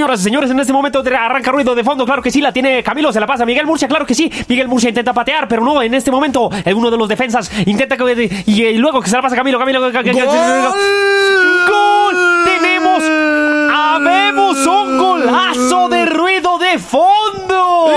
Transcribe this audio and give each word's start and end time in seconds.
señoras 0.00 0.20
y 0.20 0.24
señores, 0.24 0.50
en 0.50 0.58
este 0.58 0.72
momento 0.72 1.02
arranca 1.14 1.52
ruido 1.52 1.74
de 1.74 1.84
fondo, 1.84 2.06
claro 2.06 2.22
que 2.22 2.30
sí, 2.30 2.40
la 2.40 2.54
tiene 2.54 2.82
Camilo, 2.82 3.12
se 3.12 3.20
la 3.20 3.26
pasa 3.26 3.44
Miguel 3.44 3.66
Murcia, 3.66 3.86
claro 3.86 4.06
que 4.06 4.14
sí. 4.14 4.32
Miguel 4.48 4.66
Murcia 4.66 4.88
intenta 4.88 5.12
patear, 5.12 5.46
pero 5.46 5.62
no, 5.62 5.82
en 5.82 5.92
este 5.92 6.10
momento 6.10 6.48
eh, 6.64 6.72
uno 6.72 6.90
de 6.90 6.96
los 6.96 7.06
defensas 7.06 7.50
intenta 7.66 7.98
que, 7.98 8.42
y, 8.46 8.62
y 8.62 8.78
luego 8.78 9.02
que 9.02 9.10
se 9.10 9.16
la 9.16 9.20
pasa 9.20 9.36
Camilo, 9.36 9.58
Camilo, 9.58 9.80
¡Gol! 9.80 9.92
¡Gol! 11.68 12.16
Tenemos, 12.46 13.02
habemos 13.70 14.66
un 14.66 14.96
golazo 14.96 15.90
de 15.90 16.06
ruido 16.06 16.56
de 16.56 16.78
fondo. 16.78 17.90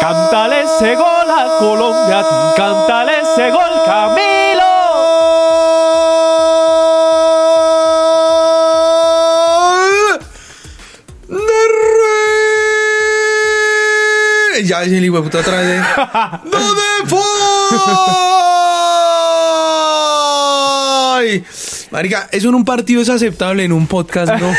Cántale 0.00 0.62
ese 0.62 0.96
gol 0.96 1.30
a 1.30 1.58
Colombia, 1.60 2.24
cántale 2.56 3.20
ese 3.20 3.50
gol, 3.52 3.82
Camilo. 3.84 4.25
Ya 14.66 14.82
es 14.82 14.90
el 14.92 15.04
hijo 15.04 15.16
de 15.16 15.22
puta 15.22 15.38
otra 15.38 15.60
vez. 15.60 15.80
¡No 16.44 16.74
de 16.74 17.08
Foy! 17.08 17.26
Marica, 21.90 22.28
eso 22.32 22.48
en 22.48 22.54
un 22.56 22.64
partido 22.64 23.00
es 23.00 23.08
aceptable, 23.08 23.64
en 23.64 23.72
un 23.72 23.86
podcast 23.86 24.32
no. 24.40 24.52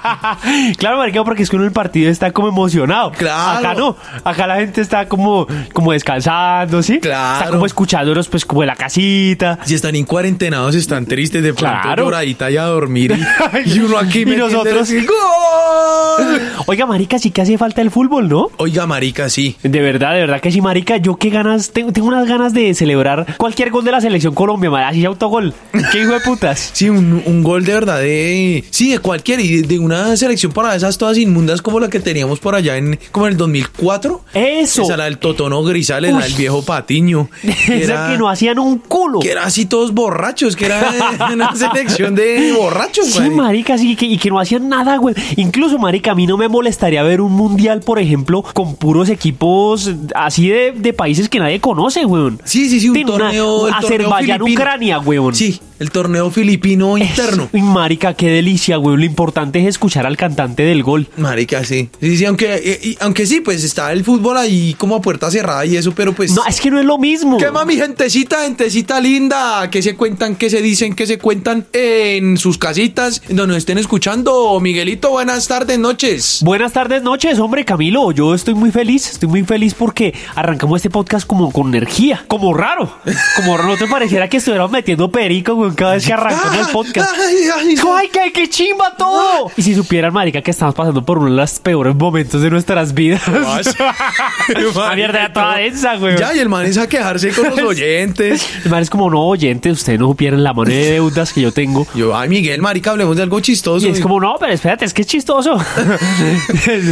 claro, 0.78 0.98
marica, 0.98 1.22
porque 1.24 1.42
es 1.42 1.50
que 1.50 1.56
uno 1.56 1.64
el 1.64 1.72
partido 1.72 2.10
está 2.10 2.30
como 2.32 2.48
emocionado. 2.48 3.12
Claro. 3.12 3.58
Acá 3.58 3.74
no. 3.74 3.96
Acá 4.24 4.46
la 4.46 4.56
gente 4.56 4.80
está 4.80 5.06
como, 5.08 5.46
como 5.72 5.92
descansando, 5.92 6.82
¿sí? 6.82 7.00
Claro. 7.00 7.38
Está 7.40 7.50
como 7.50 7.66
escuchándonos, 7.66 8.28
pues, 8.28 8.44
como 8.44 8.62
en 8.62 8.68
la 8.68 8.76
casita. 8.76 9.58
Si 9.64 9.74
están 9.74 9.94
en 9.96 10.04
cuarentenados, 10.04 10.74
están 10.74 11.06
tristes 11.06 11.42
de 11.42 11.54
pronto, 11.54 11.78
Claro. 11.82 12.04
lloradita 12.04 12.50
y 12.50 12.56
a 12.56 12.64
dormir. 12.64 13.16
Y, 13.64 13.70
y 13.76 13.80
uno 13.80 13.98
aquí 13.98 14.22
Y 14.22 14.26
nosotros- 14.36 14.90
¡Gol! 14.92 16.40
Oiga, 16.66 16.86
marica, 16.86 17.18
sí 17.18 17.30
que 17.30 17.42
hace 17.42 17.58
falta 17.58 17.80
el 17.82 17.90
fútbol, 17.90 18.28
¿no? 18.28 18.48
Oiga, 18.58 18.86
marica, 18.86 19.28
sí. 19.28 19.56
De 19.62 19.80
verdad, 19.80 20.14
de 20.14 20.20
verdad 20.20 20.40
que 20.40 20.50
sí, 20.52 20.60
marica. 20.60 20.96
Yo 20.98 21.16
qué 21.16 21.30
ganas, 21.30 21.70
tengo, 21.72 21.92
tengo 21.92 22.08
unas 22.08 22.26
ganas 22.28 22.52
de 22.54 22.74
celebrar 22.74 23.26
cualquier 23.38 23.70
gol 23.70 23.84
de 23.84 23.92
la 23.92 24.00
selección 24.00 24.34
Colombia, 24.34 24.70
marica. 24.70 24.88
Así 24.90 25.04
autogol. 25.04 25.54
Qué 25.92 26.02
hijo 26.02 26.12
de 26.12 26.20
putas. 26.20 26.70
Sí, 26.72 26.88
un, 26.90 27.22
un 27.24 27.42
gol 27.42 27.64
de 27.64 27.72
verdad 27.74 27.98
de... 27.98 28.64
Sí, 28.70 28.90
de 28.92 28.98
cualquier, 28.98 29.40
y 29.40 29.62
de, 29.62 29.68
de 29.68 29.78
una 29.96 30.16
selección 30.16 30.52
para 30.52 30.74
esas 30.74 30.96
todas 30.98 31.18
inmundas 31.18 31.62
como 31.62 31.80
la 31.80 31.88
que 31.88 32.00
teníamos 32.00 32.38
por 32.40 32.54
allá 32.54 32.76
en... 32.76 32.98
Como 33.12 33.26
en 33.26 33.32
el 33.32 33.36
2004. 33.38 34.22
Eso. 34.34 34.82
Esa 34.82 34.96
la 34.96 35.04
del 35.04 35.18
Totono 35.18 35.62
Grisales, 35.62 36.12
la 36.12 36.20
del 36.20 36.34
viejo 36.34 36.62
Patiño. 36.62 37.28
que 37.42 37.50
Esa 37.82 37.92
era- 37.94 38.10
que 38.12 38.18
no 38.18 38.28
hacían 38.28 38.58
un 38.58 38.78
culo. 38.78 39.20
Que 39.20 39.30
era 39.32 39.44
así 39.44 39.66
todos 39.66 39.92
borrachos, 39.92 40.56
que 40.56 40.66
era 40.66 40.92
una 41.32 41.54
selección 41.54 42.14
de 42.14 42.52
borrachos, 42.56 43.06
Sí, 43.06 43.18
marica. 43.20 43.36
marica, 43.36 43.78
sí, 43.78 43.96
que, 43.96 44.06
y 44.06 44.18
que 44.18 44.30
no 44.30 44.38
hacían 44.40 44.68
nada, 44.68 44.96
güey. 44.96 45.14
Incluso, 45.36 45.78
marica, 45.78 46.12
a 46.12 46.14
mí 46.14 46.26
no 46.26 46.36
me 46.36 46.48
molestaría 46.48 47.02
ver 47.02 47.20
un 47.20 47.32
mundial, 47.32 47.80
por 47.80 47.98
ejemplo, 47.98 48.42
con 48.54 48.76
puros 48.76 49.08
equipos 49.08 49.90
así 50.14 50.48
de, 50.48 50.72
de 50.72 50.92
países 50.92 51.28
que 51.28 51.38
nadie 51.38 51.60
conoce, 51.60 52.04
güey. 52.04 52.32
Sí, 52.44 52.68
sí, 52.68 52.80
sí, 52.80 52.88
un 52.88 52.94
Tiene 52.94 53.10
una- 53.10 53.24
torneo. 53.26 53.66
el 53.68 53.72
torneo 53.74 53.86
Azerbaiyán. 54.14 54.42
Ucrania, 54.42 54.96
güey. 54.98 55.20
Sí, 55.32 55.60
el 55.80 55.90
torneo 55.90 56.30
filipino 56.30 56.96
interno. 56.98 57.48
Uy, 57.52 57.62
marica, 57.62 58.12
qué 58.14 58.28
delicia, 58.28 58.76
güey. 58.76 58.98
Lo 58.98 59.04
importante 59.04 59.58
es 59.60 59.66
escuchar 59.66 60.04
al 60.06 60.16
cantante 60.18 60.62
del 60.62 60.82
gol. 60.82 61.08
Marica, 61.16 61.64
sí. 61.64 61.88
Sí, 62.00 62.18
sí, 62.18 62.24
aunque, 62.26 62.54
eh, 62.54 62.80
y- 62.82 62.96
aunque 63.00 63.24
sí, 63.24 63.40
pues 63.40 63.64
está 63.64 63.90
el 63.92 64.04
fútbol 64.04 64.36
ahí 64.36 64.74
como 64.78 64.94
a 64.96 65.00
puerta 65.00 65.30
cerrada 65.30 65.64
y 65.64 65.76
eso, 65.76 65.92
pero 65.94 66.12
pues. 66.12 66.32
No, 66.34 66.44
es 66.46 66.60
que 66.60 66.70
no 66.70 66.78
es 66.78 66.84
lo 66.84 66.98
mismo. 66.98 67.38
¿Qué 67.38 67.50
más, 67.50 67.64
mi 67.66 67.76
gentecita, 67.76 68.42
gentecita 68.44 69.00
linda? 69.00 69.70
¿Qué 69.70 69.80
se 69.80 69.96
cuentan, 69.96 70.36
qué 70.36 70.50
se 70.50 70.60
dicen, 70.60 70.94
qué 70.94 71.06
se 71.06 71.18
cuentan 71.18 71.66
en 71.72 72.36
sus 72.36 72.58
casitas, 72.58 73.22
donde 73.28 73.46
nos 73.48 73.56
estén 73.56 73.78
escuchando? 73.78 74.60
Miguelito, 74.60 75.08
buenas 75.10 75.48
tardes, 75.48 75.78
noches. 75.78 76.40
Buenas 76.42 76.72
tardes, 76.74 77.02
noches, 77.02 77.38
hombre 77.38 77.64
Camilo. 77.64 78.12
Yo 78.12 78.34
estoy 78.34 78.52
muy 78.54 78.70
feliz, 78.70 79.08
estoy 79.12 79.30
muy 79.30 79.44
feliz 79.44 79.72
porque 79.72 80.12
arrancamos 80.34 80.76
este 80.76 80.90
podcast 80.90 81.26
como 81.26 81.50
con 81.50 81.68
energía, 81.68 82.22
como 82.28 82.52
raro. 82.52 82.98
Como 83.36 83.56
no 83.56 83.78
te 83.78 83.86
pareciera 83.86 84.28
que 84.28 84.36
estuviéramos 84.36 84.70
metiendo 84.72 85.10
perico 85.10 85.54
güey, 85.54 85.69
cada 85.74 85.94
vez 85.94 86.06
que 86.06 86.12
arrancamos 86.14 86.56
el 86.56 86.72
podcast. 86.72 87.10
Ay, 87.18 87.36
ay, 87.54 87.72
Es 87.74 87.80
como, 87.80 87.96
¡Ay, 87.96 88.08
qué, 88.12 88.32
qué 88.32 88.48
chimba 88.48 88.94
todo! 88.96 89.50
Y 89.56 89.62
si 89.62 89.74
supieran, 89.74 90.12
marica, 90.12 90.42
que 90.42 90.50
estamos 90.50 90.74
pasando 90.74 91.04
por 91.04 91.18
uno 91.18 91.30
de 91.30 91.36
los 91.36 91.58
peores 91.60 91.94
momentos 91.94 92.42
de 92.42 92.50
nuestras 92.50 92.94
vidas. 92.94 93.22
La 93.28 94.92
mierda 94.96 95.28
ya 95.28 95.32
toda 95.32 95.56
densa, 95.56 95.96
güey. 95.96 96.16
Ya, 96.18 96.34
y 96.34 96.38
el 96.38 96.48
man 96.48 96.66
es 96.66 96.78
a 96.78 96.88
quejarse 96.88 97.30
con 97.30 97.50
los 97.50 97.58
oyentes. 97.62 98.46
El 98.64 98.70
man 98.70 98.82
es 98.82 98.90
como, 98.90 99.10
no, 99.10 99.20
oyente, 99.26 99.70
ustedes 99.70 99.98
no 99.98 100.06
supieran 100.08 100.42
la 100.42 100.52
mano 100.52 100.70
de 100.70 100.92
deudas 100.92 101.32
que 101.32 101.40
yo 101.40 101.52
tengo. 101.52 101.86
Yo, 101.94 102.16
ay, 102.16 102.28
Miguel, 102.28 102.60
marica, 102.62 102.90
hablemos 102.90 103.16
de 103.16 103.22
algo 103.22 103.40
chistoso. 103.40 103.86
Y 103.86 103.90
es 103.90 104.00
como, 104.00 104.20
no, 104.20 104.36
pero 104.38 104.52
espérate, 104.52 104.84
es 104.84 104.94
que 104.94 105.02
es 105.02 105.08
chistoso. 105.08 105.56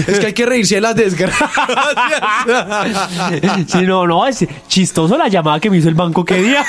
Es 0.07 0.19
que 0.19 0.27
hay 0.27 0.33
que 0.33 0.47
reírse 0.47 0.77
de 0.77 0.81
las 0.81 0.95
desgracias. 0.97 1.51
Sí, 3.67 3.83
no, 3.83 4.07
no, 4.07 4.27
es 4.27 4.47
chistoso 4.69 5.17
la 5.17 5.29
llamada 5.29 5.61
que 5.61 5.71
me 5.71 5.79
hizo 5.79 5.89
el 5.89 5.95
banco 5.95 6.25
que 6.25 6.37
día. 6.43 6.65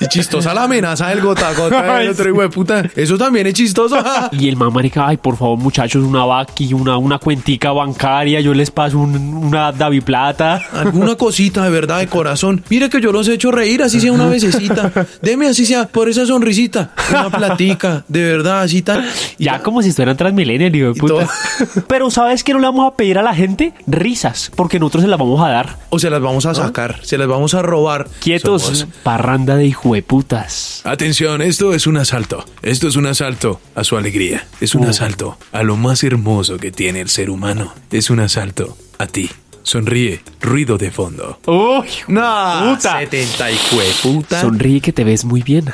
Y 0.00 0.06
chistosa 0.08 0.54
la 0.54 0.64
amenaza 0.64 1.08
del 1.08 1.20
gota 1.20 1.52
gota 1.54 1.98
del 1.98 2.10
otro 2.10 2.28
hijo 2.30 2.42
de 2.42 2.48
puta. 2.48 2.82
Eso 2.96 3.16
también 3.18 3.46
es 3.46 3.54
chistoso. 3.54 3.96
Y 4.32 4.48
el 4.48 4.56
man, 4.56 4.72
marica, 4.72 5.06
ay, 5.08 5.16
por 5.16 5.36
favor, 5.36 5.58
muchachos, 5.58 6.02
una 6.04 6.24
vaqui, 6.24 6.72
una, 6.72 6.96
una 6.96 7.18
cuentica 7.18 7.72
bancaria, 7.72 8.40
yo 8.40 8.54
les 8.54 8.70
paso 8.70 8.98
un- 8.98 9.34
una 9.34 9.72
Davi 9.72 10.00
Plata. 10.00 10.60
Alguna 10.72 11.14
cosita 11.16 11.64
de 11.64 11.70
verdad, 11.70 11.98
de 11.98 12.06
corazón. 12.06 12.62
Mire 12.70 12.88
que 12.88 13.00
yo 13.00 13.12
los 13.12 13.28
he 13.28 13.34
hecho 13.34 13.50
reír, 13.50 13.82
así 13.82 14.00
sea 14.00 14.12
una 14.12 14.26
vececita. 14.26 14.90
Deme 15.22 15.48
así 15.48 15.64
sea, 15.66 15.86
por 15.88 16.08
esa 16.08 16.26
sonrisita. 16.26 16.92
Una 17.10 17.30
platica, 17.30 18.04
de 18.08 18.22
verdad, 18.24 18.62
así 18.62 18.82
tan. 18.82 19.04
y 19.38 19.44
Ya 19.44 19.60
como 19.62 19.82
si 19.82 19.88
estuvieran 19.90 20.16
Transmillennial, 20.16 20.74
hijo 20.74 20.88
de 20.88 20.94
puta. 20.94 21.14
todo. 21.14 21.28
Pero 21.88 22.10
¿sabes 22.10 22.44
qué 22.44 22.52
no 22.52 22.58
le 22.60 22.66
vamos 22.66 22.90
a 22.92 22.96
pedir 22.96 23.18
a 23.18 23.22
la 23.22 23.34
gente? 23.34 23.72
Risas, 23.86 24.50
porque 24.54 24.78
nosotros 24.78 25.02
se 25.02 25.08
las 25.08 25.18
vamos 25.18 25.40
a 25.44 25.48
dar. 25.48 25.76
O 25.90 25.98
se 25.98 26.08
las 26.10 26.20
vamos 26.20 26.46
a 26.46 26.54
sacar, 26.54 27.00
se 27.02 27.18
las 27.18 27.26
vamos 27.28 27.54
a 27.54 27.62
robar. 27.62 28.06
Quietos, 28.20 28.62
Somos- 28.62 28.86
parranda 29.02 29.56
de 29.56 29.69
hijueputas. 29.70 30.82
Atención, 30.84 31.42
esto 31.42 31.74
es 31.74 31.86
un 31.86 31.96
asalto. 31.96 32.44
Esto 32.62 32.88
es 32.88 32.96
un 32.96 33.06
asalto 33.06 33.60
a 33.74 33.84
su 33.84 33.96
alegría. 33.96 34.46
Es 34.60 34.74
un 34.74 34.84
asalto 34.86 35.38
a 35.52 35.62
lo 35.62 35.76
más 35.76 36.02
hermoso 36.02 36.58
que 36.58 36.72
tiene 36.72 37.00
el 37.00 37.08
ser 37.08 37.30
humano. 37.30 37.72
Es 37.90 38.10
un 38.10 38.20
asalto 38.20 38.76
a 38.98 39.06
ti. 39.06 39.30
Sonríe, 39.62 40.20
ruido 40.40 40.78
de 40.78 40.90
fondo. 40.90 41.38
¡Uy! 41.46 41.86
No, 42.08 42.74
puta. 42.74 43.00
70 43.00 43.50
hijo 43.50 43.78
de 43.78 43.90
puta. 44.02 44.40
Sonríe 44.40 44.80
que 44.80 44.92
te 44.92 45.04
ves 45.04 45.24
muy 45.24 45.42
bien. 45.42 45.66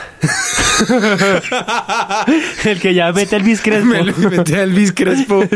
el 2.64 2.80
que 2.80 2.94
ya 2.94 3.12
mete 3.12 3.36
el 3.36 3.42
biscrespo. 3.42 3.86
Me 3.86 4.02
le 4.02 4.12
metí 4.12 4.54
a 4.54 4.62
Elvis 4.62 4.92
Crespo. 4.92 5.42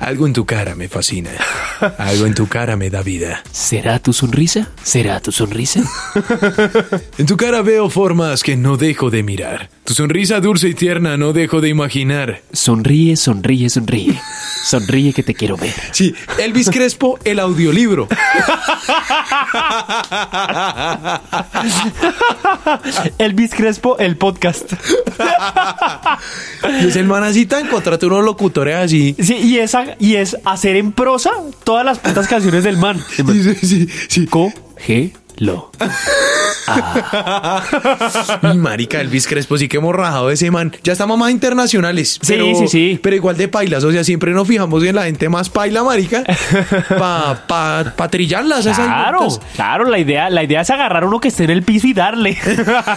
Algo 0.00 0.26
en 0.26 0.32
tu 0.32 0.44
cara 0.44 0.74
me 0.74 0.88
fascina. 0.88 1.30
Algo 1.98 2.26
en 2.26 2.34
tu 2.34 2.46
cara 2.46 2.76
me 2.76 2.90
da 2.90 3.02
vida. 3.02 3.42
¿Será 3.50 3.98
tu 3.98 4.12
sonrisa? 4.12 4.68
¿Será 4.82 5.20
tu 5.20 5.32
sonrisa? 5.32 5.80
En 7.18 7.26
tu 7.26 7.36
cara 7.36 7.62
veo 7.62 7.88
formas 7.88 8.42
que 8.42 8.56
no 8.56 8.76
dejo 8.76 9.10
de 9.10 9.22
mirar. 9.22 9.70
Tu 9.84 9.92
sonrisa 9.92 10.40
dulce 10.40 10.68
y 10.68 10.74
tierna 10.74 11.18
no 11.18 11.34
dejo 11.34 11.60
de 11.60 11.68
imaginar. 11.68 12.40
Sonríe, 12.52 13.16
sonríe, 13.16 13.68
sonríe. 13.68 14.18
Sonríe 14.64 15.12
que 15.12 15.22
te 15.22 15.34
quiero 15.34 15.58
ver. 15.58 15.74
Sí, 15.92 16.14
Elvis 16.38 16.70
Crespo, 16.70 17.18
el 17.24 17.38
audiolibro. 17.38 18.08
Elvis 23.18 23.54
Crespo, 23.54 23.98
el 23.98 24.16
podcast. 24.16 24.72
Y 26.80 26.86
es 26.86 26.96
el 26.96 27.06
manacita, 27.06 27.60
encontrate 27.60 28.06
unos 28.06 28.24
locutores 28.24 28.76
así. 28.76 29.14
Sí, 29.20 29.34
y, 29.34 29.58
esa, 29.58 29.96
y 29.98 30.14
es 30.14 30.38
hacer 30.46 30.76
en 30.76 30.92
prosa 30.92 31.30
todas 31.62 31.84
las 31.84 31.98
putas 31.98 32.26
canciones 32.26 32.64
del 32.64 32.78
man. 32.78 32.98
El 33.18 33.24
man, 33.24 33.56
Sí, 33.60 33.86
sí, 34.08 34.28
sí. 35.38 35.46
Cógelo. 35.46 35.70
Mi 38.42 38.54
marica, 38.58 39.00
Elvis 39.00 39.26
Crespo, 39.26 39.58
sí 39.58 39.68
que 39.68 39.76
hemos 39.76 39.94
rajado 39.94 40.30
ese 40.30 40.50
man. 40.50 40.72
Ya 40.82 40.92
estamos 40.92 41.18
más 41.18 41.30
internacionales. 41.30 42.18
Sí, 42.22 42.32
pero, 42.32 42.54
sí, 42.54 42.68
sí. 42.68 43.00
Pero 43.02 43.16
igual 43.16 43.36
de 43.36 43.48
pailas. 43.48 43.84
O 43.84 43.92
sea, 43.92 44.04
siempre 44.04 44.32
nos 44.32 44.48
fijamos 44.48 44.82
en 44.82 44.94
la 44.94 45.04
gente 45.04 45.28
más 45.28 45.50
paila, 45.50 45.82
marica. 45.82 46.24
Pa, 46.88 47.44
pa, 47.46 47.94
pa 47.96 48.08
trillarlas. 48.08 48.66
Claro, 48.66 49.28
claro, 49.54 49.84
la 49.90 49.98
idea, 49.98 50.30
la 50.30 50.42
idea 50.42 50.62
es 50.62 50.70
agarrar 50.70 51.04
uno 51.04 51.20
que 51.20 51.28
esté 51.28 51.44
en 51.44 51.50
el 51.50 51.62
piso 51.62 51.86
y 51.86 51.92
darle. 51.92 52.36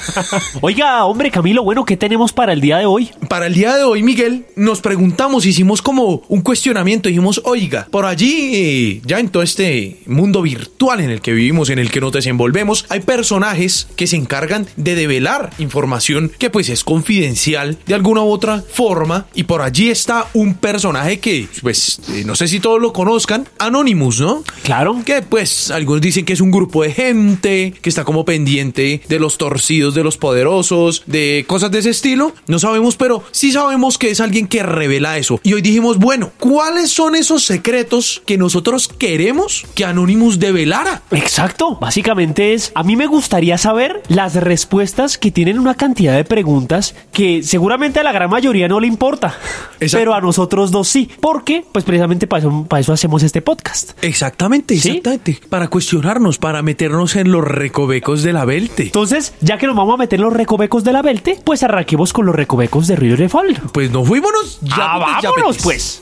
Oiga, 0.62 1.06
hombre, 1.06 1.32
Camilo, 1.32 1.64
bueno, 1.64 1.86
¿qué 1.86 1.98
tenemos 1.98 2.34
para 2.34 2.54
el 2.54 2.62
día 2.62 2.78
de 2.78 2.86
hoy? 2.86 3.12
para 3.28 3.48
el 3.48 3.54
día 3.54 3.76
de 3.76 3.84
hoy, 3.84 4.04
Miguel, 4.04 4.46
nos 4.56 4.82
preguntamos, 4.82 5.46
hicimos 5.46 5.82
como 5.82 6.24
un 6.28 6.42
cuestionamiento, 6.42 7.10
dijimos, 7.10 7.42
oiga, 7.44 7.88
por 7.92 8.06
allí, 8.06 8.52
eh, 8.54 9.02
ya 9.06 9.20
en 9.20 9.30
todo 9.30 9.44
este 9.44 9.98
mundo 10.06 10.42
virtual 10.42 11.02
en 11.02 11.10
el 11.10 11.22
que 11.22 11.34
vivimos, 11.34 11.70
en 11.70 11.80
el 11.80 11.92
que 11.92 12.00
nos 12.02 12.12
desenvolvemos, 12.28 12.86
hay 12.90 13.00
personajes 13.00 13.88
que 13.96 14.06
se 14.06 14.18
encargan 14.18 14.68
de 14.76 14.96
develar 14.96 15.52
información 15.60 16.30
que 16.38 16.50
pues 16.50 16.68
es 16.68 16.84
confidencial 16.84 17.78
de 17.86 17.94
alguna 17.94 18.22
u 18.22 18.30
otra 18.30 18.62
forma 18.70 19.28
y 19.34 19.44
por 19.44 19.62
allí 19.62 19.90
está 19.90 20.28
un 20.34 20.56
personaje 20.56 21.20
que 21.20 21.48
pues 21.62 22.02
eh, 22.10 22.24
no 22.26 22.36
sé 22.36 22.50
si 22.50 22.60
todos 22.60 22.82
lo 22.82 22.92
conozcan, 22.92 23.48
Anonymous, 23.60 24.20
¿no? 24.20 24.44
Claro. 24.64 25.02
Que 25.06 25.22
pues 25.22 25.72
algunos 25.72 26.02
dicen 26.02 26.26
que 26.26 26.34
es 26.34 26.42
un 26.42 26.52
grupo 26.52 26.84
de 26.84 26.92
gente 26.92 27.74
que 27.82 27.90
está 27.90 28.04
como 28.04 28.26
pendiente 28.26 29.02
de 29.08 29.20
los 29.20 29.38
torcidos, 29.38 29.96
de 29.96 30.04
los 30.04 30.18
poderosos, 30.18 31.04
de 31.06 31.46
cosas 31.48 31.72
de 31.72 31.80
ese 31.80 31.92
estilo. 31.92 32.34
No 32.48 32.60
sabemos, 32.60 32.98
pero 32.98 33.24
sí 33.32 33.54
sabemos 33.54 33.98
que 33.98 34.10
es 34.10 34.20
alguien 34.20 34.48
que 34.48 34.64
revela 34.64 35.18
eso. 35.18 35.40
Y 35.44 35.54
hoy 35.54 35.62
dijimos, 35.62 35.98
bueno, 35.98 36.32
¿cuáles 36.40 36.92
son 36.92 37.16
esos 37.16 37.46
secretos 37.46 38.22
que 38.26 38.38
nosotros 38.38 38.90
queremos 38.90 39.66
que 39.76 39.86
Anonymous 39.86 40.40
develara? 40.40 41.04
Exacto. 41.12 41.78
Básicamente 41.80 42.17
es, 42.20 42.72
a 42.76 42.84
mí 42.84 42.96
me 42.96 43.06
gustaría 43.08 43.58
saber 43.58 44.02
las 44.08 44.36
respuestas 44.36 45.18
que 45.18 45.32
tienen 45.32 45.60
una 45.60 45.76
cantidad 45.76 46.16
de 46.16 46.24
preguntas 46.26 46.96
que 47.12 47.44
seguramente 47.44 48.00
a 48.00 48.04
la 48.04 48.12
gran 48.12 48.30
mayoría 48.30 48.68
no 48.68 48.80
le 48.80 48.88
importa, 48.88 49.36
Exacto. 49.80 49.98
pero 50.02 50.14
a 50.16 50.22
nosotros 50.22 50.72
dos 50.72 50.88
sí. 50.88 51.10
Porque, 51.22 51.64
pues 51.72 51.86
precisamente 51.86 52.28
para 52.28 52.40
eso, 52.40 52.66
para 52.68 52.80
eso 52.82 52.94
hacemos 52.94 53.24
este 53.24 53.42
podcast. 53.42 53.92
Exactamente, 54.04 54.76
¿Sí? 54.78 54.90
exactamente. 54.90 55.40
Para 55.50 55.68
cuestionarnos, 55.68 56.38
para 56.38 56.62
meternos 56.62 57.16
en 57.16 57.32
los 57.32 57.44
recovecos 57.44 58.24
de 58.24 58.34
la 58.34 58.46
Belte. 58.46 58.84
Entonces, 58.84 59.34
ya 59.42 59.58
que 59.58 59.68
nos 59.68 59.76
vamos 59.76 59.94
a 59.96 59.98
meter 59.98 60.20
en 60.20 60.26
los 60.26 60.34
recovecos 60.34 60.84
de 60.84 60.94
la 60.94 61.02
Belte, 61.02 61.40
pues 61.44 61.64
arranquemos 61.64 62.14
con 62.14 62.26
los 62.26 62.36
recovecos 62.36 62.88
de 62.88 62.96
Río 62.96 63.18
de 63.18 63.30
Fall. 63.30 63.60
Pues 63.72 63.92
nos 63.92 64.08
fuímonos. 64.08 64.60
Ya, 64.62 64.76
Ah, 64.80 65.20
ya, 65.22 65.30
vámonos 65.30 65.58
petes. 65.58 66.00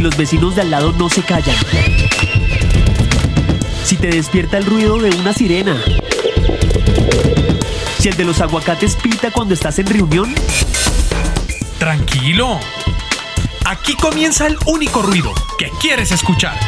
Si 0.00 0.04
los 0.04 0.16
vecinos 0.16 0.54
de 0.54 0.62
al 0.62 0.70
lado 0.70 0.92
no 0.92 1.10
se 1.10 1.22
callan. 1.22 1.54
Si 3.84 3.98
te 3.98 4.06
despierta 4.06 4.56
el 4.56 4.64
ruido 4.64 4.96
de 4.96 5.10
una 5.10 5.34
sirena. 5.34 5.78
Si 7.98 8.08
el 8.08 8.16
de 8.16 8.24
los 8.24 8.40
aguacates 8.40 8.96
pita 8.96 9.30
cuando 9.30 9.52
estás 9.52 9.78
en 9.78 9.88
reunión. 9.88 10.34
Tranquilo. 11.78 12.58
Aquí 13.66 13.94
comienza 13.94 14.46
el 14.46 14.56
único 14.64 15.02
ruido 15.02 15.34
que 15.58 15.70
quieres 15.78 16.12
escuchar. 16.12 16.58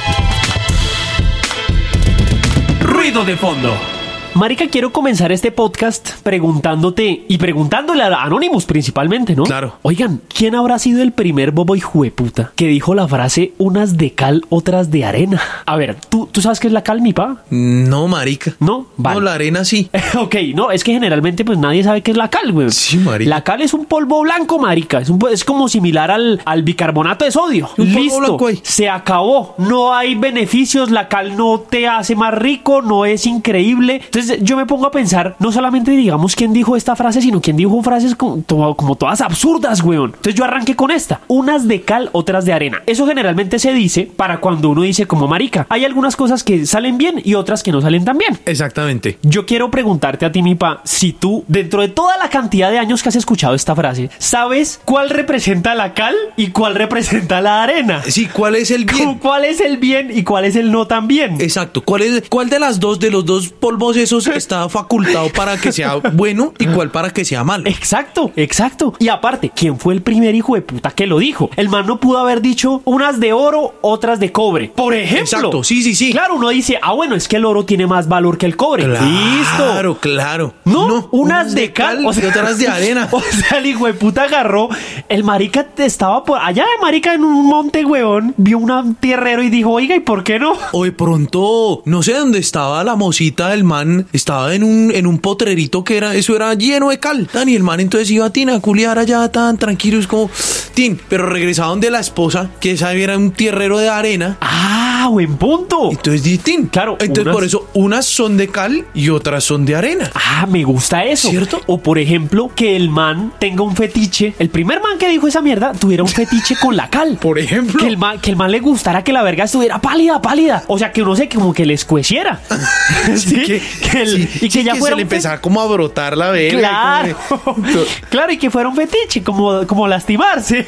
Ruido 2.80 3.24
de 3.24 3.38
fondo. 3.38 3.91
Marica, 4.34 4.66
quiero 4.68 4.92
comenzar 4.92 5.30
este 5.30 5.52
podcast 5.52 6.12
preguntándote 6.22 7.26
y 7.28 7.36
preguntándole 7.36 8.02
a 8.02 8.22
Anonymous 8.22 8.64
principalmente, 8.64 9.36
¿no? 9.36 9.42
Claro. 9.42 9.76
Oigan, 9.82 10.22
¿quién 10.34 10.54
habrá 10.54 10.78
sido 10.78 11.02
el 11.02 11.12
primer 11.12 11.50
bobo 11.50 11.76
hijueputa 11.76 12.50
que 12.56 12.66
dijo 12.66 12.94
la 12.94 13.06
frase 13.06 13.52
unas 13.58 13.98
de 13.98 14.12
cal, 14.12 14.42
otras 14.48 14.90
de 14.90 15.04
arena? 15.04 15.40
A 15.66 15.76
ver, 15.76 15.96
¿tú, 16.08 16.30
¿tú 16.32 16.40
sabes 16.40 16.60
qué 16.60 16.68
es 16.68 16.72
la 16.72 16.82
cal, 16.82 17.02
mi 17.02 17.12
pa? 17.12 17.42
No, 17.50 18.08
marica. 18.08 18.54
¿No? 18.58 18.86
Vale. 18.96 19.16
No, 19.16 19.20
la 19.20 19.34
arena 19.34 19.66
sí. 19.66 19.90
ok, 20.18 20.34
no, 20.54 20.70
es 20.70 20.82
que 20.82 20.92
generalmente 20.92 21.44
pues 21.44 21.58
nadie 21.58 21.84
sabe 21.84 22.00
qué 22.00 22.12
es 22.12 22.16
la 22.16 22.30
cal, 22.30 22.52
güey. 22.52 22.70
Sí, 22.70 22.96
marica. 22.96 23.28
La 23.28 23.44
cal 23.44 23.60
es 23.60 23.74
un 23.74 23.84
polvo 23.84 24.22
blanco, 24.22 24.58
marica. 24.58 24.98
Es, 25.00 25.10
un 25.10 25.20
es 25.30 25.44
como 25.44 25.68
similar 25.68 26.10
al, 26.10 26.40
al 26.46 26.62
bicarbonato 26.62 27.26
de 27.26 27.32
sodio. 27.32 27.68
Un 27.76 27.86
polvo 27.92 27.98
Listo. 28.00 28.18
blanco 28.18 28.46
ahí. 28.46 28.60
Se 28.62 28.88
acabó. 28.88 29.54
No 29.58 29.94
hay 29.94 30.14
beneficios. 30.14 30.90
La 30.90 31.08
cal 31.08 31.36
no 31.36 31.60
te 31.60 31.86
hace 31.86 32.16
más 32.16 32.32
rico. 32.32 32.80
No 32.80 33.04
es 33.04 33.26
increíble. 33.26 33.96
Entonces 33.96 34.21
yo 34.42 34.56
me 34.56 34.66
pongo 34.66 34.86
a 34.86 34.90
pensar, 34.90 35.36
no 35.38 35.52
solamente 35.52 35.90
digamos 35.92 36.34
quién 36.36 36.52
dijo 36.52 36.76
esta 36.76 36.96
frase, 36.96 37.20
sino 37.22 37.40
quién 37.40 37.56
dijo 37.56 37.82
frases 37.82 38.14
como, 38.14 38.38
to- 38.42 38.74
como 38.76 38.96
todas 38.96 39.20
absurdas, 39.20 39.82
weón. 39.82 40.10
Entonces 40.14 40.34
yo 40.34 40.44
arranqué 40.44 40.76
con 40.76 40.90
esta. 40.90 41.20
Unas 41.28 41.66
de 41.68 41.82
cal, 41.82 42.08
otras 42.12 42.44
de 42.44 42.52
arena. 42.52 42.82
Eso 42.86 43.06
generalmente 43.06 43.58
se 43.58 43.72
dice 43.72 44.10
para 44.16 44.40
cuando 44.40 44.70
uno 44.70 44.82
dice 44.82 45.06
como 45.06 45.26
marica. 45.28 45.66
Hay 45.68 45.84
algunas 45.84 46.16
cosas 46.16 46.42
que 46.44 46.66
salen 46.66 46.98
bien 46.98 47.20
y 47.24 47.34
otras 47.34 47.62
que 47.62 47.72
no 47.72 47.80
salen 47.80 48.04
tan 48.04 48.18
bien. 48.18 48.38
Exactamente. 48.46 49.18
Yo 49.22 49.46
quiero 49.46 49.70
preguntarte 49.70 50.26
a 50.26 50.32
ti, 50.32 50.42
mi 50.42 50.54
pa, 50.54 50.80
si 50.84 51.12
tú, 51.12 51.44
dentro 51.48 51.80
de 51.82 51.88
toda 51.88 52.16
la 52.18 52.28
cantidad 52.30 52.70
de 52.70 52.78
años 52.78 53.02
que 53.02 53.08
has 53.08 53.16
escuchado 53.16 53.54
esta 53.54 53.74
frase, 53.74 54.10
¿sabes 54.18 54.80
cuál 54.84 55.10
representa 55.10 55.74
la 55.74 55.94
cal 55.94 56.14
y 56.36 56.48
cuál 56.48 56.74
representa 56.74 57.40
la 57.40 57.62
arena? 57.62 58.02
Sí, 58.06 58.26
¿cuál 58.26 58.56
es 58.56 58.70
el 58.70 58.84
bien? 58.84 59.18
¿Cuál 59.18 59.44
es 59.44 59.60
el 59.60 59.76
bien 59.78 60.10
y 60.16 60.22
cuál 60.22 60.44
es 60.44 60.56
el 60.56 60.70
no 60.72 60.86
tan 60.86 61.06
bien? 61.08 61.40
Exacto. 61.40 61.82
¿Cuál, 61.82 62.02
es, 62.02 62.24
¿Cuál 62.28 62.48
de 62.50 62.58
las 62.58 62.80
dos, 62.80 62.98
de 63.00 63.10
los 63.10 63.24
dos 63.24 63.48
polvos 63.48 63.96
esos, 64.18 64.36
está 64.36 64.68
facultado 64.68 65.28
para 65.30 65.56
que 65.56 65.72
sea 65.72 65.96
bueno 66.12 66.52
y 66.58 66.66
cuál 66.66 66.90
para 66.90 67.10
que 67.10 67.24
sea 67.24 67.44
malo? 67.44 67.64
Exacto, 67.66 68.32
exacto. 68.36 68.94
Y 68.98 69.08
aparte, 69.08 69.50
¿quién 69.54 69.78
fue 69.78 69.94
el 69.94 70.02
primer 70.02 70.34
hijo 70.34 70.54
de 70.54 70.62
puta 70.62 70.90
que 70.90 71.06
lo 71.06 71.18
dijo? 71.18 71.50
El 71.56 71.68
man 71.68 71.86
no 71.86 71.98
pudo 72.00 72.18
haber 72.18 72.42
dicho 72.42 72.82
unas 72.84 73.20
de 73.20 73.32
oro, 73.32 73.74
otras 73.80 74.20
de 74.20 74.32
cobre. 74.32 74.72
Por 74.74 74.94
ejemplo. 74.94 75.22
Exacto, 75.22 75.64
sí, 75.64 75.82
sí, 75.82 75.94
sí. 75.94 76.12
Claro, 76.12 76.36
uno 76.36 76.50
dice, 76.50 76.78
ah, 76.82 76.92
bueno, 76.92 77.14
es 77.14 77.28
que 77.28 77.36
el 77.36 77.44
oro 77.44 77.64
tiene 77.64 77.86
más 77.86 78.08
valor 78.08 78.38
que 78.38 78.46
el 78.46 78.56
cobre. 78.56 78.86
Listo. 78.86 79.56
Claro, 79.56 79.98
claro. 79.98 80.54
No, 80.64 81.08
unas 81.10 81.54
de 81.54 81.72
cal, 81.72 82.02
y 82.02 82.06
otras 82.06 82.58
de 82.58 82.68
arena. 82.68 83.08
O 83.12 83.20
sea, 83.20 83.58
el 83.58 83.66
hijo 83.66 83.86
de 83.86 83.94
puta 83.94 84.24
agarró. 84.24 84.68
El 85.08 85.22
marica 85.22 85.66
estaba 85.78 86.24
por 86.24 86.38
allá 86.38 86.64
de 86.64 86.82
marica 86.82 87.14
en 87.14 87.24
un 87.24 87.46
monte, 87.46 87.84
weón. 87.84 88.34
Vio 88.36 88.58
un 88.58 88.94
tierrero 88.96 89.42
y 89.42 89.50
dijo, 89.50 89.70
oiga, 89.70 89.94
¿y 89.94 90.00
por 90.00 90.24
qué 90.24 90.38
no? 90.38 90.54
O 90.72 90.84
de 90.84 90.92
pronto, 90.92 91.82
no 91.84 92.02
sé 92.02 92.14
dónde 92.14 92.38
estaba 92.38 92.82
la 92.84 92.96
mosita 92.96 93.48
del 93.48 93.64
man, 93.64 94.01
estaba 94.12 94.54
en 94.54 94.62
un, 94.62 94.90
en 94.94 95.06
un 95.06 95.18
potrerito 95.18 95.84
que 95.84 95.96
era, 95.96 96.14
eso 96.14 96.36
era 96.36 96.54
lleno 96.54 96.90
de 96.90 96.98
cal. 96.98 97.28
Tan, 97.28 97.48
y 97.48 97.56
el 97.56 97.62
man 97.62 97.80
entonces 97.80 98.10
iba 98.10 98.30
tin, 98.30 98.50
a 98.50 98.60
culiar 98.60 98.98
allá 98.98 99.28
tan 99.28 99.58
tranquilo, 99.58 99.98
es 99.98 100.06
como, 100.06 100.30
tin, 100.74 101.00
pero 101.08 101.26
regresaban 101.26 101.80
de 101.80 101.90
la 101.90 102.00
esposa, 102.00 102.50
que 102.60 102.72
esa 102.72 102.92
era 102.92 103.16
un 103.16 103.32
tierrero 103.32 103.78
de 103.78 103.88
arena. 103.88 104.38
Ah, 104.40 104.91
buen 105.08 105.36
punto. 105.36 105.90
Entonces 105.90 106.22
di 106.22 106.38
tin. 106.38 106.66
Claro, 106.66 106.92
Entonces 107.00 107.24
unas- 107.24 107.34
por 107.34 107.44
eso 107.44 107.68
unas 107.74 108.06
son 108.06 108.36
de 108.36 108.48
cal 108.48 108.84
y 108.94 109.08
otras 109.10 109.44
son 109.44 109.64
de 109.64 109.74
arena. 109.76 110.10
Ah, 110.14 110.46
me 110.46 110.64
gusta 110.64 111.04
eso. 111.04 111.28
¿Cierto? 111.30 111.60
O 111.66 111.78
por 111.78 111.98
ejemplo, 111.98 112.50
que 112.54 112.76
el 112.76 112.88
man 112.90 113.32
tenga 113.38 113.62
un 113.62 113.74
fetiche. 113.76 114.34
El 114.38 114.48
primer 114.50 114.80
man 114.80 114.98
que 114.98 115.08
dijo 115.08 115.26
esa 115.26 115.40
mierda 115.40 115.72
tuviera 115.72 116.02
un 116.02 116.08
fetiche 116.08 116.56
con 116.56 116.76
la 116.76 116.88
cal. 116.88 117.16
Por 117.22 117.38
ejemplo. 117.38 117.78
Que 117.80 117.86
el, 117.88 117.96
man, 117.96 118.18
que 118.20 118.30
el 118.30 118.36
man 118.36 118.50
le 118.50 118.60
gustara 118.60 119.02
que 119.04 119.12
la 119.12 119.22
verga 119.22 119.44
estuviera 119.44 119.80
pálida, 119.80 120.20
pálida. 120.20 120.62
O 120.68 120.78
sea, 120.78 120.92
que 120.92 121.02
uno 121.02 121.14
sé 121.16 121.28
como 121.28 121.52
que 121.52 121.64
le 121.66 121.74
escueciera. 121.74 122.40
sí, 123.16 123.42
que, 123.42 123.62
que 123.90 124.02
el- 124.02 124.08
sí, 124.28 124.28
y 124.46 124.48
que 124.48 124.58
sí, 124.60 124.64
ya 124.64 124.74
se 124.74 124.80
fuera 124.80 124.96
le 124.96 125.02
un 125.04 125.08
fe- 125.08 125.16
empezara 125.16 125.40
como 125.40 125.60
a 125.60 125.66
brotar 125.66 126.16
la 126.16 126.30
verga. 126.30 126.58
Claro, 126.58 127.16
como 127.44 127.66
claro, 128.10 128.32
y 128.32 128.38
que 128.38 128.50
fuera 128.50 128.68
un 128.68 128.76
fetiche, 128.76 129.22
como, 129.22 129.66
como 129.66 129.86
lastimarse. 129.88 130.66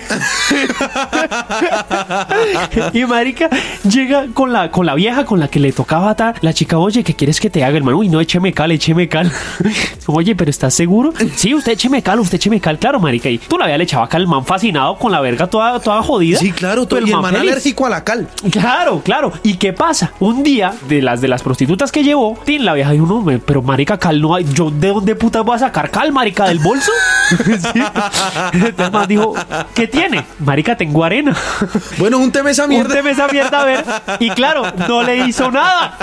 y 2.93 3.05
marica 3.05 3.49
llega 3.89 4.24
con 4.33 4.53
la, 4.53 4.71
con 4.71 4.87
la 4.87 4.95
vieja 4.95 5.25
con 5.25 5.41
la 5.41 5.49
que 5.49 5.61
le 5.61 5.73
tocaba 5.73 6.11
atar. 6.11 6.37
La 6.41 6.53
chica, 6.53 6.79
oye, 6.79 7.05
¿qué 7.05 7.15
quieres 7.15 7.41
que 7.41 7.51
te 7.51 7.65
haga, 7.65 7.77
hermano? 7.77 7.99
Uy, 7.99 8.09
no, 8.09 8.21
écheme 8.21 8.53
cal, 8.53 8.71
écheme 8.73 9.09
cal. 9.09 9.31
oye, 10.07 10.35
pero 10.35 10.51
¿estás 10.51 10.75
seguro? 10.75 11.13
Sí, 11.37 11.55
usted 11.55 11.73
écheme 11.73 12.03
cal, 12.03 12.21
usted 12.21 12.37
écheme 12.37 12.61
cal, 12.61 12.79
claro, 12.79 13.01
marica. 13.01 13.29
Y 13.29 13.39
tú 13.39 13.59
la 13.59 13.67
vieja 13.67 13.79
le 13.79 13.85
echaba 13.85 14.09
cal, 14.09 14.23
el 14.23 14.29
man 14.29 14.45
fascinado 14.45 14.97
con 14.97 15.13
la 15.13 15.21
verga 15.21 15.47
toda, 15.47 15.79
toda 15.81 16.03
jodida. 16.03 16.39
Sí, 16.39 16.53
claro, 16.53 16.87
todo, 16.87 16.99
el 16.99 17.07
man 17.07 17.25
feliz. 17.25 17.41
alérgico 17.41 17.87
a 17.87 17.91
la 17.91 18.05
cal. 18.05 18.29
Claro, 18.51 19.03
claro. 19.05 19.33
¿Y 19.43 19.55
qué 19.55 19.73
pasa? 19.73 20.13
Un 20.21 20.43
día, 20.43 20.75
de 20.89 21.03
las 21.03 21.21
de 21.21 21.29
las 21.29 21.43
prostitutas 21.43 21.93
que 21.93 22.03
llevó, 22.03 22.39
tin, 22.45 22.65
la 22.65 22.75
vieja 22.75 22.93
dijo, 22.93 23.07
no, 23.07 23.25
pero 23.45 23.63
marica, 23.63 23.99
cal 23.99 24.21
no 24.21 24.35
hay. 24.35 24.45
¿Yo 24.53 24.71
de 24.71 24.89
dónde 24.89 25.15
puta 25.15 25.41
voy 25.43 25.57
a 25.57 25.59
sacar 25.59 25.91
cal, 25.91 26.13
marica, 26.13 26.47
del 26.49 26.59
bolso? 26.59 26.91
Sí. 27.75 27.81
Entonces 28.53 28.93
más 28.93 29.09
dijo, 29.09 29.35
¿qué 29.75 29.87
tiene? 29.87 30.25
Marica, 30.41 30.77
tengo 30.77 31.05
arena. 31.05 31.35
Bueno, 31.99 32.19
un 32.19 32.31
tema 32.31 32.51
esa 32.51 32.67
mierda. 32.69 32.89
Únteme 32.89 33.11
esa 33.11 33.29
mierda 33.29 33.63
a 33.63 33.65
ver. 33.65 33.85
Y 34.21 34.31
claro, 34.31 34.65
no 34.89 35.03
le 35.03 35.27
hizo 35.27 35.51
nada. 35.51 35.97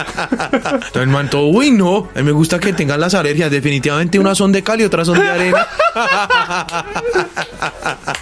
Entonces 0.51 0.95
el 0.95 1.07
man 1.07 1.29
todo, 1.29 1.47
uy, 1.47 1.71
no. 1.71 2.09
A 2.15 2.19
mí 2.19 2.23
me 2.23 2.31
gusta 2.31 2.59
que 2.59 2.73
tengan 2.73 2.99
las 2.99 3.13
alergias. 3.13 3.51
Definitivamente 3.51 4.19
unas 4.19 4.37
son 4.37 4.51
de 4.51 4.63
cal 4.63 4.79
y 4.81 4.83
otras 4.83 5.07
son 5.07 5.19
de 5.19 5.29
arena. 5.29 5.67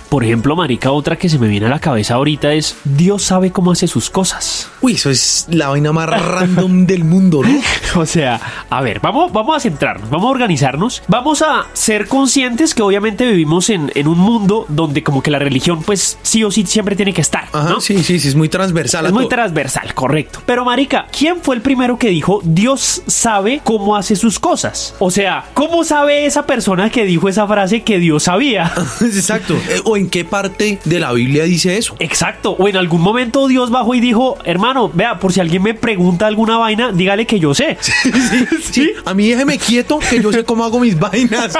Por 0.09 0.23
ejemplo, 0.23 0.55
marica, 0.55 0.91
otra 0.91 1.15
que 1.17 1.29
se 1.29 1.37
me 1.37 1.47
viene 1.47 1.67
a 1.67 1.69
la 1.69 1.79
cabeza 1.79 2.15
ahorita 2.15 2.53
es, 2.53 2.75
Dios 2.83 3.21
sabe 3.23 3.51
cómo 3.51 3.71
hace 3.71 3.87
sus 3.87 4.09
cosas. 4.09 4.69
Uy, 4.81 4.93
eso 4.93 5.09
es 5.09 5.45
la 5.49 5.69
vaina 5.69 5.91
más 5.91 6.09
random 6.09 6.85
del 6.85 7.03
mundo, 7.03 7.41
¿no? 7.43 7.59
O 7.95 8.05
sea, 8.05 8.39
a 8.69 8.81
ver, 8.81 8.99
vamos, 8.99 9.31
vamos 9.31 9.55
a 9.57 9.59
centrarnos, 9.59 10.09
vamos 10.09 10.27
a 10.27 10.29
organizarnos, 10.31 11.01
vamos 11.07 11.41
a 11.41 11.65
ser 11.73 12.07
conscientes 12.07 12.73
que 12.75 12.81
obviamente 12.83 13.25
vivimos 13.25 13.69
en, 13.69 13.91
en 13.95 14.07
un 14.07 14.17
mundo 14.19 14.65
donde 14.69 15.03
como 15.03 15.23
que 15.23 15.31
la 15.31 15.39
religión 15.39 15.81
pues 15.83 16.17
sí 16.21 16.43
o 16.43 16.51
sí 16.51 16.65
siempre 16.65 16.95
tiene 16.95 17.13
que 17.13 17.21
estar, 17.21 17.45
Ajá, 17.51 17.69
¿no? 17.69 17.81
sí, 17.81 18.03
sí, 18.03 18.19
sí, 18.19 18.27
es 18.27 18.35
muy 18.35 18.47
transversal. 18.49 19.07
Es 19.07 19.11
muy 19.11 19.23
todo. 19.23 19.29
transversal. 19.29 19.78
Universal, 19.79 19.93
correcto. 19.93 20.41
Pero 20.45 20.65
marica, 20.65 21.07
¿quién 21.15 21.41
fue 21.41 21.55
el 21.55 21.61
primero 21.61 21.97
que 21.97 22.09
dijo 22.09 22.41
Dios 22.43 23.03
sabe 23.07 23.61
cómo 23.63 23.95
hace 23.95 24.15
sus 24.15 24.39
cosas? 24.39 24.95
O 24.99 25.11
sea, 25.11 25.45
¿cómo 25.53 25.83
sabe 25.83 26.25
esa 26.25 26.45
persona 26.45 26.89
que 26.89 27.05
dijo 27.05 27.29
esa 27.29 27.47
frase 27.47 27.81
que 27.81 27.99
Dios 27.99 28.23
sabía? 28.23 28.71
Exacto. 29.01 29.55
Eh, 29.69 29.81
¿O 29.85 29.97
en 29.97 30.09
qué 30.09 30.25
parte 30.25 30.79
de 30.83 30.99
la 30.99 31.11
Biblia 31.13 31.43
dice 31.43 31.77
eso? 31.77 31.95
Exacto. 31.99 32.51
O 32.51 32.67
en 32.67 32.77
algún 32.77 33.01
momento 33.01 33.47
Dios 33.47 33.69
bajó 33.69 33.95
y 33.95 33.99
dijo, 33.99 34.37
hermano, 34.43 34.89
vea, 34.93 35.19
por 35.19 35.33
si 35.33 35.39
alguien 35.39 35.63
me 35.63 35.73
pregunta 35.73 36.27
alguna 36.27 36.57
vaina, 36.57 36.91
dígale 36.91 37.25
que 37.25 37.39
yo 37.39 37.53
sé. 37.53 37.77
Sí, 38.71 38.91
a 39.05 39.13
mí 39.13 39.27
déjeme 39.27 39.57
quieto 39.57 39.99
que 39.99 40.21
yo 40.21 40.31
sé 40.31 40.43
cómo 40.43 40.63
hago 40.63 40.79
mis 40.79 40.97
vainas. 40.99 41.53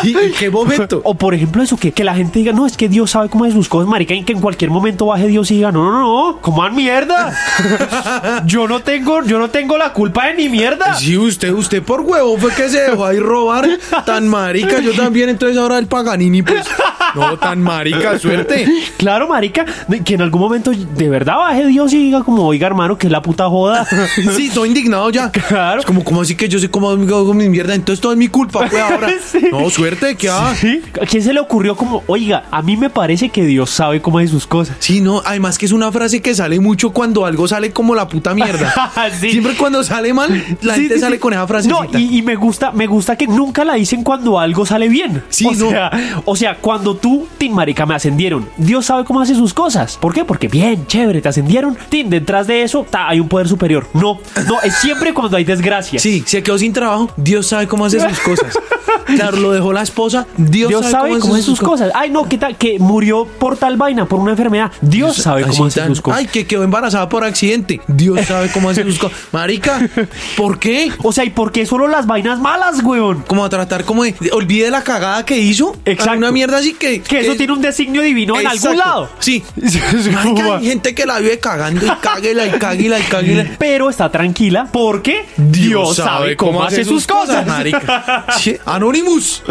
Sí, 0.00 0.14
¿en 0.20 0.32
qué 0.32 0.50
momento? 0.50 1.00
O 1.04 1.14
por 1.14 1.34
ejemplo 1.34 1.62
eso, 1.62 1.76
que, 1.76 1.92
que 1.92 2.02
la 2.02 2.14
gente 2.14 2.38
diga, 2.38 2.52
no, 2.52 2.66
es 2.66 2.76
que 2.76 2.88
Dios 2.88 3.10
sabe 3.12 3.28
cómo 3.28 3.44
hace 3.44 3.54
sus 3.54 3.68
cosas, 3.68 3.88
marica, 3.88 4.14
y 4.14 4.24
que 4.24 4.32
en 4.32 4.40
cualquier 4.40 4.70
momento 4.70 5.06
baje 5.06 5.28
Dios 5.28 5.50
y 5.50 5.56
diga, 5.56 5.70
no, 5.70 5.84
no, 5.84 6.00
no, 6.00 6.40
coman 6.40 6.74
mierda. 6.74 7.32
yo 8.46 8.66
no 8.66 8.80
tengo, 8.80 9.22
yo 9.24 9.38
no 9.38 9.50
tengo 9.50 9.76
la 9.78 9.92
culpa 9.92 10.26
de 10.26 10.34
ni 10.34 10.48
mierda. 10.48 10.94
Sí, 10.94 11.16
usted, 11.16 11.52
usted 11.52 11.82
por 11.82 12.00
huevo 12.00 12.36
fue 12.38 12.52
que 12.52 12.68
se 12.68 12.80
dejó 12.80 13.06
ahí 13.06 13.18
robar 13.18 13.68
tan 14.04 14.28
marica. 14.28 14.80
Yo 14.80 14.92
también, 14.92 15.28
entonces 15.28 15.56
ahora 15.58 15.78
el 15.78 15.86
Paganini, 15.86 16.42
pues. 16.42 16.66
No, 17.14 17.36
tan 17.38 17.60
marica, 17.60 18.18
suerte. 18.18 18.66
Claro, 18.96 19.28
marica, 19.28 19.64
que 20.04 20.14
en 20.14 20.22
algún 20.22 20.40
momento 20.40 20.70
de 20.70 21.08
verdad 21.08 21.36
baje 21.36 21.66
Dios 21.66 21.92
y 21.92 21.98
diga 21.98 22.22
como, 22.22 22.46
oiga, 22.46 22.66
hermano, 22.66 22.96
que 22.98 23.06
es 23.06 23.12
la 23.12 23.22
puta 23.22 23.48
joda. 23.48 23.86
Sí, 24.36 24.46
estoy 24.46 24.68
indignado 24.68 25.10
ya. 25.10 25.30
Claro. 25.30 25.80
Es 25.80 25.86
como, 25.86 26.04
como 26.04 26.22
así 26.22 26.34
que 26.34 26.48
yo 26.48 26.58
sé 26.58 26.70
cómo 26.70 26.90
hago 26.90 27.34
mi 27.34 27.48
mierda, 27.48 27.74
entonces 27.74 28.00
todo 28.00 28.12
es 28.12 28.18
mi 28.18 28.28
culpa, 28.28 28.66
pues 28.68 28.82
ahora. 28.82 29.10
Sí. 29.30 29.48
No, 29.50 29.68
suerte, 29.70 30.16
que 30.16 30.28
ah. 30.28 30.54
¿Sí? 30.58 30.82
¿A 31.00 31.06
quién 31.06 31.22
se 31.22 31.32
le 31.32 31.40
ocurrió 31.40 31.76
como, 31.76 32.02
oiga, 32.06 32.44
a 32.50 32.62
mí 32.62 32.76
me 32.76 32.90
parece 32.90 33.28
que 33.28 33.44
Dios 33.44 33.70
sabe 33.70 34.00
cómo 34.00 34.18
hace 34.18 34.28
sus 34.28 34.46
cosas? 34.46 34.76
Sí, 34.80 35.00
no, 35.00 35.22
además 35.24 35.58
que 35.58 35.66
es 35.66 35.72
una 35.72 35.92
frase 35.92 36.20
que 36.20 36.34
sale 36.34 36.58
mucho 36.58 36.90
cuando 36.90 37.26
algo 37.30 37.48
sale 37.48 37.72
como 37.72 37.94
la 37.94 38.08
puta 38.08 38.34
mierda. 38.34 38.72
Sí. 39.20 39.32
Siempre 39.32 39.56
cuando 39.56 39.82
sale 39.82 40.12
mal, 40.12 40.30
la 40.62 40.74
Sí, 40.74 40.80
gente 40.82 40.94
sí, 40.96 41.00
sale 41.00 41.18
con 41.18 41.32
esa 41.32 41.46
frase. 41.46 41.68
No, 41.68 41.84
y, 41.96 42.18
y 42.18 42.22
me 42.22 42.36
gusta, 42.36 42.70
me 42.70 42.86
gusta 42.86 43.16
que 43.16 43.26
nunca 43.26 43.64
la 43.64 43.74
dicen 43.74 44.04
cuando 44.04 44.38
algo 44.38 44.64
sale 44.66 44.88
bien. 44.88 45.22
Sí, 45.28 45.46
o 45.46 45.52
no. 45.52 45.70
sea, 45.70 45.90
o 46.24 46.36
sea, 46.36 46.56
cuando 46.58 46.96
tú, 46.96 47.26
Tim 47.38 47.52
Marica, 47.54 47.86
me 47.86 47.94
ascendieron, 47.94 48.48
Dios 48.56 48.86
sabe 48.86 49.04
cómo 49.04 49.20
hace 49.20 49.34
sus 49.34 49.54
cosas. 49.54 49.96
¿Por 49.96 50.12
qué? 50.14 50.24
Porque 50.24 50.48
bien, 50.48 50.86
chévere, 50.86 51.20
te 51.20 51.28
ascendieron. 51.28 51.76
Tim, 51.88 52.08
detrás 52.08 52.46
de 52.46 52.62
eso 52.62 52.86
ta, 52.88 53.08
hay 53.08 53.20
un 53.20 53.28
poder 53.28 53.48
superior. 53.48 53.88
No, 53.94 54.18
no, 54.46 54.60
es 54.62 54.74
siempre 54.76 55.12
cuando 55.14 55.36
hay 55.36 55.44
desgracia. 55.44 55.98
Sí, 55.98 56.22
se 56.26 56.42
quedó 56.42 56.58
sin 56.58 56.72
trabajo, 56.72 57.10
Dios 57.16 57.46
sabe 57.46 57.66
cómo 57.66 57.86
hace 57.86 58.00
sus 58.00 58.20
cosas. 58.20 58.58
Claro, 59.06 59.38
lo 59.38 59.50
dejó 59.50 59.72
la 59.72 59.82
esposa, 59.82 60.26
Dios, 60.36 60.68
Dios 60.68 60.86
sabe 60.86 61.18
cómo 61.18 61.34
hace 61.34 61.42
sus 61.42 61.60
cosas. 61.60 61.90
Ay, 61.94 62.10
no, 62.10 62.28
¿qué 62.28 62.38
tal? 62.38 62.56
Que 62.56 62.78
murió 62.78 63.24
por 63.26 63.56
tal 63.56 63.76
vaina, 63.76 64.04
por 64.06 64.20
una 64.20 64.32
enfermedad. 64.32 64.70
Dios 64.80 65.16
sabe 65.16 65.42
cómo 65.42 65.66
hace 65.66 65.84
sus 65.86 66.00
cosas. 66.00 66.20
Ay, 66.20 66.26
que 66.26 66.46
quedó 66.46 66.62
embarazada 66.62 67.08
por 67.08 67.19
accidente. 67.24 67.80
Dios 67.88 68.26
sabe 68.26 68.50
cómo 68.52 68.70
hace 68.70 68.84
sus 68.84 68.98
cosas. 68.98 69.16
Marica, 69.32 69.88
¿por 70.36 70.58
qué? 70.58 70.90
O 71.02 71.12
sea, 71.12 71.24
¿y 71.24 71.30
por 71.30 71.52
qué 71.52 71.66
solo 71.66 71.88
las 71.88 72.06
vainas 72.06 72.38
malas, 72.40 72.82
weón? 72.82 73.22
Como 73.26 73.44
a 73.44 73.48
tratar 73.48 73.84
como 73.84 74.04
de, 74.04 74.14
de- 74.20 74.30
olvide 74.32 74.70
la 74.70 74.82
cagada 74.84 75.24
que 75.24 75.38
hizo. 75.38 75.76
Exacto. 75.84 76.18
Una 76.18 76.32
mierda 76.32 76.58
así 76.58 76.74
que 76.74 77.00
Que 77.02 77.20
eso 77.20 77.34
tiene 77.36 77.52
un 77.52 77.60
designio 77.62 78.02
divino 78.02 78.38
en 78.38 78.46
algún 78.46 78.72
Exacto. 78.72 78.78
lado. 78.78 79.10
Sí. 79.18 79.42
¿Cómo 80.22 80.34
Marica, 80.34 80.56
hay 80.58 80.66
gente 80.66 80.94
que 80.94 81.06
la 81.06 81.18
vive 81.18 81.38
cagando 81.38 81.86
y 81.86 81.90
cáguela 82.00 82.46
y 82.46 82.50
cáguela 82.58 82.98
y 82.98 83.02
cáguela. 83.02 83.46
Pero 83.58 83.90
está 83.90 84.10
tranquila 84.10 84.68
porque 84.72 85.24
Dios, 85.36 85.96
sabe 85.96 86.36
cómo 86.36 86.62
hace 86.62 86.84
sus 86.84 87.06
cosas. 87.06 87.46
marica. 87.46 88.26
Sí, 88.38 88.56
Anonymous. 88.66 89.42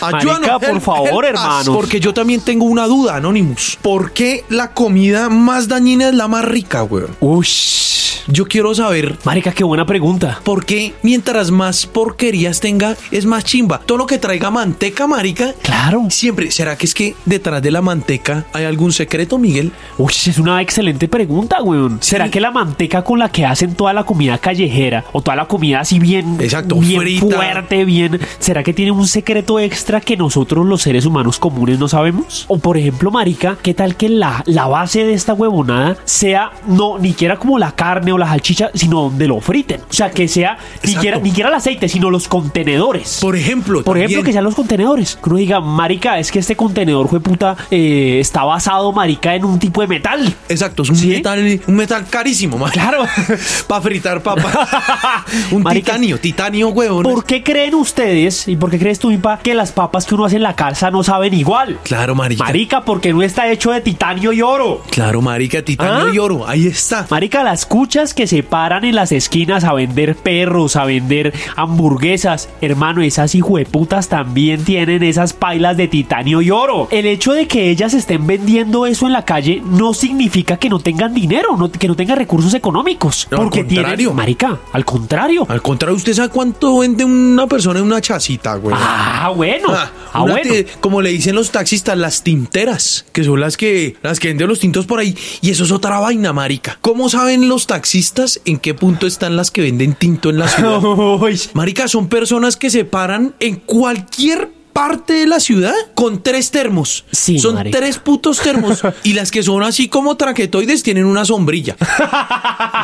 Marica, 0.40 0.58
por 0.58 0.68
help, 0.70 0.82
favor, 0.82 1.24
help 1.24 1.34
us. 1.36 1.40
hermano. 1.40 1.74
Porque 1.74 2.00
yo 2.00 2.14
también 2.14 2.40
tengo 2.40 2.64
una 2.64 2.86
duda, 2.86 3.16
Anonymous. 3.16 3.78
¿Por 3.82 4.12
qué 4.12 4.44
la 4.48 4.72
comida 4.72 5.28
más 5.28 5.68
dañina 5.68 6.08
es 6.08 6.14
la 6.14 6.28
más 6.28 6.44
rica, 6.44 6.82
weón? 6.84 7.15
Ush. 7.20 7.86
Yo 8.28 8.46
quiero 8.46 8.74
saber 8.74 9.16
Marica, 9.24 9.52
qué 9.52 9.62
buena 9.62 9.86
pregunta. 9.86 10.40
por 10.42 10.64
qué 10.66 10.94
mientras 11.02 11.52
más 11.52 11.86
porquerías 11.86 12.58
tenga 12.58 12.96
es 13.12 13.24
más 13.24 13.44
chimba. 13.44 13.78
Todo 13.86 13.98
lo 13.98 14.06
que 14.06 14.18
traiga 14.18 14.50
manteca, 14.50 15.06
marica. 15.06 15.54
Claro. 15.62 16.06
Siempre, 16.10 16.50
¿será 16.50 16.76
que 16.76 16.86
es 16.86 16.94
que 16.94 17.14
detrás 17.24 17.62
de 17.62 17.70
la 17.70 17.82
manteca 17.82 18.44
hay 18.52 18.64
algún 18.64 18.92
secreto, 18.92 19.38
Miguel? 19.38 19.70
Ush, 19.98 20.28
es 20.28 20.38
una 20.38 20.60
excelente 20.60 21.06
pregunta, 21.06 21.62
weón. 21.62 21.98
¿Será 22.00 22.28
que 22.28 22.40
la 22.40 22.50
manteca 22.50 23.04
con 23.04 23.20
la 23.20 23.28
que 23.28 23.46
hacen 23.46 23.74
toda 23.76 23.92
la 23.92 24.02
comida 24.04 24.38
callejera 24.38 25.04
o 25.12 25.22
toda 25.22 25.36
la 25.36 25.46
comida 25.46 25.80
así 25.80 26.00
bien, 26.00 26.36
Exacto, 26.40 26.76
bien 26.76 27.00
frita. 27.00 27.36
fuerte, 27.36 27.84
bien, 27.84 28.18
¿será 28.40 28.64
que 28.64 28.72
tiene 28.72 28.90
un 28.90 29.06
secreto 29.06 29.60
extra 29.60 30.00
que 30.00 30.16
nosotros 30.16 30.66
los 30.66 30.82
seres 30.82 31.06
humanos 31.06 31.38
comunes 31.38 31.78
no 31.78 31.86
sabemos? 31.86 32.44
O 32.48 32.58
por 32.58 32.76
ejemplo, 32.76 33.12
marica, 33.12 33.56
¿qué 33.62 33.72
tal 33.72 33.94
que 33.96 34.08
la, 34.08 34.42
la 34.46 34.66
base 34.66 35.04
de 35.04 35.12
esta 35.14 35.32
huevonada 35.32 35.96
sea 36.04 36.50
no 36.66 36.98
ni 37.06 37.12
siquiera 37.12 37.38
como 37.38 37.56
la 37.56 37.72
carne 37.72 38.12
o 38.12 38.18
la 38.18 38.26
salchicha, 38.26 38.70
sino 38.74 39.02
donde 39.02 39.28
lo 39.28 39.40
friten? 39.40 39.80
O 39.88 39.92
sea, 39.92 40.10
que 40.10 40.26
sea 40.26 40.58
ni 40.82 40.90
siquiera, 40.92 41.18
ni 41.18 41.28
siquiera 41.28 41.50
el 41.50 41.54
aceite, 41.54 41.88
sino 41.88 42.10
los 42.10 42.26
contenedores. 42.26 43.18
Por 43.20 43.36
ejemplo, 43.36 43.84
Por 43.84 43.96
ejemplo, 43.96 44.24
que 44.24 44.32
sean 44.32 44.42
los 44.44 44.54
contenedores. 44.56 45.16
Que 45.16 45.30
uno 45.30 45.38
diga, 45.38 45.60
marica, 45.60 46.18
es 46.18 46.32
que 46.32 46.40
este 46.40 46.56
contenedor 46.56 47.08
fue 47.08 47.20
puta, 47.20 47.56
eh, 47.70 48.18
está 48.20 48.42
basado, 48.42 48.92
marica, 48.92 49.34
en 49.36 49.44
un 49.44 49.58
tipo 49.58 49.82
de 49.82 49.86
metal. 49.86 50.34
Exacto, 50.48 50.82
es 50.82 50.90
un, 50.90 50.96
¿Sí? 50.96 51.08
metal, 51.08 51.60
un 51.66 51.76
metal 51.76 52.06
carísimo, 52.10 52.58
marica. 52.58 52.80
Claro. 52.80 53.04
Para 53.68 53.80
fritar 53.80 54.22
papa. 54.22 55.24
un 55.52 55.62
Marica, 55.62 55.92
titanio, 55.92 56.18
titanio, 56.18 56.68
huevón. 56.70 57.04
¿Por 57.04 57.24
qué 57.24 57.42
creen 57.42 57.74
ustedes, 57.74 58.48
y 58.48 58.56
por 58.56 58.70
qué 58.70 58.78
crees 58.78 58.98
tú, 58.98 59.10
Impa, 59.10 59.38
que 59.38 59.54
las 59.54 59.70
papas 59.72 60.06
que 60.06 60.14
uno 60.14 60.24
hace 60.24 60.36
en 60.36 60.42
la 60.42 60.56
casa 60.56 60.90
no 60.90 61.04
saben 61.04 61.34
igual? 61.34 61.78
Claro, 61.84 62.14
marica. 62.14 62.42
Marica, 62.44 62.84
porque 62.84 63.12
no 63.12 63.22
está 63.22 63.50
hecho 63.50 63.70
de 63.70 63.80
titanio 63.80 64.32
y 64.32 64.42
oro. 64.42 64.82
Claro, 64.90 65.22
marica, 65.22 65.62
titanio 65.62 66.06
¿Ah? 66.06 66.14
y 66.14 66.18
oro. 66.18 66.46
Ahí 66.48 66.66
está. 66.66 66.95
Marica, 67.10 67.42
las 67.42 67.66
cuchas 67.66 68.14
que 68.14 68.26
se 68.26 68.42
paran 68.42 68.84
en 68.84 68.94
las 68.94 69.12
esquinas 69.12 69.64
a 69.64 69.72
vender 69.72 70.16
perros, 70.16 70.76
a 70.76 70.84
vender 70.84 71.32
hamburguesas. 71.56 72.48
Hermano, 72.60 73.02
esas 73.02 73.34
hijueputas 73.34 74.08
también 74.08 74.64
tienen 74.64 75.02
esas 75.02 75.32
pailas 75.32 75.76
de 75.76 75.88
titanio 75.88 76.40
y 76.42 76.50
oro. 76.50 76.88
El 76.90 77.06
hecho 77.06 77.32
de 77.32 77.46
que 77.46 77.70
ellas 77.70 77.94
estén 77.94 78.26
vendiendo 78.26 78.86
eso 78.86 79.06
en 79.06 79.12
la 79.12 79.24
calle 79.24 79.62
no 79.64 79.94
significa 79.94 80.56
que 80.56 80.68
no 80.68 80.78
tengan 80.78 81.12
dinero, 81.14 81.56
no- 81.56 81.70
que 81.70 81.88
no 81.88 81.94
tengan 81.96 82.16
recursos 82.18 82.54
económicos. 82.54 83.28
No, 83.30 83.38
al 83.38 83.42
porque 83.44 83.64
contrario. 83.64 83.96
tienen. 83.96 84.16
Marica, 84.16 84.58
al 84.72 84.84
contrario. 84.84 85.46
Al 85.48 85.62
contrario, 85.62 85.96
¿usted 85.96 86.14
sabe 86.14 86.28
cuánto 86.30 86.78
vende 86.78 87.04
una 87.04 87.46
persona 87.46 87.78
en 87.80 87.84
una 87.86 88.00
chacita, 88.00 88.54
güey? 88.56 88.74
Ah, 88.78 89.32
bueno. 89.36 89.68
Ah, 89.70 89.90
Ah, 90.12 90.22
bueno. 90.22 90.50
te- 90.50 90.66
como 90.80 91.02
le 91.02 91.10
dicen 91.10 91.34
los 91.34 91.50
taxistas, 91.50 91.96
las 91.98 92.22
tinteras, 92.22 93.04
que 93.12 93.22
son 93.24 93.40
las 93.40 93.56
que 93.56 93.96
las 94.02 94.18
que 94.18 94.28
venden 94.28 94.48
los 94.48 94.60
tintos 94.60 94.86
por 94.86 94.98
ahí. 94.98 95.16
Y 95.42 95.50
eso 95.50 95.64
es 95.64 95.70
otra 95.72 95.98
vaina, 96.00 96.32
marica. 96.32 96.78
¿Cómo 96.86 97.08
saben 97.08 97.48
los 97.48 97.66
taxistas 97.66 98.40
en 98.44 98.58
qué 98.58 98.72
punto 98.72 99.08
están 99.08 99.34
las 99.34 99.50
que 99.50 99.60
venden 99.60 99.96
tinto 99.96 100.30
en 100.30 100.38
la 100.38 100.46
ciudad? 100.46 100.80
Marica, 101.52 101.88
son 101.88 102.06
personas 102.08 102.56
que 102.56 102.70
se 102.70 102.84
paran 102.84 103.34
en 103.40 103.56
cualquier 103.56 104.55
parte 104.76 105.14
de 105.14 105.26
la 105.26 105.40
ciudad 105.40 105.72
con 105.94 106.22
tres 106.22 106.50
termos. 106.50 107.06
Sí, 107.10 107.38
son 107.38 107.54
marica. 107.54 107.78
tres 107.78 107.96
putos 107.96 108.38
termos. 108.40 108.82
y 109.04 109.14
las 109.14 109.30
que 109.30 109.42
son 109.42 109.62
así 109.62 109.88
como 109.88 110.18
traquetoides 110.18 110.82
tienen 110.82 111.06
una 111.06 111.24
sombrilla. 111.24 111.76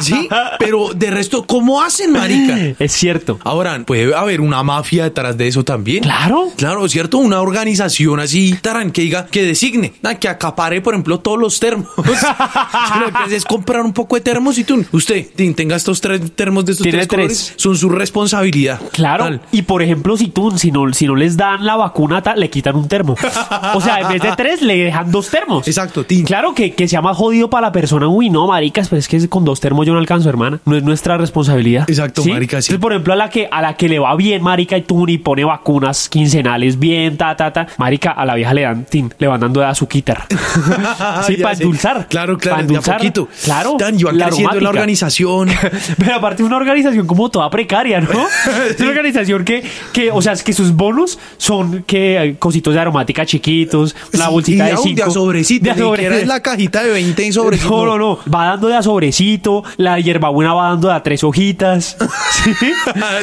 sí, 0.01 0.27
pero 0.59 0.95
de 0.95 1.11
resto, 1.11 1.45
¿cómo 1.47 1.83
hacen, 1.83 2.13
marica? 2.13 2.75
Es 2.79 2.93
cierto. 2.93 3.39
Ahora, 3.45 3.79
puede 3.85 4.15
haber 4.15 4.41
una 4.41 4.63
mafia 4.63 5.05
detrás 5.05 5.37
de 5.37 5.49
eso 5.49 5.65
también. 5.65 6.03
Claro. 6.03 6.51
Claro, 6.57 6.89
¿cierto? 6.89 7.19
Una 7.19 7.43
organización 7.43 8.21
así, 8.21 8.57
taran, 8.63 8.91
que 8.91 9.03
diga, 9.03 9.27
que 9.27 9.43
designe, 9.43 9.93
que 10.19 10.29
acapare, 10.29 10.81
por 10.81 10.95
ejemplo, 10.95 11.21
todos 11.21 11.39
los 11.39 11.61
termos. 11.61 11.89
Lo 11.97 13.13
que 13.13 13.19
hace 13.23 13.37
es 13.37 13.45
comprar 13.45 13.83
un 13.83 13.93
poco 13.93 14.17
de 14.17 14.23
termos 14.23 14.57
y 14.57 14.65
tú, 14.65 14.83
usted, 14.93 15.27
tenga 15.55 15.77
estos 15.77 16.01
tres 16.01 16.33
termos 16.33 16.65
de 16.65 16.73
estos 16.73 16.85
Tiene 16.85 17.01
tres, 17.01 17.09
colores, 17.09 17.53
son 17.57 17.77
su 17.77 17.91
responsabilidad. 17.91 18.81
Claro. 18.93 19.25
Tal. 19.25 19.43
Y 19.53 19.61
por 19.61 19.83
ejemplo, 19.83 20.17
si 20.17 20.29
tú, 20.29 20.57
si 20.57 20.73
no, 20.73 20.91
si 20.95 21.07
no 21.07 21.17
les 21.17 21.37
dan 21.37 21.67
la 21.67 21.82
vacuna, 21.83 22.21
ta- 22.23 22.35
le 22.35 22.51
quitan 22.51 22.77
un 22.77 22.89
termo. 22.89 23.15
O 23.75 23.81
sea, 23.81 24.01
en 24.01 24.09
vez 24.09 24.23
de 24.23 24.33
tres, 24.37 24.63
le 24.63 24.77
dejan 24.77 25.11
dos 25.11 25.29
termos. 25.29 25.67
Exacto, 25.69 26.05
tin. 26.05 26.25
Claro 26.25 26.55
que, 26.55 26.73
que 26.75 26.89
sea 26.89 27.01
más 27.03 27.17
jodido 27.17 27.49
para 27.51 27.69
la 27.69 27.73
persona. 27.73 28.09
Uy, 28.09 28.31
no, 28.31 28.47
maricas, 28.47 28.89
pero 28.89 28.99
es 29.01 29.09
que 29.09 29.29
con 29.29 29.45
dos 29.45 29.61
termos 29.61 29.87
yo 29.87 29.93
no 29.93 29.99
alcanzo, 29.99 30.29
hermana. 30.29 30.59
No 30.65 30.77
es 30.77 30.83
nuestra 30.83 31.17
responsabilidad. 31.19 31.89
Exacto, 31.89 32.25
marica, 32.25 32.61
sí. 32.63 32.67
Entonces, 32.69 32.79
por 32.81 32.93
ejemplo, 32.93 33.13
a 33.13 33.17
la 33.17 33.29
que 33.31 33.49
a 33.51 33.63
la 33.63 33.75
que 33.77 33.89
le 33.89 33.99
va 33.99 34.15
bien, 34.17 34.43
marica, 34.43 34.77
y 34.77 34.83
tú 34.83 35.07
y 35.09 35.19
pone 35.19 35.45
vacunas 35.45 36.09
quincenales 36.09 36.79
bien, 36.79 37.17
ta, 37.17 37.37
ta, 37.37 37.53
ta. 37.53 37.67
Marica, 37.79 38.11
a 38.13 38.25
la 38.25 38.35
vieja 38.35 38.55
le 38.55 38.63
dan, 38.63 38.85
tin, 38.85 39.13
le 39.19 39.27
van 39.27 39.41
dando 39.41 39.61
de 39.61 39.67
azúcar. 39.67 39.93
sí, 41.27 41.37
para 41.37 41.55
endulzar. 41.55 42.07
Claro, 42.09 42.39
claro, 42.39 42.57
Para 42.57 42.57
de 42.57 42.59
a 42.59 42.61
endulzar. 42.61 42.97
poquito. 42.99 43.29
Claro. 43.45 43.77
Tan, 43.79 43.99
y 43.99 44.03
va 44.05 44.13
la 44.13 44.27
creciendo 44.27 44.61
la 44.61 44.69
organización. 44.71 45.49
Pero 45.99 46.15
aparte 46.17 46.43
una 46.43 46.57
organización 46.57 47.07
como 47.07 47.31
toda 47.31 47.51
precaria, 47.51 48.01
¿no? 48.01 48.09
Es 48.71 48.81
una 48.81 48.91
organización 48.91 49.45
que, 49.45 49.63
que, 49.93 50.11
o 50.11 50.23
sea, 50.23 50.33
es 50.33 50.43
que 50.43 50.53
sus 50.53 50.73
bonos 50.73 51.19
son 51.37 51.72
que 51.87 52.37
cositos 52.39 52.75
de 52.75 52.81
aromática 52.81 53.25
chiquitos, 53.27 53.95
la 54.13 54.29
bolsita 54.29 54.65
y 54.65 54.67
de 54.69 54.73
aún 54.75 54.83
cinco. 54.85 54.97
De 54.97 55.03
a 55.03 55.11
sobrecito, 55.11 55.65
de 55.65 55.71
a 55.71 55.75
ni 55.75 55.81
siquiera 55.81 56.05
sobre- 56.11 56.23
es 56.23 56.29
la 56.29 56.41
cajita 56.43 56.83
de 56.83 56.91
20 56.91 57.27
en 57.27 57.33
sobrecito. 57.33 57.71
No, 57.71 57.85
no, 57.87 57.99
no. 57.99 58.19
Va 58.33 58.47
dando 58.47 58.69
de 58.69 58.77
a 58.77 58.83
sobrecito. 58.83 59.65
La 59.77 59.99
hierbabuena 60.01 60.55
va 60.55 60.69
dando 60.71 60.89
de 60.89 60.95
a 60.95 61.03
tres 61.03 61.25
hojitas. 61.25 61.97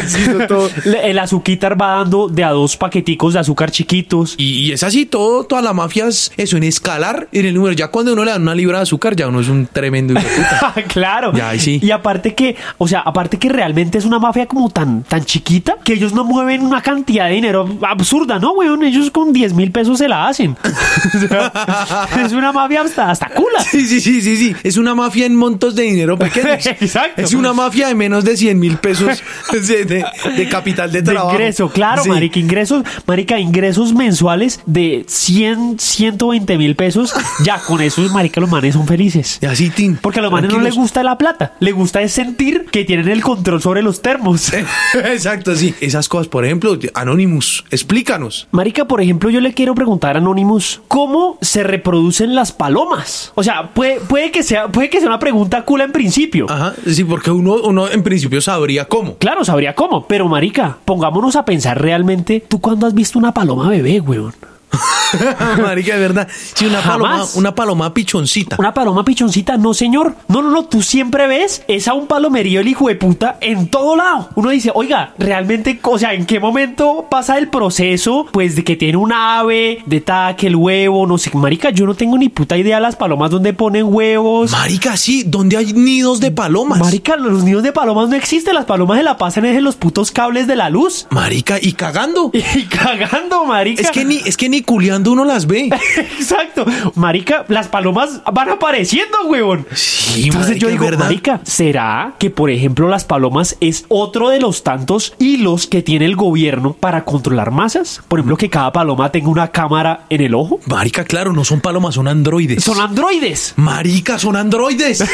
¿sí? 0.08 0.28
Todo. 0.48 0.70
El 1.04 1.20
azuquitar 1.20 1.80
va 1.80 1.98
dando 1.98 2.28
de 2.28 2.44
a 2.44 2.52
dos 2.52 2.78
paqueticos 2.78 3.34
de 3.34 3.40
azúcar 3.40 3.72
chiquitos. 3.72 4.36
Y, 4.38 4.68
y 4.68 4.72
es 4.72 4.84
así, 4.84 5.06
todo, 5.06 5.44
toda 5.44 5.62
la 5.62 5.74
mafia 5.74 6.08
es 6.08 6.32
eso, 6.38 6.58
en 6.58 6.64
escalar 6.64 7.28
en 7.32 7.46
el 7.46 7.54
número. 7.54 7.74
Ya 7.74 7.90
cuando 7.90 8.14
uno 8.14 8.24
le 8.26 8.32
dan 8.32 8.42
una 8.42 8.56
libra 8.56 8.78
de 8.80 8.84
azúcar, 8.84 9.16
ya 9.16 9.28
uno 9.28 9.40
es 9.42 9.48
un 9.50 9.68
tremendo 9.68 10.14
puta. 10.14 10.74
claro. 10.88 11.32
Ya, 11.34 11.50
ahí 11.50 11.60
sí. 11.60 11.80
Y 11.82 11.92
aparte 11.92 12.34
que, 12.36 12.56
o 12.78 12.88
sea, 12.88 13.02
aparte 13.02 13.38
que 13.38 13.50
realmente 13.50 13.98
es 13.98 14.06
una 14.06 14.20
mafia 14.20 14.46
como 14.48 14.70
tan, 14.70 15.04
tan 15.04 15.24
chiquita 15.26 15.76
que 15.84 15.94
ellos 15.94 16.14
no 16.14 16.24
mueven 16.24 16.62
una 16.66 16.82
cantidad 16.82 17.28
de 17.28 17.34
dinero 17.36 17.78
absurda, 17.82 18.39
¿no, 18.40 18.54
weón? 18.54 18.84
Ellos 18.84 19.12
con 19.12 19.32
10 19.34 19.54
mil 19.54 19.72
pesos 19.72 19.98
se 20.00 20.08
la 20.08 20.28
hacen. 20.28 20.56
O 21.16 21.28
sea, 21.28 22.08
es 22.26 22.34
una 22.34 22.52
mafia 22.52 22.82
hasta, 22.82 23.10
hasta 23.10 23.30
cula. 23.30 23.62
Sí, 23.64 23.86
sí, 23.88 24.02
sí, 24.02 24.22
sí, 24.22 24.36
sí. 24.36 24.56
Es 24.64 24.78
una 24.78 24.94
mafia 24.96 25.26
en 25.26 25.36
montos 25.36 25.76
de 25.76 25.84
dinero 25.84 26.18
pequeños. 26.18 26.66
Exacto. 26.66 27.22
Es 27.22 27.34
una 27.34 27.54
mafia 27.54 27.88
de 27.88 27.96
menos 27.96 28.24
de 28.26 28.36
100 28.36 28.60
mil 28.60 28.78
pesos 28.78 29.22
de, 29.52 29.86
de- 29.86 30.06
de 30.36 30.50
capital 30.50 30.92
de 30.92 31.02
De 31.02 31.12
trabajo. 31.12 31.32
ingreso, 31.36 31.70
claro, 31.70 32.04
Sí. 32.04 32.10
marica, 32.10 32.40
ingresos, 32.40 32.84
marica, 33.06 33.40
ingresos 33.40 33.94
mensuales 33.94 34.62
de 34.66 35.06
100, 35.08 35.80
120 35.80 36.58
mil 36.58 36.76
pesos, 36.76 37.14
ya 37.44 37.60
con 37.60 37.82
eso, 37.82 38.02
marica, 38.10 38.42
los 38.42 38.50
manes 38.50 38.74
son 38.74 38.86
felices. 38.88 39.40
Y 39.42 39.46
así, 39.46 39.70
Tim. 39.70 39.98
Porque 40.02 40.20
a 40.20 40.22
los 40.22 40.32
manes 40.32 40.52
no 40.52 40.60
les 40.60 40.76
gusta 40.76 41.04
la 41.04 41.18
plata, 41.18 41.54
le 41.60 41.72
gusta 41.72 42.02
es 42.02 42.12
sentir 42.12 42.66
que 42.72 42.84
tienen 42.86 43.08
el 43.10 43.22
control 43.22 43.62
sobre 43.62 43.82
los 43.82 44.02
termos. 44.02 44.52
Exacto, 44.94 45.56
sí. 45.56 45.74
Esas 45.82 46.08
cosas, 46.10 46.28
por 46.28 46.46
ejemplo, 46.46 46.78
Anonymous, 46.94 47.64
explícanos. 47.72 48.29
Marica, 48.52 48.86
por 48.86 49.02
ejemplo, 49.02 49.30
yo 49.30 49.42
le 49.42 49.54
quiero 49.54 49.76
preguntar 49.76 50.16
a 50.16 50.20
Anonymous, 50.20 50.82
¿cómo 50.88 51.38
se 51.42 51.64
reproducen 51.64 52.36
las 52.36 52.52
palomas? 52.52 53.32
O 53.36 53.44
sea, 53.44 53.70
puede, 53.74 54.00
puede, 54.02 54.32
que, 54.32 54.44
sea, 54.44 54.68
puede 54.68 54.90
que 54.90 55.00
sea 55.00 55.10
una 55.10 55.20
pregunta 55.20 55.64
cool 55.66 55.82
en 55.82 55.92
principio. 55.92 56.46
Ajá, 56.50 56.74
sí, 56.86 57.04
porque 57.04 57.32
uno, 57.32 57.56
uno 57.64 57.90
en 57.90 58.04
principio 58.04 58.42
sabría 58.42 58.86
cómo. 58.86 59.16
Claro, 59.16 59.44
sabría 59.44 59.76
cómo, 59.76 60.08
pero 60.08 60.28
marica, 60.28 60.78
pongámonos 60.86 61.36
a 61.36 61.46
pensar 61.46 61.82
realmente, 61.82 62.44
¿tú 62.48 62.60
cuándo 62.60 62.88
has 62.88 62.94
visto 62.94 63.20
una 63.20 63.34
paloma 63.34 63.70
bebé, 63.70 64.00
weón? 64.00 64.34
Marica, 65.62 65.96
de 65.96 66.00
verdad. 66.00 66.28
Sí, 66.54 66.66
una 66.66 66.82
paloma, 66.82 67.26
una 67.36 67.56
paloma 67.56 67.94
pichoncita. 67.94 68.56
Una 68.60 68.74
paloma 68.74 69.04
pichoncita, 69.04 69.58
no 69.58 69.74
señor. 69.74 70.16
No, 70.28 70.42
no, 70.42 70.52
no, 70.52 70.66
tú 70.66 70.82
siempre 70.82 71.28
ves 71.28 71.64
es 71.68 71.88
a 71.88 71.94
un 71.94 72.08
palomerío 72.08 72.62
el 72.62 72.68
hijo 72.68 72.88
de 72.88 72.96
puta 72.96 73.38
en 73.42 73.68
todo 73.68 73.96
lado. 73.96 74.30
Uno 74.36 74.50
dice, 74.50 74.72
oiga, 74.74 75.14
realmente, 75.18 75.80
o 75.84 75.98
sea, 75.98 76.14
¿en 76.14 76.26
qué 76.26 76.40
momento 76.40 77.08
pasa 77.10 77.38
el 77.38 77.50
proceso? 77.50 78.28
Pues 78.32 78.56
de 78.56 78.64
que 78.64 78.76
tiene 78.76 78.98
un 78.98 79.12
ave, 79.12 79.84
de 79.86 80.02
taque 80.02 80.48
el 80.48 80.56
huevo, 80.56 81.08
no 81.08 81.18
sé, 81.18 81.32
marica, 81.34 81.70
yo 81.72 81.86
no 81.86 81.96
tengo 81.96 82.18
ni 82.18 82.30
puta 82.30 82.58
idea 82.58 82.80
las 82.80 82.96
palomas 82.96 83.32
donde 83.32 83.54
ponen 83.54 83.86
huevos. 83.94 84.52
Marica, 84.52 84.98
sí, 84.98 85.24
donde 85.26 85.58
hay 85.58 85.74
nidos 85.74 86.20
de 86.20 86.32
palomas. 86.32 86.80
Marica, 86.80 87.16
los 87.16 87.44
nidos 87.44 87.64
de 87.64 87.72
palomas 87.72 88.10
no 88.10 88.16
existen, 88.16 88.54
las 88.54 88.66
palomas 88.66 88.98
se 88.98 89.04
la 89.04 89.18
pasan 89.18 89.46
en 89.46 89.64
los 89.64 89.76
putos 89.76 90.12
cables 90.12 90.48
de 90.48 90.56
la 90.56 90.70
luz. 90.70 91.08
Marica, 91.10 91.58
y 91.62 91.74
cagando. 91.74 92.32
Y 92.60 92.64
cagando, 92.64 93.46
marica. 93.46 93.82
Es 93.82 93.92
que 93.92 94.04
ni, 94.04 94.18
es 94.26 94.36
que 94.36 94.50
ni 94.50 94.59
culeando 94.64 95.12
uno 95.12 95.26
las 95.26 95.48
ve. 95.48 95.70
Exacto. 95.98 96.66
Marica, 96.96 97.46
las 97.48 97.68
palomas 97.68 98.22
van 98.32 98.50
apareciendo, 98.50 99.18
huevón. 99.26 99.66
Sí, 99.74 100.26
Entonces 100.26 100.50
marica, 100.50 100.60
yo 100.66 100.68
digo, 100.70 100.86
verdad. 100.86 101.06
marica, 101.06 101.42
¿será 101.44 102.14
que, 102.20 102.30
por 102.30 102.50
ejemplo, 102.50 102.88
las 102.88 103.06
palomas 103.06 103.58
es 103.60 103.86
otro 103.90 104.30
de 104.30 104.40
los 104.40 104.64
tantos 104.64 105.14
hilos 105.20 105.68
que 105.68 105.82
tiene 105.82 106.06
el 106.06 106.16
gobierno 106.16 106.74
para 106.80 107.06
controlar 107.06 107.52
masas? 107.52 108.02
Por 108.08 108.20
ejemplo, 108.20 108.38
que 108.38 108.50
cada 108.50 108.72
paloma 108.72 109.12
tenga 109.12 109.30
una 109.30 109.48
cámara 109.50 110.06
en 110.10 110.22
el 110.22 110.34
ojo. 110.36 110.60
Marica, 110.66 111.04
claro, 111.04 111.34
no 111.34 111.44
son 111.44 111.62
palomas, 111.62 111.96
son 111.96 112.08
androides. 112.08 112.64
Son 112.64 112.80
androides. 112.80 113.54
Marica, 113.58 114.18
son 114.20 114.36
androides. 114.36 115.04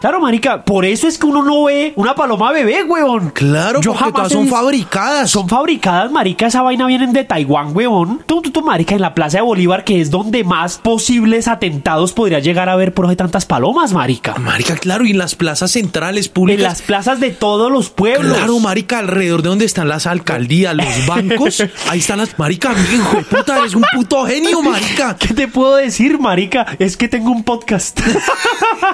Claro, 0.00 0.18
marica, 0.18 0.64
por 0.64 0.86
eso 0.86 1.06
es 1.06 1.18
que 1.18 1.26
uno 1.26 1.42
no 1.42 1.64
ve 1.64 1.92
una 1.94 2.14
paloma 2.14 2.52
bebé, 2.52 2.82
huevón. 2.84 3.32
Claro, 3.34 3.82
Yo 3.82 3.90
porque 3.92 4.04
jamás 4.04 4.14
todas 4.14 4.32
son 4.32 4.48
fabricadas. 4.48 5.30
Son 5.30 5.46
fabricadas, 5.46 6.10
marica, 6.10 6.46
esa 6.46 6.62
vaina 6.62 6.86
vienen 6.86 7.12
de 7.12 7.22
Taiwán, 7.24 7.76
huevón. 7.76 8.22
Tú, 8.24 8.40
tú, 8.40 8.50
tú, 8.50 8.62
marica, 8.62 8.79
en 8.88 9.00
la 9.00 9.14
Plaza 9.14 9.38
de 9.38 9.42
Bolívar, 9.42 9.84
que 9.84 10.00
es 10.00 10.10
donde 10.10 10.42
más 10.44 10.78
posibles 10.78 11.48
atentados 11.48 12.12
podría 12.12 12.38
llegar 12.38 12.68
a 12.68 12.72
haber 12.72 12.94
por 12.94 13.06
ahí 13.08 13.16
tantas 13.16 13.46
palomas, 13.46 13.92
marica. 13.92 14.34
Marica, 14.38 14.76
claro, 14.76 15.04
y 15.04 15.10
en 15.10 15.18
las 15.18 15.34
plazas 15.34 15.70
centrales 15.72 16.26
En 16.26 16.32
públicas. 16.32 16.62
las 16.62 16.82
plazas 16.82 17.20
de 17.20 17.30
todos 17.30 17.70
los 17.70 17.90
pueblos. 17.90 18.36
Claro, 18.36 18.58
marica, 18.58 18.98
alrededor 18.98 19.42
de 19.42 19.48
donde 19.50 19.64
están 19.64 19.88
las 19.88 20.06
alcaldías, 20.06 20.74
los 20.74 20.86
bancos, 21.06 21.62
ahí 21.88 21.98
están 21.98 22.18
las... 22.18 22.38
Marica, 22.38 22.72
hijo 22.94 23.16
de 23.18 23.24
puta, 23.24 23.58
eres 23.58 23.74
un 23.74 23.84
puto 23.94 24.24
genio, 24.26 24.62
marica. 24.62 25.16
¿Qué 25.18 25.34
te 25.34 25.48
puedo 25.48 25.76
decir, 25.76 26.18
marica? 26.18 26.66
Es 26.78 26.96
que 26.96 27.08
tengo 27.08 27.30
un 27.30 27.44
podcast. 27.44 28.00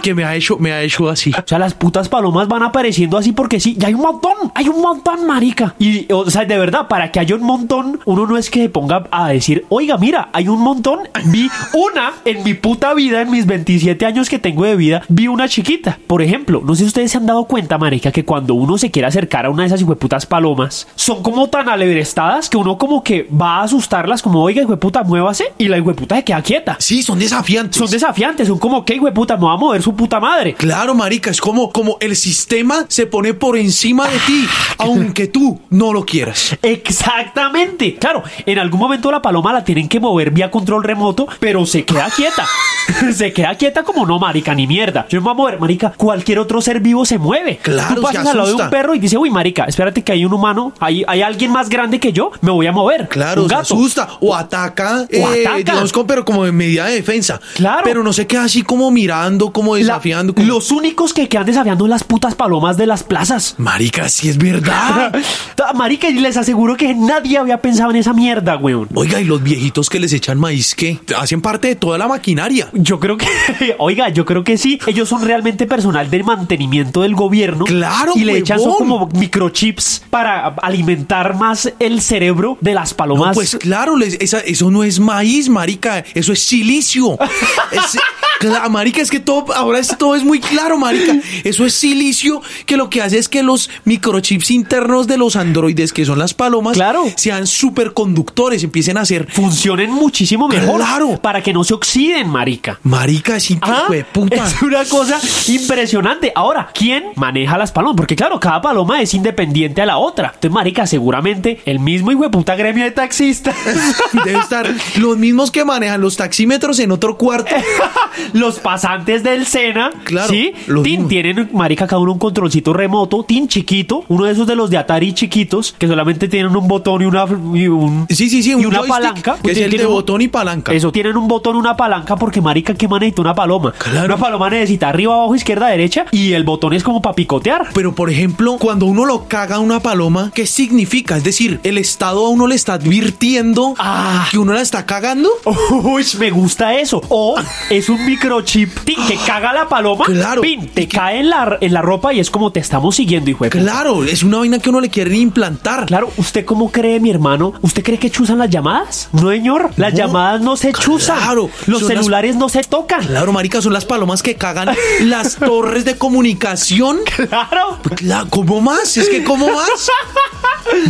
Que 0.02 0.14
me 0.14 0.24
ha 0.24 0.34
hecho, 0.34 0.58
me 0.58 0.72
ha 0.72 0.82
hecho 0.82 1.08
así. 1.08 1.30
O 1.32 1.42
sea, 1.46 1.58
las 1.58 1.74
putas 1.74 2.08
palomas 2.08 2.48
van 2.48 2.62
apareciendo 2.62 3.16
así 3.16 3.32
porque 3.32 3.60
sí. 3.60 3.76
Y 3.80 3.84
hay 3.84 3.94
un 3.94 4.02
montón, 4.02 4.32
hay 4.54 4.68
un 4.68 4.80
montón, 4.80 5.26
marica. 5.26 5.74
Y, 5.78 6.10
o 6.12 6.28
sea, 6.30 6.44
de 6.44 6.58
verdad, 6.58 6.88
para 6.88 7.10
que 7.10 7.20
haya 7.20 7.34
un 7.34 7.42
montón, 7.42 8.00
uno 8.04 8.26
no 8.26 8.36
es 8.36 8.50
que 8.50 8.62
se 8.62 8.68
ponga 8.68 9.06
a 9.10 9.28
decir, 9.28 9.64
oiga, 9.76 9.98
mira, 9.98 10.30
hay 10.32 10.48
un 10.48 10.60
montón. 10.60 11.00
Vi 11.26 11.50
una 11.74 12.14
en 12.24 12.42
mi 12.44 12.54
puta 12.54 12.94
vida, 12.94 13.20
en 13.20 13.30
mis 13.30 13.44
27 13.44 14.06
años 14.06 14.30
que 14.30 14.38
tengo 14.38 14.64
de 14.64 14.74
vida, 14.74 15.02
vi 15.08 15.28
una 15.28 15.48
chiquita. 15.48 15.98
Por 16.06 16.22
ejemplo, 16.22 16.62
no 16.64 16.74
sé 16.74 16.80
si 16.80 16.86
ustedes 16.86 17.12
se 17.12 17.18
han 17.18 17.26
dado 17.26 17.44
cuenta, 17.44 17.76
marica, 17.76 18.10
que 18.10 18.24
cuando 18.24 18.54
uno 18.54 18.78
se 18.78 18.90
quiere 18.90 19.08
acercar 19.08 19.44
a 19.44 19.50
una 19.50 19.64
de 19.64 19.66
esas 19.66 19.82
hijueputas 19.82 20.24
palomas, 20.24 20.88
son 20.94 21.22
como 21.22 21.48
tan 21.48 21.68
alebrestadas 21.68 22.48
que 22.48 22.56
uno 22.56 22.78
como 22.78 23.02
que 23.02 23.28
va 23.30 23.58
a 23.58 23.62
asustarlas, 23.64 24.22
como, 24.22 24.42
oiga, 24.42 24.62
hijueputa, 24.62 25.02
muévase. 25.02 25.52
Y 25.58 25.68
la 25.68 25.76
hijueputa 25.76 26.16
se 26.16 26.24
queda 26.24 26.40
quieta. 26.40 26.76
Sí, 26.78 27.02
son 27.02 27.18
desafiantes. 27.18 27.76
Son 27.76 27.90
desafiantes, 27.90 28.48
son 28.48 28.58
como, 28.58 28.82
¿qué 28.82 28.94
hijueputa? 28.94 29.36
Me 29.36 29.44
va 29.44 29.52
a 29.52 29.58
mover 29.58 29.82
su 29.82 29.94
puta 29.94 30.20
madre. 30.20 30.54
Claro, 30.54 30.94
marica, 30.94 31.30
es 31.30 31.40
como, 31.40 31.70
como 31.70 31.98
el 32.00 32.16
sistema 32.16 32.86
se 32.88 33.06
pone 33.06 33.34
por 33.34 33.58
encima 33.58 34.08
de 34.08 34.18
ti, 34.20 34.46
aunque 34.78 35.26
tú 35.26 35.60
no 35.68 35.92
lo 35.92 36.06
quieras. 36.06 36.56
Exactamente. 36.62 37.96
Claro, 37.96 38.22
en 38.46 38.58
algún 38.58 38.80
momento 38.80 39.10
la 39.10 39.20
paloma 39.20 39.52
la 39.52 39.65
tienen 39.66 39.88
que 39.88 40.00
mover 40.00 40.30
vía 40.30 40.50
control 40.50 40.82
remoto, 40.84 41.26
pero 41.40 41.66
se 41.66 41.84
queda 41.84 42.08
quieta. 42.14 42.46
se 43.14 43.32
queda 43.32 43.54
quieta 43.56 43.82
como 43.82 44.06
no, 44.06 44.18
marica, 44.18 44.54
ni 44.54 44.66
mierda. 44.66 45.06
Yo 45.10 45.20
me 45.20 45.24
voy 45.24 45.32
a 45.32 45.34
mover, 45.34 45.60
marica. 45.60 45.92
Cualquier 45.96 46.38
otro 46.38 46.62
ser 46.62 46.80
vivo 46.80 47.04
se 47.04 47.18
mueve. 47.18 47.58
Claro, 47.62 47.96
Tú 47.96 48.00
pasas 48.02 48.26
al 48.28 48.36
lado 48.38 48.48
de 48.56 48.62
un 48.62 48.70
perro 48.70 48.94
y 48.94 48.98
dice, 48.98 49.18
uy, 49.18 49.28
marica, 49.28 49.64
espérate 49.64 50.02
que 50.02 50.12
hay 50.12 50.24
un 50.24 50.32
humano, 50.32 50.72
hay, 50.80 51.04
hay 51.06 51.20
alguien 51.22 51.50
más 51.50 51.68
grande 51.68 51.98
que 52.00 52.12
yo, 52.12 52.30
me 52.40 52.50
voy 52.52 52.66
a 52.66 52.72
mover. 52.72 53.08
Claro, 53.08 53.42
un 53.42 53.48
se 53.48 53.54
asusta 53.56 54.08
o 54.20 54.34
ataca, 54.34 55.04
eh, 55.10 55.22
ataca. 55.42 55.56
digamos, 55.56 55.92
pero 56.06 56.24
como 56.24 56.46
en 56.46 56.56
medida 56.56 56.86
de 56.86 56.94
defensa. 56.94 57.40
Claro. 57.56 57.82
Pero 57.84 58.02
no 58.04 58.12
se 58.12 58.26
queda 58.26 58.44
así 58.44 58.62
como 58.62 58.90
mirando, 58.92 59.50
como 59.52 59.74
La- 59.74 59.80
desafiando. 59.80 60.32
como- 60.34 60.46
Los 60.46 60.70
únicos 60.70 61.12
que 61.12 61.28
quedan 61.28 61.46
desafiando 61.46 61.86
las 61.88 62.04
putas 62.04 62.34
palomas 62.36 62.76
de 62.76 62.86
las 62.86 63.02
plazas. 63.02 63.56
Marica, 63.58 64.08
sí 64.08 64.28
es 64.28 64.38
verdad. 64.38 65.12
Marica, 65.74 66.08
y 66.08 66.14
les 66.20 66.36
aseguro 66.36 66.76
que 66.76 66.94
nadie 66.94 67.38
había 67.38 67.60
pensado 67.60 67.90
en 67.90 67.96
esa 67.96 68.12
mierda, 68.12 68.56
weón. 68.56 68.88
Oiga, 68.94 69.20
y 69.20 69.24
los 69.24 69.42
viejitos 69.56 69.88
que 69.88 69.98
les 69.98 70.12
echan 70.12 70.38
maíz, 70.38 70.74
¿qué? 70.74 70.98
Hacen 71.16 71.40
parte 71.40 71.68
de 71.68 71.76
toda 71.76 71.96
la 71.98 72.06
maquinaria. 72.06 72.68
Yo 72.74 73.00
creo 73.00 73.16
que, 73.16 73.26
oiga, 73.78 74.10
yo 74.10 74.24
creo 74.26 74.44
que 74.44 74.58
sí. 74.58 74.78
Ellos 74.86 75.08
son 75.08 75.24
realmente 75.24 75.66
personal 75.66 76.10
del 76.10 76.24
mantenimiento 76.24 77.00
del 77.02 77.14
gobierno. 77.14 77.64
Claro, 77.64 78.12
Y 78.16 78.24
le 78.24 78.36
echan 78.38 78.60
son 78.60 78.74
como 78.76 79.08
microchips 79.14 80.02
para 80.10 80.46
alimentar 80.48 81.36
más 81.36 81.72
el 81.78 82.00
cerebro 82.02 82.58
de 82.60 82.74
las 82.74 82.92
palomas. 82.92 83.28
No, 83.28 83.34
pues 83.34 83.56
claro, 83.56 83.96
les- 83.96 84.18
esa- 84.20 84.40
eso 84.40 84.70
no 84.70 84.84
es 84.84 85.00
maíz, 85.00 85.48
marica, 85.48 86.04
eso 86.14 86.32
es 86.32 86.40
silicio. 86.40 87.18
Es- 87.72 87.98
cla- 88.40 88.68
marica, 88.68 89.00
es 89.02 89.10
que 89.10 89.18
todo, 89.20 89.52
ahora 89.54 89.78
es, 89.78 89.88
todo 89.98 90.14
es 90.14 90.22
muy 90.22 90.38
claro, 90.40 90.78
marica. 90.78 91.16
Eso 91.44 91.64
es 91.66 91.74
silicio 91.74 92.42
que 92.66 92.76
lo 92.76 92.88
que 92.90 93.02
hace 93.02 93.18
es 93.18 93.28
que 93.28 93.42
los 93.42 93.70
microchips 93.84 94.50
internos 94.50 95.06
de 95.06 95.16
los 95.18 95.34
androides, 95.36 95.92
que 95.92 96.04
son 96.04 96.18
las 96.18 96.32
palomas, 96.34 96.74
Claro. 96.74 97.04
sean 97.16 97.46
superconductores, 97.46 98.62
empiecen 98.62 98.98
a 98.98 99.04
ser... 99.04 99.26
funcionen 99.46 99.90
muchísimo 99.90 100.48
mejor. 100.48 100.76
Claro. 100.76 101.18
Para 101.20 101.42
que 101.42 101.52
no 101.52 101.62
se 101.64 101.74
oxiden, 101.74 102.28
marica. 102.28 102.78
Marica, 102.82 103.36
es 103.36 103.50
Ah, 103.62 103.82
hijo 103.84 103.92
de 103.92 104.04
puta. 104.04 104.36
Es 104.46 104.62
una 104.62 104.84
cosa 104.84 105.18
impresionante. 105.48 106.32
Ahora, 106.34 106.68
¿quién 106.74 107.04
maneja 107.16 107.56
las 107.58 107.72
palomas? 107.72 107.96
Porque 107.96 108.16
claro, 108.16 108.38
cada 108.40 108.60
paloma 108.60 109.00
es 109.00 109.14
independiente 109.14 109.82
a 109.82 109.86
la 109.86 109.98
otra. 109.98 110.26
Entonces, 110.34 110.50
marica, 110.50 110.86
seguramente 110.86 111.60
el 111.64 111.78
mismo 111.80 112.10
hijo 112.12 112.22
de 112.22 112.30
puta 112.30 112.54
gremio 112.56 112.84
de 112.84 112.90
taxistas. 112.90 113.54
Debe 114.24 114.38
estar 114.38 114.68
los 114.96 115.16
mismos 115.16 115.50
que 115.50 115.64
manejan 115.64 116.00
los 116.00 116.16
taxímetros 116.16 116.78
en 116.80 116.92
otro 116.92 117.16
cuarto. 117.16 117.54
los 118.32 118.58
pasantes 118.58 119.22
del 119.22 119.46
Sena, 119.46 119.90
Claro, 120.04 120.28
¿sí? 120.28 120.52
los 120.66 120.82
Tin, 120.82 121.08
tienen, 121.08 121.50
marica, 121.52 121.86
cada 121.86 122.00
uno 122.00 122.12
un 122.12 122.18
controlcito 122.18 122.72
remoto, 122.72 123.24
tin 123.24 123.48
chiquito, 123.48 124.04
uno 124.08 124.24
de 124.24 124.32
esos 124.32 124.46
de 124.46 124.56
los 124.56 124.70
de 124.70 124.78
Atari 124.78 125.12
chiquitos, 125.12 125.74
que 125.78 125.86
solamente 125.86 126.28
tienen 126.28 126.54
un 126.56 126.66
botón 126.68 127.02
y 127.02 127.04
una, 127.04 127.24
y 127.54 127.68
un- 127.68 128.06
Sí, 128.08 128.28
sí, 128.28 128.42
sí, 128.42 128.50
y 128.50 128.54
un 128.54 128.66
una 128.66 128.78
joystick 128.78 128.94
palanca. 128.96 129.35
Que 129.42 129.50
el 129.50 129.56
Tienen 129.56 129.78
de 129.78 129.86
un- 129.86 129.92
botón 129.92 130.20
y 130.22 130.28
palanca. 130.28 130.72
Eso, 130.72 130.92
tienen 130.92 131.16
un 131.16 131.28
botón, 131.28 131.56
una 131.56 131.76
palanca, 131.76 132.16
porque 132.16 132.40
marica, 132.40 132.74
¿qué 132.74 132.88
man 132.88 133.00
necesita 133.00 133.22
una 133.22 133.34
paloma? 133.34 133.72
Claro. 133.72 134.06
Una 134.06 134.16
paloma 134.16 134.50
necesita 134.50 134.88
arriba, 134.88 135.14
abajo, 135.14 135.34
izquierda, 135.34 135.68
derecha, 135.68 136.06
y 136.10 136.32
el 136.32 136.44
botón 136.44 136.72
es 136.72 136.82
como 136.82 137.00
para 137.02 137.14
picotear. 137.14 137.68
Pero 137.74 137.94
por 137.94 138.10
ejemplo, 138.10 138.56
cuando 138.58 138.86
uno 138.86 139.04
lo 139.04 139.26
caga 139.28 139.56
a 139.56 139.58
una 139.60 139.80
paloma, 139.80 140.30
¿qué 140.34 140.46
significa? 140.46 141.16
Es 141.16 141.24
decir, 141.24 141.60
el 141.62 141.78
Estado 141.78 142.26
a 142.26 142.28
uno 142.30 142.46
le 142.46 142.54
está 142.54 142.74
advirtiendo 142.74 143.74
Ah. 143.78 144.26
que 144.30 144.38
uno 144.38 144.52
la 144.52 144.60
está 144.62 144.86
cagando. 144.86 145.28
Uy, 145.70 146.04
me 146.18 146.30
gusta 146.30 146.74
eso. 146.78 147.00
O 147.08 147.36
es 147.70 147.88
un 147.88 148.04
microchip 148.06 148.70
que 148.84 149.16
caga 149.26 149.52
la 149.52 149.68
paloma. 149.68 150.04
Claro. 150.06 150.40
Pin, 150.42 150.68
te 150.68 150.88
cae 150.88 151.20
en 151.20 151.30
la, 151.30 151.58
en 151.60 151.72
la 151.72 151.82
ropa 151.82 152.12
y 152.12 152.20
es 152.20 152.30
como 152.30 152.50
te 152.52 152.60
estamos 152.60 152.96
siguiendo, 152.96 153.30
hijo 153.30 153.44
de. 153.44 153.50
Claro, 153.50 154.04
es 154.04 154.22
una 154.22 154.38
vaina 154.38 154.58
que 154.58 154.70
uno 154.70 154.80
le 154.80 154.88
quiere 154.88 155.16
implantar. 155.16 155.86
Claro, 155.86 156.10
¿usted 156.16 156.44
cómo 156.44 156.70
cree, 156.70 157.00
mi 157.00 157.10
hermano? 157.10 157.52
¿Usted 157.62 157.82
cree 157.82 157.98
que 157.98 158.10
chuzan 158.10 158.38
las 158.38 158.50
llamadas? 158.50 159.08
No, 159.20 159.30
señor. 159.30 159.70
Las 159.76 159.92
No. 159.92 159.98
llamadas 159.98 160.40
no 160.40 160.56
se 160.56 160.72
chuzan. 160.72 161.18
Claro, 161.18 161.50
Los 161.66 161.82
las- 161.82 161.88
celulares 161.92 162.36
no 162.36 162.48
se 162.48 162.62
tocan. 162.62 163.04
Claro, 163.06 163.32
marica, 163.32 163.60
son 163.62 163.72
las 163.72 163.84
palomas 163.84 164.22
que 164.22 164.34
cagan 164.36 164.70
las 165.02 165.36
torres 165.36 165.84
de 165.84 165.96
comunicación. 165.96 166.98
Claro. 167.16 167.78
Claro, 167.96 168.26
¿Cómo 168.30 168.60
más? 168.60 168.96
Es 168.96 169.08
que 169.08 169.24
¿cómo 169.24 169.46
más? 169.48 169.90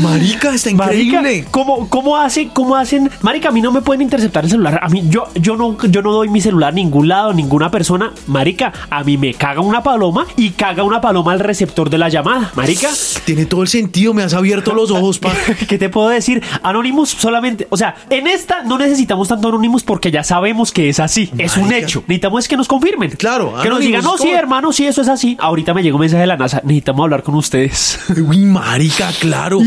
Marica, 0.00 0.54
está 0.54 0.70
Marica, 0.72 1.18
increíble. 1.18 1.44
¿cómo, 1.50 1.88
cómo, 1.88 2.16
hace, 2.16 2.48
¿cómo 2.48 2.76
hacen? 2.76 3.10
Marica, 3.20 3.50
a 3.50 3.52
mí 3.52 3.60
no 3.60 3.70
me 3.72 3.82
pueden 3.82 4.02
interceptar 4.02 4.44
el 4.44 4.50
celular. 4.50 4.80
A 4.82 4.88
mí, 4.88 5.04
yo, 5.08 5.28
yo, 5.34 5.56
no, 5.56 5.76
yo 5.88 6.02
no 6.02 6.12
doy 6.12 6.28
mi 6.28 6.40
celular 6.40 6.70
a 6.70 6.72
ningún 6.72 7.08
lado, 7.08 7.30
a 7.30 7.34
ninguna 7.34 7.70
persona. 7.70 8.12
Marica, 8.26 8.72
a 8.90 9.04
mí 9.04 9.18
me 9.18 9.34
caga 9.34 9.60
una 9.60 9.82
paloma 9.82 10.26
y 10.36 10.50
caga 10.50 10.82
una 10.82 11.00
paloma 11.00 11.32
al 11.32 11.40
receptor 11.40 11.90
de 11.90 11.98
la 11.98 12.08
llamada. 12.08 12.50
Marica, 12.54 12.88
Tiene 13.24 13.44
todo 13.46 13.62
el 13.62 13.68
sentido, 13.68 14.14
me 14.14 14.22
has 14.22 14.32
abierto 14.34 14.74
los 14.74 14.90
ojos, 14.90 15.18
pa. 15.18 15.32
¿qué 15.68 15.78
te 15.78 15.88
puedo 15.88 16.08
decir? 16.08 16.42
Anonymous 16.62 17.10
solamente, 17.10 17.66
o 17.70 17.76
sea, 17.76 17.94
en 18.16 18.26
esta 18.26 18.62
no 18.62 18.78
necesitamos 18.78 19.28
tanto 19.28 19.48
Anonymous 19.48 19.82
porque 19.82 20.10
ya 20.10 20.24
sabemos 20.24 20.72
que 20.72 20.88
es 20.88 21.00
así. 21.00 21.30
Es 21.38 21.56
un 21.56 21.72
hecho. 21.72 22.02
Necesitamos 22.06 22.44
es 22.44 22.48
que 22.48 22.56
nos 22.56 22.68
confirmen. 22.68 23.10
Claro, 23.12 23.54
Que 23.62 23.68
nos 23.68 23.80
digan, 23.80 24.02
no, 24.02 24.18
sí, 24.18 24.30
hermano, 24.30 24.72
sí, 24.72 24.86
eso 24.86 25.02
es 25.02 25.08
así. 25.08 25.36
Ahorita 25.40 25.74
me 25.74 25.82
llegó 25.82 25.96
un 25.96 26.02
mensaje 26.02 26.22
de 26.22 26.26
la 26.26 26.36
NASA. 26.36 26.60
Necesitamos 26.64 27.04
hablar 27.04 27.22
con 27.22 27.34
ustedes. 27.34 27.98
Uy, 28.28 28.38
marica, 28.38 29.10
claro. 29.20 29.60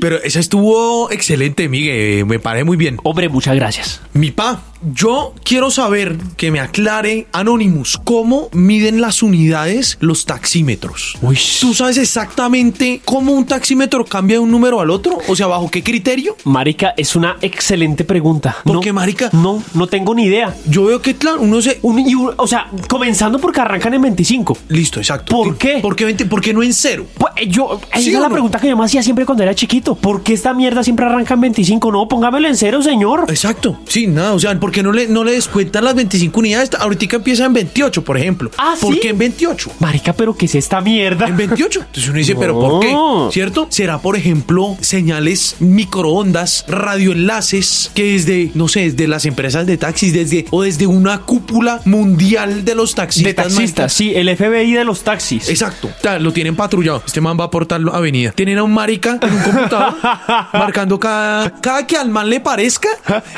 Pero 0.00 0.22
esa 0.22 0.40
estuvo 0.40 1.10
excelente, 1.10 1.68
Miguel. 1.68 2.26
Me 2.26 2.38
parece 2.38 2.64
muy 2.64 2.76
bien. 2.76 2.98
Hombre, 3.02 3.28
muchas 3.28 3.54
gracias. 3.54 4.00
Mi 4.12 4.30
pa, 4.30 4.60
yo 4.92 5.34
quiero 5.44 5.70
saber 5.70 6.16
que 6.36 6.50
me 6.50 6.60
aclare 6.60 7.26
Anonymous 7.32 7.98
cómo 8.04 8.48
miden 8.52 9.00
las 9.00 9.22
unidades 9.22 9.96
los 10.00 10.26
taxímetros. 10.26 11.16
Uy. 11.22 11.38
¿Tú 11.60 11.74
sabes 11.74 11.96
exactamente 11.98 13.00
cómo 13.04 13.32
un 13.32 13.46
taxímetro 13.46 14.04
cambia 14.04 14.36
de 14.36 14.40
un 14.40 14.50
número 14.50 14.80
al 14.80 14.90
otro? 14.90 15.18
O 15.28 15.36
sea, 15.36 15.46
¿bajo 15.46 15.70
qué 15.70 15.82
criterio? 15.82 16.36
Marica, 16.44 16.94
es 16.96 17.16
una 17.16 17.36
excelente 17.40 18.04
pregunta. 18.04 18.56
¿Por 18.64 18.74
no, 18.76 18.80
qué, 18.80 18.92
marica? 18.92 19.30
No, 19.32 19.62
no 19.74 19.86
tengo 19.86 20.14
ni 20.14 20.24
idea. 20.24 20.54
Yo 20.66 20.84
veo 20.84 21.00
que, 21.00 21.14
claro, 21.16 21.40
uno 21.40 21.60
se... 21.62 21.78
Un- 21.82 22.00
y 22.00 22.14
un- 22.14 22.34
o 22.36 22.46
sea, 22.46 22.68
comenzando 22.88 23.38
porque 23.38 23.60
arrancan 23.60 23.94
en 23.94 24.02
25. 24.02 24.56
Listo, 24.68 25.00
exacto. 25.00 25.34
¿Por 25.34 25.56
qué? 25.56 25.78
¿Por 25.80 25.96
qué, 25.96 26.04
20? 26.04 26.26
¿Por 26.26 26.40
qué 26.40 26.52
no 26.52 26.62
en 26.62 26.72
cero? 26.74 27.06
Pues, 27.16 27.32
eh, 27.36 27.46
yo, 27.48 27.80
esa 27.92 28.00
¿Sí 28.00 28.08
es 28.08 28.14
la 28.20 28.28
no? 28.28 28.32
pregunta 28.32 28.58
que 28.60 28.68
yo 28.68 28.76
me 28.76 28.84
hacía 28.84 29.02
siempre 29.02 29.24
cuando 29.24 29.42
era 29.42 29.54
chiquito. 29.54 29.94
¿Por 29.94 30.22
qué 30.22 30.32
esta 30.34 30.52
mierda 30.54 30.82
siempre 30.82 31.06
arranca 31.06 31.34
en 31.34 31.40
25? 31.42 31.92
No, 31.92 32.08
póngamelo 32.08 32.48
en 32.48 32.56
cero, 32.56 32.82
señor. 32.82 33.24
Exacto. 33.28 33.78
Sí, 33.86 34.06
nada, 34.06 34.32
o 34.34 34.38
sea, 34.38 34.58
¿por 34.58 34.70
qué 34.74 34.82
no 34.82 34.92
le, 34.92 35.06
no 35.06 35.24
le 35.24 35.32
descuentan 35.32 35.84
las 35.84 35.94
25 35.94 36.38
unidades? 36.38 36.70
Ahorita 36.78 37.16
empieza 37.16 37.46
en 37.46 37.52
28, 37.52 38.04
por 38.04 38.18
ejemplo. 38.18 38.50
Ah, 38.58 38.74
¿Por 38.80 38.94
¿sí? 38.94 39.00
qué 39.00 39.10
en 39.10 39.18
28? 39.18 39.70
Marica, 39.78 40.12
pero 40.12 40.36
¿qué 40.36 40.46
es 40.46 40.54
esta 40.56 40.80
mierda? 40.80 41.28
En 41.28 41.36
28. 41.36 41.80
Entonces 41.80 42.08
uno 42.08 42.18
dice, 42.18 42.34
¿pero 42.34 42.58
por 42.58 42.80
qué? 42.80 42.94
¿Cierto? 43.32 43.68
Será, 43.70 44.00
por 44.00 44.16
ejemplo, 44.16 44.76
señales 44.80 45.56
microondas, 45.60 46.64
radioenlaces 46.66 47.92
que 47.94 48.12
desde, 48.12 48.50
no 48.54 48.66
sé, 48.66 48.90
desde 48.90 49.06
las 49.06 49.24
empresas 49.26 49.64
de 49.66 49.76
taxis, 49.76 50.12
desde 50.12 50.46
o 50.50 50.62
desde 50.62 50.86
una 50.88 51.20
cúpula 51.20 51.80
mundial 51.84 52.64
de 52.64 52.74
los 52.74 52.94
taxistas. 52.94 53.30
de 53.30 53.34
taxistas, 53.34 53.92
sí, 53.92 54.12
el 54.14 54.34
FBI 54.36 54.72
de 54.72 54.84
los 54.84 55.02
taxis. 55.04 55.48
Exacto. 55.48 55.90
Lo 56.18 56.32
tienen 56.32 56.56
patrullado. 56.56 57.02
Este 57.06 57.20
man 57.20 57.38
va 57.38 57.48
por 57.48 57.66
tal 57.66 57.88
avenida. 57.90 58.32
Tienen 58.32 58.58
a 58.58 58.64
un 58.64 58.74
marica 58.74 59.18
en 59.22 59.32
un 59.32 59.42
computador 59.42 59.94
marcando 60.52 60.98
cada, 60.98 61.50
cada 61.60 61.86
que 61.86 61.96
al 61.96 62.08
man 62.10 62.28
le 62.28 62.40
parezca, 62.40 62.88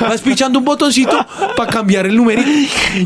va 0.01 0.15
espichando 0.15 0.57
un 0.57 0.65
botoncito 0.65 1.16
para 1.55 1.69
cambiar 1.69 2.05
el 2.05 2.15
numerito. 2.15 2.49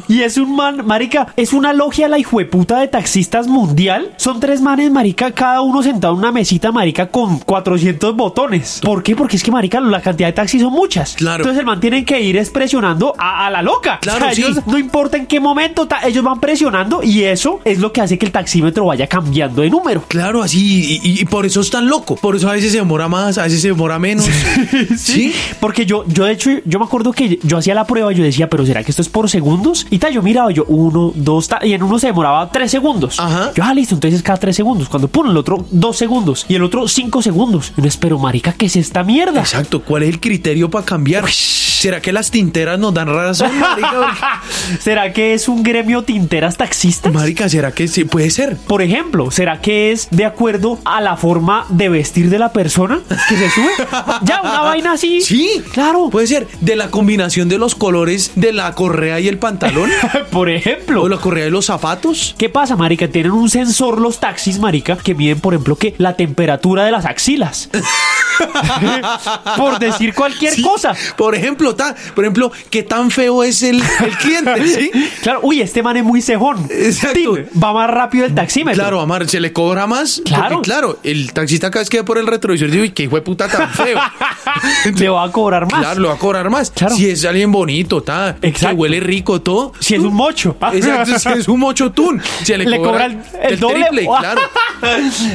Y 0.07 0.21
es 0.21 0.37
un 0.37 0.55
man, 0.55 0.85
marica, 0.85 1.27
es 1.35 1.53
una 1.53 1.73
logia 1.73 2.07
la 2.07 2.19
hijueputa 2.19 2.79
de 2.79 2.87
taxistas 2.87 3.47
mundial. 3.47 4.11
Son 4.17 4.39
tres 4.39 4.61
manes, 4.61 4.91
marica, 4.91 5.31
cada 5.31 5.61
uno 5.61 5.81
sentado 5.83 6.13
en 6.13 6.19
una 6.19 6.31
mesita, 6.31 6.71
marica, 6.71 7.07
con 7.09 7.39
400 7.39 8.15
botones. 8.15 8.79
¿Por 8.83 9.03
qué? 9.03 9.15
Porque 9.15 9.35
es 9.37 9.43
que, 9.43 9.51
marica, 9.51 9.79
la 9.79 10.01
cantidad 10.01 10.27
de 10.29 10.33
taxis 10.33 10.61
son 10.61 10.73
muchas. 10.73 11.13
Claro. 11.15 11.43
Entonces 11.43 11.59
el 11.59 11.65
man 11.65 11.79
tiene 11.79 12.03
que 12.05 12.19
ir 12.21 12.37
es 12.37 12.49
presionando 12.49 13.13
a, 13.17 13.47
a 13.47 13.49
la 13.49 13.61
loca. 13.61 13.99
Claro, 14.01 14.19
O 14.25 14.27
sea, 14.27 14.35
sí. 14.35 14.41
ellos, 14.43 14.59
no 14.67 14.77
importa 14.77 15.17
en 15.17 15.25
qué 15.27 15.39
momento, 15.39 15.87
ellos 16.05 16.23
van 16.23 16.39
presionando 16.39 17.01
y 17.03 17.23
eso 17.23 17.59
es 17.65 17.79
lo 17.79 17.91
que 17.91 18.01
hace 18.01 18.17
que 18.17 18.25
el 18.25 18.31
taxímetro 18.31 18.85
vaya 18.85 19.07
cambiando 19.07 19.61
de 19.61 19.69
número. 19.69 20.03
Claro, 20.07 20.41
así, 20.41 20.99
y, 21.03 21.09
y- 21.09 21.21
y 21.21 21.25
por 21.25 21.45
eso 21.45 21.61
es 21.61 21.69
tan 21.69 21.87
loco. 21.87 22.15
Por 22.15 22.35
eso 22.35 22.49
a 22.49 22.53
veces 22.53 22.71
se 22.71 22.77
demora 22.79 23.07
más, 23.07 23.37
a 23.37 23.43
veces 23.43 23.61
se 23.61 23.67
demora 23.69 23.99
menos. 23.99 24.25
¿Sí? 24.97 25.33
Porque 25.59 25.85
yo, 25.85 26.03
yo 26.07 26.25
de 26.25 26.33
hecho, 26.33 26.49
yo 26.65 26.79
me 26.79 26.85
acuerdo 26.85 27.11
que 27.11 27.39
yo 27.43 27.57
hacía 27.57 27.73
la 27.75 27.85
prueba 27.85 28.00
yo 28.09 28.23
decía, 28.23 28.49
pero 28.49 28.65
¿será 28.65 28.83
que 28.83 28.91
esto 28.91 29.01
es 29.01 29.09
por 29.09 29.29
segundos? 29.29 29.85
Y 29.91 29.99
tal, 29.99 30.13
yo 30.13 30.23
miraba 30.23 30.51
yo, 30.51 30.65
uno, 30.65 31.11
dos, 31.13 31.49
y 31.61 31.73
en 31.73 31.83
uno 31.83 31.99
se 31.99 32.07
demoraba 32.07 32.49
tres 32.49 32.71
segundos. 32.71 33.19
Ajá. 33.19 33.51
Yo, 33.53 33.63
ah, 33.63 33.73
listo, 33.73 33.93
entonces 33.93 34.23
cada 34.23 34.39
tres 34.39 34.55
segundos. 34.55 34.89
Cuando 34.89 35.07
pone 35.07 35.29
el 35.29 35.37
otro, 35.37 35.65
dos 35.69 35.97
segundos. 35.97 36.45
Y 36.47 36.55
el 36.55 36.63
otro, 36.63 36.87
cinco 36.87 37.21
segundos. 37.21 37.73
Y 37.77 37.81
uno, 37.81 37.97
pero 37.97 38.17
marica, 38.17 38.53
¿qué 38.53 38.65
es 38.65 38.75
esta 38.75 39.03
mierda? 39.03 39.41
Exacto, 39.41 39.83
¿cuál 39.83 40.03
es 40.03 40.09
el 40.09 40.19
criterio 40.19 40.69
para 40.69 40.85
cambiar? 40.85 41.25
¿Será 41.29 41.99
que 41.99 42.13
las 42.13 42.31
tinteras 42.31 42.79
nos 42.79 42.93
dan 42.93 43.07
razón, 43.07 43.51
marica? 43.59 44.41
¿Será 44.79 45.13
que 45.13 45.33
es 45.33 45.47
un 45.47 45.63
gremio 45.63 46.03
tinteras 46.03 46.55
taxistas? 46.55 47.11
Marica, 47.11 47.49
¿será 47.49 47.71
que 47.71 47.87
sí? 47.87 48.05
Puede 48.05 48.29
ser. 48.29 48.55
Por 48.55 48.81
ejemplo, 48.81 49.31
¿será 49.31 49.61
que 49.61 49.91
es 49.91 50.07
de 50.11 50.25
acuerdo 50.25 50.79
a 50.85 51.01
la 51.01 51.17
forma 51.17 51.65
de 51.69 51.89
vestir 51.89 52.29
de 52.29 52.39
la 52.39 52.53
persona 52.53 52.99
que 53.27 53.35
se 53.35 53.49
sube? 53.49 53.71
ya, 54.23 54.41
una 54.41 54.61
vaina 54.61 54.93
así. 54.93 55.21
Sí, 55.21 55.63
Claro. 55.73 56.09
Puede 56.11 56.27
ser 56.27 56.47
de 56.59 56.75
la 56.75 56.89
combinación 56.89 57.49
de 57.49 57.57
los 57.57 57.73
colores 57.73 57.90
de 57.91 58.53
la 58.53 58.73
correa 58.73 59.19
y 59.19 59.27
el 59.27 59.37
pantalón. 59.37 59.91
Por 60.31 60.49
ejemplo. 60.49 61.03
o 61.03 61.09
la 61.09 61.17
correa 61.17 61.47
y 61.47 61.49
los 61.49 61.65
zapatos. 61.65 62.35
¿Qué 62.37 62.47
pasa, 62.47 62.77
marica? 62.77 63.09
Tienen 63.09 63.33
un 63.33 63.49
sensor 63.49 63.99
los 63.99 64.19
taxis, 64.19 64.59
marica, 64.59 64.97
que 64.97 65.13
miden, 65.13 65.41
por 65.41 65.53
ejemplo, 65.53 65.75
que 65.75 65.93
la 65.97 66.15
temperatura 66.15 66.85
de 66.85 66.91
las 66.91 67.05
axilas. 67.05 67.69
por 69.57 69.79
decir 69.79 70.13
cualquier 70.13 70.53
Sí, 70.53 70.61
cosa. 70.61 70.93
Por 71.17 71.35
ejemplo, 71.35 71.75
ta, 71.75 71.95
por 72.15 72.23
ejemplo, 72.25 72.51
qué 72.69 72.83
tan 72.83 73.11
feo 73.11 73.43
es 73.43 73.63
el, 73.63 73.81
el 73.81 74.17
cliente, 74.17 74.67
¿sí? 74.75 74.91
Claro, 75.21 75.39
uy, 75.43 75.61
este 75.61 75.81
man 75.83 75.97
es 75.97 76.03
muy 76.03 76.21
cejón. 76.21 76.67
Exacto. 76.69 77.37
Va 77.61 77.73
más 77.73 77.89
rápido 77.89 78.25
el 78.25 78.35
taxímetro. 78.35 78.81
Claro, 78.81 78.99
Amar, 79.01 79.27
se 79.27 79.39
le 79.39 79.53
cobra 79.53 79.87
más. 79.87 80.21
Claro. 80.25 80.55
porque, 80.55 80.65
claro, 80.69 80.99
el 81.03 81.33
taxista 81.33 81.69
cada 81.71 81.81
vez 81.81 81.89
que 81.89 81.97
ve 81.97 82.03
por 82.03 82.17
el 82.17 82.27
retrovisor 82.27 82.67
dice, 82.69 82.81
uy, 82.81 82.91
qué 82.91 83.03
hijo 83.03 83.15
de 83.15 83.21
puta 83.21 83.47
tan 83.47 83.69
feo. 83.69 83.99
Le 84.97 85.09
va 85.09 85.23
a 85.25 85.31
cobrar 85.31 85.69
más. 85.71 85.81
Claro, 85.81 85.99
lo 86.01 86.07
va 86.09 86.15
a 86.15 86.17
cobrar 86.17 86.49
más. 86.49 86.71
Claro. 86.71 86.95
Si 86.95 87.09
es 87.09 87.23
alguien 87.25 87.51
bonito, 87.51 88.01
ta, 88.03 88.37
Exacto. 88.41 88.67
que 88.69 88.73
huele 88.81 88.99
rico, 88.99 89.41
todo. 89.41 89.73
Si 89.79 89.95
es 89.95 90.01
un 90.01 90.13
mocho. 90.13 90.57
Exacto, 90.73 91.19
si 91.19 91.29
es 91.39 91.47
un 91.47 91.59
mochotún. 91.59 92.21
Se 92.43 92.57
le, 92.57 92.65
Le 92.65 92.77
cobra, 92.77 92.91
cobra 92.91 93.05
el- 93.05 93.19
el 93.53 93.59
doble. 93.59 93.85
triple, 93.89 94.07
claro. 94.19 94.41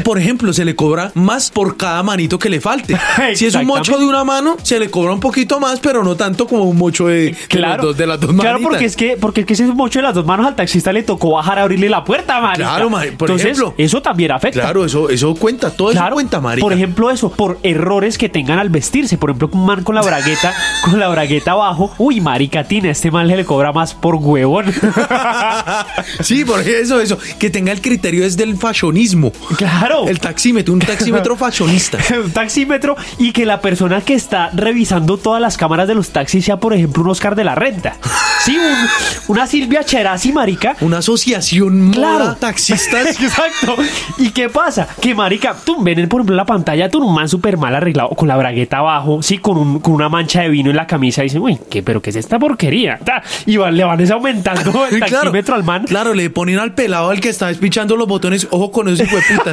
Por 0.04 0.18
ejemplo, 0.18 0.52
se 0.52 0.64
le 0.64 0.74
cobra 0.74 1.10
más 1.14 1.50
por 1.50 1.76
cada 1.76 2.02
manito 2.02 2.38
que 2.38 2.48
le 2.50 2.60
falte. 2.60 2.95
Si 3.34 3.46
es 3.46 3.54
un 3.54 3.66
mocho 3.66 3.98
de 3.98 4.04
una 4.04 4.24
mano, 4.24 4.56
se 4.62 4.78
le 4.78 4.90
cobra 4.90 5.12
un 5.12 5.20
poquito 5.20 5.58
más, 5.60 5.80
pero 5.80 6.02
no 6.04 6.14
tanto 6.16 6.46
como 6.46 6.64
un 6.64 6.76
mocho 6.76 7.06
de, 7.08 7.34
Claro, 7.48 7.76
los 7.76 7.86
dos- 7.86 7.96
de 7.96 8.06
las 8.06 8.20
dos 8.20 8.30
claro 8.32 8.52
manitas. 8.54 8.68
porque 8.70 8.84
es 8.84 8.96
que 8.96 9.16
porque 9.20 9.40
es 9.42 9.46
que 9.46 9.52
ese 9.54 9.66
mocho 9.66 9.98
de 9.98 10.04
las 10.04 10.14
dos 10.14 10.24
manos 10.26 10.46
al 10.46 10.54
taxista 10.56 10.92
le 10.92 11.02
tocó 11.02 11.32
bajar 11.32 11.58
a 11.58 11.62
abrirle 11.62 11.88
la 11.88 12.04
puerta, 12.04 12.40
marica. 12.40 12.68
Claro, 12.70 12.90
mari- 12.90 13.10
por 13.12 13.28
Entonces, 13.30 13.46
ejemplo. 13.58 13.74
eso 13.78 14.02
también 14.02 14.32
afecta. 14.32 14.60
Claro, 14.60 14.84
eso, 14.84 15.08
eso 15.10 15.34
cuenta, 15.34 15.70
todo 15.70 15.90
eso 15.90 15.98
Claro, 16.00 16.14
cuenta, 16.14 16.40
marica. 16.40 16.64
por 16.64 16.72
ejemplo 16.72 17.10
eso, 17.10 17.30
por 17.30 17.58
errores 17.62 18.18
que 18.18 18.28
tengan 18.28 18.58
al 18.58 18.68
vestirse, 18.70 19.18
por 19.18 19.30
ejemplo 19.30 19.48
un 19.52 19.66
man 19.66 19.82
con 19.82 19.94
la 19.94 20.02
bragueta, 20.02 20.54
con 20.84 20.98
la 21.00 21.08
bragueta 21.08 21.52
abajo, 21.52 21.92
uy 21.98 22.20
marica 22.20 22.64
tina, 22.64 22.90
este 22.90 23.10
man 23.10 23.26
le 23.26 23.44
cobra 23.44 23.72
más 23.72 23.94
por 23.94 24.14
huevón. 24.16 24.66
sí, 26.20 26.44
por 26.44 26.60
eso, 26.60 27.00
eso. 27.00 27.18
Que 27.38 27.50
tenga 27.50 27.72
el 27.72 27.80
criterio 27.80 28.24
es 28.24 28.36
del 28.36 28.56
fashionismo. 28.56 29.32
claro. 29.56 30.06
El 30.08 30.20
taxímetro, 30.20 30.72
un 30.74 30.80
taxímetro 30.80 31.36
fashionista. 31.36 31.98
un 32.24 32.30
taxímetro 32.30 32.85
y 33.18 33.32
que 33.32 33.46
la 33.46 33.60
persona 33.60 34.00
que 34.02 34.14
está 34.14 34.50
revisando 34.52 35.16
todas 35.16 35.40
las 35.40 35.56
cámaras 35.56 35.88
de 35.88 35.94
los 35.94 36.10
taxis 36.10 36.44
sea, 36.44 36.58
por 36.58 36.74
ejemplo, 36.74 37.02
un 37.02 37.10
Oscar 37.10 37.34
de 37.34 37.44
la 37.44 37.54
Renta. 37.54 37.96
Sí, 38.46 38.56
un- 38.56 39.34
una 39.34 39.46
Silvia 39.48 39.82
Cherasi, 39.82 40.30
marica. 40.32 40.76
Una 40.80 40.98
asociación 40.98 41.90
Claro. 41.90 42.18
moda 42.26 42.36
taxistas. 42.40 43.20
Exacto. 43.20 43.74
¿Y 44.18 44.30
qué 44.30 44.48
pasa? 44.48 44.86
Que 45.00 45.16
marica, 45.16 45.56
tú 45.64 45.82
ven, 45.82 46.08
por 46.08 46.20
ejemplo, 46.20 46.34
en 46.34 46.36
la 46.36 46.44
pantalla, 46.44 46.88
tú 46.88 47.02
un 47.02 47.12
man 47.12 47.28
súper 47.28 47.56
mal 47.56 47.74
arreglado, 47.74 48.10
con 48.10 48.28
la 48.28 48.36
bragueta 48.36 48.78
abajo, 48.78 49.20
sí, 49.20 49.38
con, 49.38 49.56
un- 49.58 49.80
con 49.80 49.94
una 49.94 50.08
mancha 50.08 50.42
de 50.42 50.48
vino 50.50 50.70
en 50.70 50.76
la 50.76 50.86
camisa, 50.86 51.22
y 51.22 51.24
dicen, 51.24 51.42
uy, 51.42 51.58
¿qué, 51.68 51.82
pero 51.82 52.00
qué 52.00 52.10
es 52.10 52.16
esta 52.16 52.38
porquería? 52.38 53.00
Y 53.46 53.56
van- 53.56 53.76
le 53.76 53.82
van 53.82 54.00
es 54.00 54.12
aumentando 54.12 54.86
el 54.90 55.00
taxímetro 55.00 55.56
al 55.56 55.64
man. 55.64 55.82
Claro, 55.84 56.14
le 56.14 56.30
ponen 56.30 56.60
al 56.60 56.72
pelado 56.74 57.10
al 57.10 57.20
que 57.20 57.30
está 57.30 57.48
despichando 57.48 57.96
los 57.96 58.06
botones. 58.06 58.46
Ojo 58.50 58.70
con 58.70 58.86
ese 58.88 59.04
hijo 59.04 59.16
de 59.16 59.22
puta. 59.36 59.50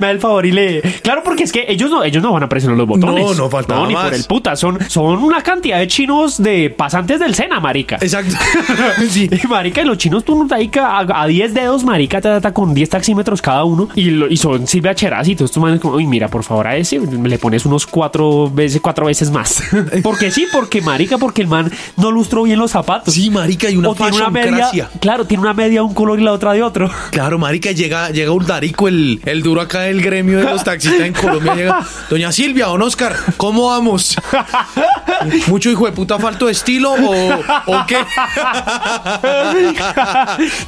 Me 0.00 0.08
da 0.08 0.10
el 0.12 0.20
favor 0.20 0.44
y 0.44 0.52
le. 0.52 0.82
Claro, 1.02 1.22
porque 1.24 1.44
es 1.44 1.52
que 1.52 1.64
ellos 1.68 1.90
no, 1.90 2.04
ellos 2.04 2.22
no 2.22 2.32
van 2.32 2.42
a 2.42 2.47
a 2.48 2.50
presionar 2.50 2.76
los 2.78 2.86
botones. 2.86 3.24
No, 3.24 3.34
no 3.34 3.50
faltaba 3.50 3.86
ni 3.86 3.94
más. 3.94 4.04
por 4.06 4.14
el 4.14 4.24
puta. 4.24 4.56
Son, 4.56 4.78
son 4.88 5.22
una 5.22 5.42
cantidad 5.42 5.78
de 5.78 5.86
chinos 5.86 6.42
de 6.42 6.70
pasantes 6.70 7.20
del 7.20 7.34
Sena, 7.34 7.60
marica. 7.60 7.96
Exacto. 8.00 8.34
sí. 9.10 9.28
Y 9.42 9.46
marica, 9.46 9.82
y 9.82 9.84
los 9.84 9.98
chinos 9.98 10.24
tú 10.24 10.44
no 10.44 10.54
ahí 10.54 10.70
a, 10.80 11.22
a 11.22 11.26
10 11.26 11.54
dedos, 11.54 11.84
marica, 11.84 12.20
ta, 12.20 12.34
ta, 12.34 12.40
ta, 12.40 12.52
con 12.54 12.74
10 12.74 12.88
taxímetros 12.90 13.42
cada 13.42 13.64
uno. 13.64 13.88
Y, 13.94 14.10
lo- 14.10 14.28
y 14.28 14.36
son 14.36 14.66
Silvia 14.66 14.94
Cheraz 14.94 15.28
y 15.28 15.34
todos 15.36 15.50
estos 15.50 15.62
manes 15.62 15.80
como, 15.80 15.94
uy, 15.96 16.06
mira, 16.06 16.28
por 16.28 16.42
favor, 16.44 16.66
a 16.66 16.76
ese 16.76 16.98
le 17.00 17.38
pones 17.38 17.66
unos 17.66 17.86
cuatro 17.86 18.50
veces, 18.50 18.80
cuatro 18.80 19.06
veces 19.06 19.30
más. 19.30 19.62
porque 20.02 20.30
sí, 20.30 20.46
porque 20.52 20.80
marica, 20.80 21.18
porque 21.18 21.42
el 21.42 21.48
man 21.48 21.70
no 21.96 22.10
lustró 22.10 22.42
bien 22.44 22.58
los 22.58 22.70
zapatos. 22.70 23.14
Sí, 23.14 23.30
marica, 23.30 23.70
y 23.70 23.76
una 23.76 23.90
o 23.90 23.94
tiene 23.94 24.16
una 24.16 24.30
media, 24.30 24.88
claro, 25.00 25.24
tiene 25.26 25.42
una 25.42 25.54
media 25.54 25.80
de 25.80 25.86
un 25.86 25.94
color 25.94 26.18
y 26.20 26.22
la 26.24 26.32
otra 26.32 26.52
de 26.52 26.62
otro. 26.62 26.90
Claro, 27.10 27.38
marica, 27.38 27.72
llega, 27.72 28.10
llega 28.10 28.30
Uldarico, 28.30 28.86
el, 28.86 29.20
el 29.24 29.42
duro 29.42 29.60
acá 29.60 29.80
del 29.80 30.00
gremio 30.02 30.38
de 30.38 30.44
los 30.44 30.62
taxistas 30.62 31.00
en 31.00 31.12
Colombia. 31.12 31.54
Llega, 31.54 31.86
Doña 32.08 32.30
Silvia, 32.38 32.66
don 32.66 32.80
Oscar, 32.82 33.16
¿cómo 33.36 33.66
vamos? 33.66 34.14
¿Mucho 35.48 35.70
hijo 35.70 35.86
de 35.86 35.90
puta 35.90 36.20
falto 36.20 36.46
de 36.46 36.52
estilo 36.52 36.92
o, 36.92 37.40
o 37.66 37.84
qué? 37.84 37.98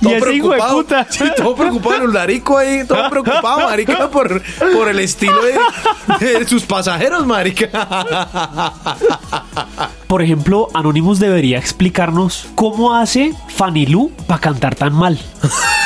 Y 0.00 0.12
ese 0.12 0.35
hijo 0.35 0.50
de 0.50 0.59
puta. 0.59 1.06
Sí, 1.11 1.26
todo 1.37 1.54
preocupado, 1.54 1.94
el 1.94 2.02
Uldarico 2.09 2.59
ahí, 2.59 2.85
todo 2.85 3.09
preocupado, 3.09 3.61
marica, 3.68 4.11
por, 4.11 4.42
por 4.42 4.88
el 4.88 4.98
estilo 4.98 5.40
de, 5.44 5.61
de 6.26 6.44
sus 6.44 6.64
pasajeros, 6.64 7.24
marica. 7.24 7.68
Por 10.09 10.22
ejemplo, 10.22 10.70
Anonymous 10.74 11.20
debería 11.20 11.59
explicarnos 11.59 12.48
cómo 12.56 12.96
hace 12.96 13.33
Fanny 13.46 13.87
Lu 13.87 14.11
para 14.26 14.40
cantar 14.40 14.74
tan 14.74 14.92
mal. 14.92 15.20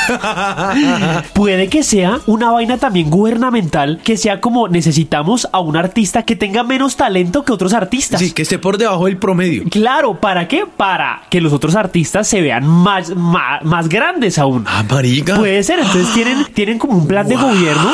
Puede 1.35 1.69
que 1.69 1.83
sea 1.83 2.21
una 2.27 2.51
vaina 2.51 2.79
también 2.79 3.11
gubernamental, 3.11 4.01
que 4.05 4.17
sea 4.17 4.41
como 4.41 4.69
necesitamos 4.69 5.49
a 5.53 5.61
un 5.61 5.77
artista 5.77 6.23
que 6.23 6.37
tenga 6.37 6.63
menos 6.63 6.97
talento 6.97 7.45
que 7.45 7.53
otros 7.53 7.73
artistas. 7.73 8.21
Sí, 8.21 8.33
que 8.33 8.43
esté 8.43 8.59
por 8.59 8.79
debajo 8.79 9.07
del 9.07 9.17
promedio. 9.17 9.65
Claro, 9.71 10.15
¿para 10.21 10.49
qué? 10.49 10.65
Para 10.77 11.23
que 11.31 11.41
los 11.41 11.53
otros 11.53 11.75
artistas 11.77 12.27
se 12.29 12.41
vean 12.41 12.67
más, 12.67 13.15
más, 13.15 13.63
más 13.65 13.89
grandes 13.89 14.39
aún. 14.39 14.65
Ah, 14.67 14.85
marica. 14.89 15.37
Puede 15.37 15.63
ser, 15.63 15.79
entonces 15.81 16.13
tienen, 16.15 16.45
tienen 16.55 16.79
como 16.79 16.97
un 16.99 17.07
plan 17.07 17.29
de 17.29 17.37
gobierno, 17.37 17.93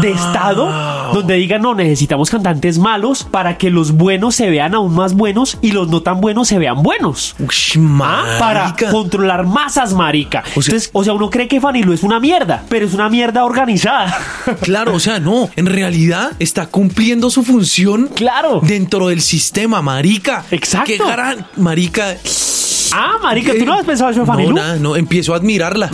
de 0.00 0.10
Estado, 0.10 1.12
donde 1.12 1.34
digan, 1.34 1.62
no, 1.62 1.74
necesitamos 1.74 2.30
cantantes 2.30 2.78
malos 2.78 3.24
para 3.24 3.58
que 3.58 3.70
los 3.70 3.92
buenos 3.92 4.34
se 4.34 4.50
vean 4.50 4.74
aún 4.74 4.94
más 4.94 5.14
buenos 5.14 5.58
y 5.62 5.72
los 5.72 5.88
no 5.88 6.02
tan 6.02 6.20
buenos 6.20 6.48
se 6.48 6.58
vean 6.58 6.82
buenos. 6.82 7.34
Ush, 7.38 7.78
Ah, 8.04 8.36
para 8.38 8.74
controlar 8.90 9.46
masas, 9.46 9.92
marica. 9.94 10.40
O 10.56 10.62
sea- 10.62 10.72
Entonces, 10.72 10.90
o 10.92 11.04
sea, 11.04 11.12
uno 11.14 11.30
cree 11.30 11.48
que 11.52 11.60
Fanny 11.60 11.82
Lu 11.82 11.92
es 11.92 12.02
una 12.02 12.18
mierda, 12.18 12.64
pero 12.70 12.86
es 12.86 12.94
una 12.94 13.10
mierda 13.10 13.44
organizada. 13.44 14.18
Claro, 14.62 14.94
o 14.94 15.00
sea, 15.00 15.20
no, 15.20 15.50
en 15.54 15.66
realidad 15.66 16.32
está 16.38 16.66
cumpliendo 16.66 17.30
su 17.30 17.42
función 17.42 18.08
claro. 18.14 18.60
dentro 18.62 19.08
del 19.08 19.20
sistema, 19.20 19.82
marica. 19.82 20.44
Exacto. 20.50 20.86
Qué 20.86 20.98
marica. 21.56 22.16
Ah, 22.94 23.14
marica, 23.22 23.52
¿tú 23.58 23.64
no 23.64 23.72
has 23.74 23.84
pensado 23.86 24.10
eso 24.10 24.20
de 24.20 24.26
Fanny 24.26 24.44
No, 24.44 24.50
Lu? 24.50 24.56
nada, 24.56 24.76
no, 24.76 24.96
empiezo 24.96 25.32
a 25.32 25.36
admirarla. 25.38 25.90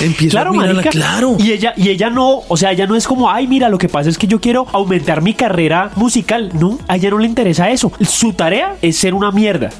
empiezo 0.00 0.38
a 0.38 0.40
Claro, 0.42 0.50
admirarla, 0.50 0.74
marica. 0.74 0.90
claro. 0.90 1.36
Y 1.38 1.50
ella, 1.52 1.74
y 1.76 1.88
ella 1.88 2.10
no, 2.10 2.42
o 2.48 2.56
sea, 2.56 2.70
ella 2.72 2.86
no 2.86 2.94
es 2.96 3.06
como, 3.06 3.30
ay, 3.30 3.46
mira, 3.48 3.68
lo 3.68 3.78
que 3.78 3.88
pasa 3.88 4.08
es 4.08 4.18
que 4.18 4.26
yo 4.28 4.40
quiero 4.40 4.66
aumentar 4.72 5.20
mi 5.22 5.34
carrera 5.34 5.90
musical. 5.96 6.50
No, 6.54 6.78
a 6.88 6.96
ella 6.96 7.10
no 7.10 7.18
le 7.18 7.26
interesa 7.26 7.70
eso. 7.70 7.92
Su 8.08 8.32
tarea 8.34 8.76
es 8.82 8.96
ser 8.96 9.14
una 9.14 9.30
mierda. 9.32 9.70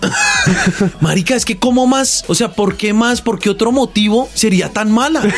Marica, 1.00 1.35
es 1.37 1.44
que 1.44 1.57
¿cómo 1.59 1.87
más? 1.87 2.24
O 2.28 2.35
sea, 2.35 2.48
¿por 2.52 2.76
qué 2.76 2.92
más? 2.92 3.20
¿Por 3.22 3.38
qué 3.38 3.48
otro 3.50 3.70
motivo 3.72 4.28
sería 4.35 4.68
tan 4.68 4.90
mala? 4.90 5.22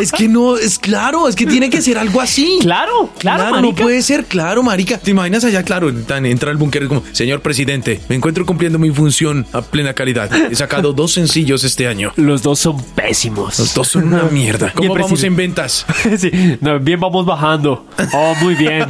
es 0.00 0.12
que 0.12 0.28
no, 0.28 0.56
es 0.56 0.78
claro, 0.78 1.28
es 1.28 1.36
que 1.36 1.46
tiene 1.46 1.70
que 1.70 1.80
ser 1.82 1.98
algo 1.98 2.20
así. 2.20 2.58
Claro, 2.60 3.10
claro, 3.18 3.44
no 3.46 3.50
marica. 3.62 3.82
puede 3.82 4.02
ser, 4.02 4.24
claro, 4.24 4.62
marica. 4.62 4.98
¿Te 4.98 5.10
imaginas 5.10 5.44
allá, 5.44 5.62
claro, 5.62 5.92
tan- 5.94 6.26
entra 6.26 6.50
al 6.50 6.56
búnker 6.56 6.86
como, 6.88 7.02
señor 7.12 7.40
presidente, 7.40 8.00
me 8.08 8.16
encuentro 8.16 8.44
cumpliendo 8.46 8.78
mi 8.78 8.90
función 8.90 9.46
a 9.52 9.62
plena 9.62 9.94
calidad. 9.94 10.30
He 10.50 10.54
sacado 10.54 10.92
dos 10.92 11.12
sencillos 11.12 11.64
este 11.64 11.86
año. 11.88 12.12
Los 12.16 12.42
dos 12.42 12.58
son 12.58 12.82
pésimos. 12.94 13.58
Los 13.58 13.74
dos 13.74 13.88
son 13.88 14.04
una 14.12 14.24
mierda. 14.24 14.72
¿Cómo 14.74 14.94
vamos 14.94 15.08
presidente- 15.08 15.26
en 15.26 15.36
ventas? 15.36 15.86
Sí, 16.18 16.30
no, 16.60 16.78
bien, 16.78 16.98
vamos 17.00 17.26
bajando. 17.26 17.86
Oh, 18.14 18.34
muy 18.40 18.54
bien. 18.54 18.86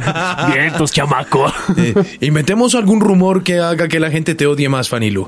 Vientos, 0.53 0.91
chamaco. 0.91 1.51
Eh, 1.77 1.93
inventemos 2.21 2.73
algún 2.75 2.99
rumor 3.01 3.43
que 3.43 3.59
haga 3.59 3.87
que 3.87 3.99
la 3.99 4.09
gente 4.09 4.33
te 4.35 4.47
odie 4.47 4.67
más, 4.69 4.89
Fanilu. 4.89 5.27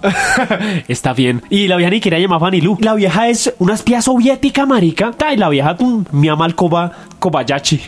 Está 0.88 1.14
bien. 1.14 1.42
Y 1.50 1.68
la 1.68 1.76
vieja 1.76 1.92
ni 1.92 2.00
quería 2.00 2.18
llamar 2.20 2.40
Fanny 2.40 2.62
Lu. 2.62 2.78
La 2.82 2.96
vieja 2.96 3.28
es 3.30 3.54
una 3.60 3.74
espía 3.76 4.02
soviética, 4.02 4.66
marica. 4.66 5.12
Ta, 5.12 5.34
Y 5.34 5.38
la 5.38 5.50
vieja, 5.50 5.69
tú, 5.76 6.06
mi 6.12 6.30
ama 6.30 6.50
Koba, 6.54 6.92
Kobayashi. 7.20 7.82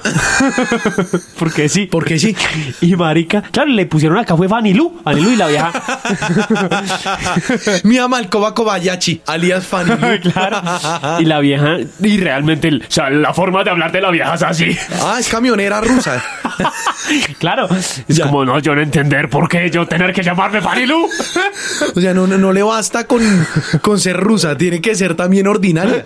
Porque 1.39 1.67
sí. 1.69 1.87
Porque 1.91 2.17
sí. 2.19 2.35
Y 2.81 2.95
marica, 2.95 3.41
claro, 3.41 3.69
le 3.69 3.85
pusieron 3.85 4.17
acá 4.17 4.35
fue. 4.37 4.47
Fanny 4.49 4.73
Lu 4.73 5.01
y 5.05 5.35
la 5.35 5.47
vieja. 5.47 5.71
Mi 7.83 7.97
ama 7.97 8.17
Alcoba 8.17 8.53
Kobayashi, 8.53 9.21
alias 9.25 9.65
Fanilu. 9.65 10.19
claro. 10.33 10.61
Y 11.19 11.25
la 11.25 11.39
vieja, 11.39 11.77
y 12.01 12.17
realmente, 12.19 12.67
el- 12.67 12.81
o 12.81 12.91
sea, 12.91 13.09
la 13.09 13.33
forma 13.33 13.63
de 13.63 13.69
hablar 13.71 13.91
de 13.91 14.01
la 14.01 14.11
vieja 14.11 14.33
es 14.33 14.43
así. 14.43 14.77
Ah, 15.01 15.17
es 15.19 15.27
camionera 15.29 15.81
rusa. 15.81 16.21
claro. 17.39 17.67
Es 18.07 18.17
Ya. 18.17 18.25
como, 18.25 18.45
no, 18.45 18.59
yo 18.59 18.75
no 18.75 18.81
entender 18.81 19.29
por 19.29 19.47
qué 19.47 19.69
yo 19.71 19.85
tener 19.87 20.13
que 20.13 20.23
llamarme 20.23 20.61
Fanny 20.61 20.85
Lu. 20.85 21.07
O 21.95 22.01
sea, 22.01 22.13
no, 22.13 22.27
no, 22.27 22.37
no 22.37 22.51
le 22.53 22.63
basta 22.63 23.05
con, 23.05 23.21
con 23.81 23.99
ser 23.99 24.17
rusa, 24.17 24.57
tiene 24.57 24.81
que 24.81 24.95
ser 24.95 25.15
también 25.15 25.47
ordinaria. 25.47 26.05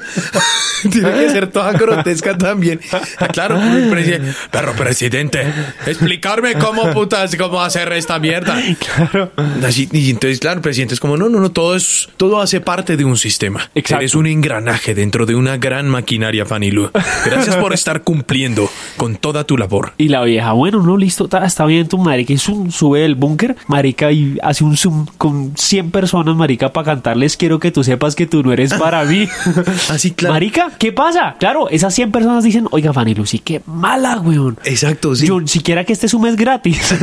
tiene 0.92 1.12
que 1.14 1.30
ser 1.30 1.48
toda 1.48 1.65
grotesca 1.74 2.38
también. 2.38 2.80
Ah, 2.92 3.28
Claro, 3.32 3.58
presi- 3.60 4.22
perro 4.52 4.74
presidente, 4.74 5.46
explicarme 5.86 6.54
cómo 6.56 6.90
putas, 6.92 7.36
cómo 7.36 7.62
hacer 7.62 7.92
esta 7.94 8.20
mierda. 8.20 8.58
Claro. 8.80 9.32
Así- 9.66 9.90
y 9.92 10.10
entonces, 10.10 10.40
claro, 10.40 10.58
el 10.58 10.62
presidente 10.62 10.94
es 10.94 11.00
como, 11.00 11.18
no, 11.18 11.30
no, 11.30 11.40
no, 11.40 11.52
todo 11.52 11.76
es, 11.76 12.10
todo 12.18 12.42
hace 12.42 12.62
parte 12.62 12.98
de 12.98 13.06
un 13.06 13.18
sistema. 13.18 13.70
Exacto. 13.76 14.02
Eres 14.02 14.16
un 14.16 14.28
engranaje 14.28 14.94
dentro 14.96 15.26
de 15.26 15.36
una 15.36 15.58
gran 15.58 15.88
maquinaria, 15.88 16.46
Fanilu. 16.46 16.90
Gracias 17.26 17.56
por 17.58 17.74
estar 17.74 18.02
cumpliendo 18.04 18.70
con 18.98 19.16
toda 19.18 19.44
tu 19.44 19.58
labor. 19.58 19.94
Y 19.98 20.10
la 20.10 20.24
vieja, 20.24 20.52
bueno, 20.54 20.82
no, 20.82 20.98
listo, 20.98 21.28
está 21.44 21.66
bien 21.66 21.88
tu 21.88 21.98
marica. 21.98 22.34
Y 22.34 22.38
zoom, 22.38 22.72
sube 22.72 23.00
del 23.02 23.16
búnker, 23.16 23.56
marica, 23.68 24.12
y 24.12 24.38
hace 24.44 24.64
un 24.64 24.78
zoom 24.78 25.06
con 25.18 25.54
100 25.58 25.92
personas, 25.92 26.36
marica, 26.36 26.72
para 26.74 26.86
cantarles. 26.86 27.38
Quiero 27.38 27.60
que 27.60 27.72
tú 27.72 27.84
sepas 27.84 28.16
que 28.16 28.26
tú 28.26 28.44
no 28.44 28.52
eres 28.54 28.74
para 28.74 29.04
mí. 29.06 29.28
Así, 29.90 30.12
claro. 30.12 30.34
Marica, 30.34 30.72
¿qué 30.78 30.92
pasa? 30.92 31.36
Claro, 31.40 31.55
esas 31.70 31.94
100 31.94 32.12
personas 32.12 32.44
dicen, 32.44 32.68
oiga, 32.72 32.94
Fanny 32.94 33.14
Lucy, 33.16 33.40
qué 33.40 33.62
mala, 33.66 34.20
weón. 34.20 34.58
Exacto, 34.64 35.16
sí. 35.16 35.28
Yo 35.28 35.40
siquiera 35.46 35.84
que 35.84 35.94
este 35.94 36.08
es 36.08 36.14
gratis. 36.36 36.96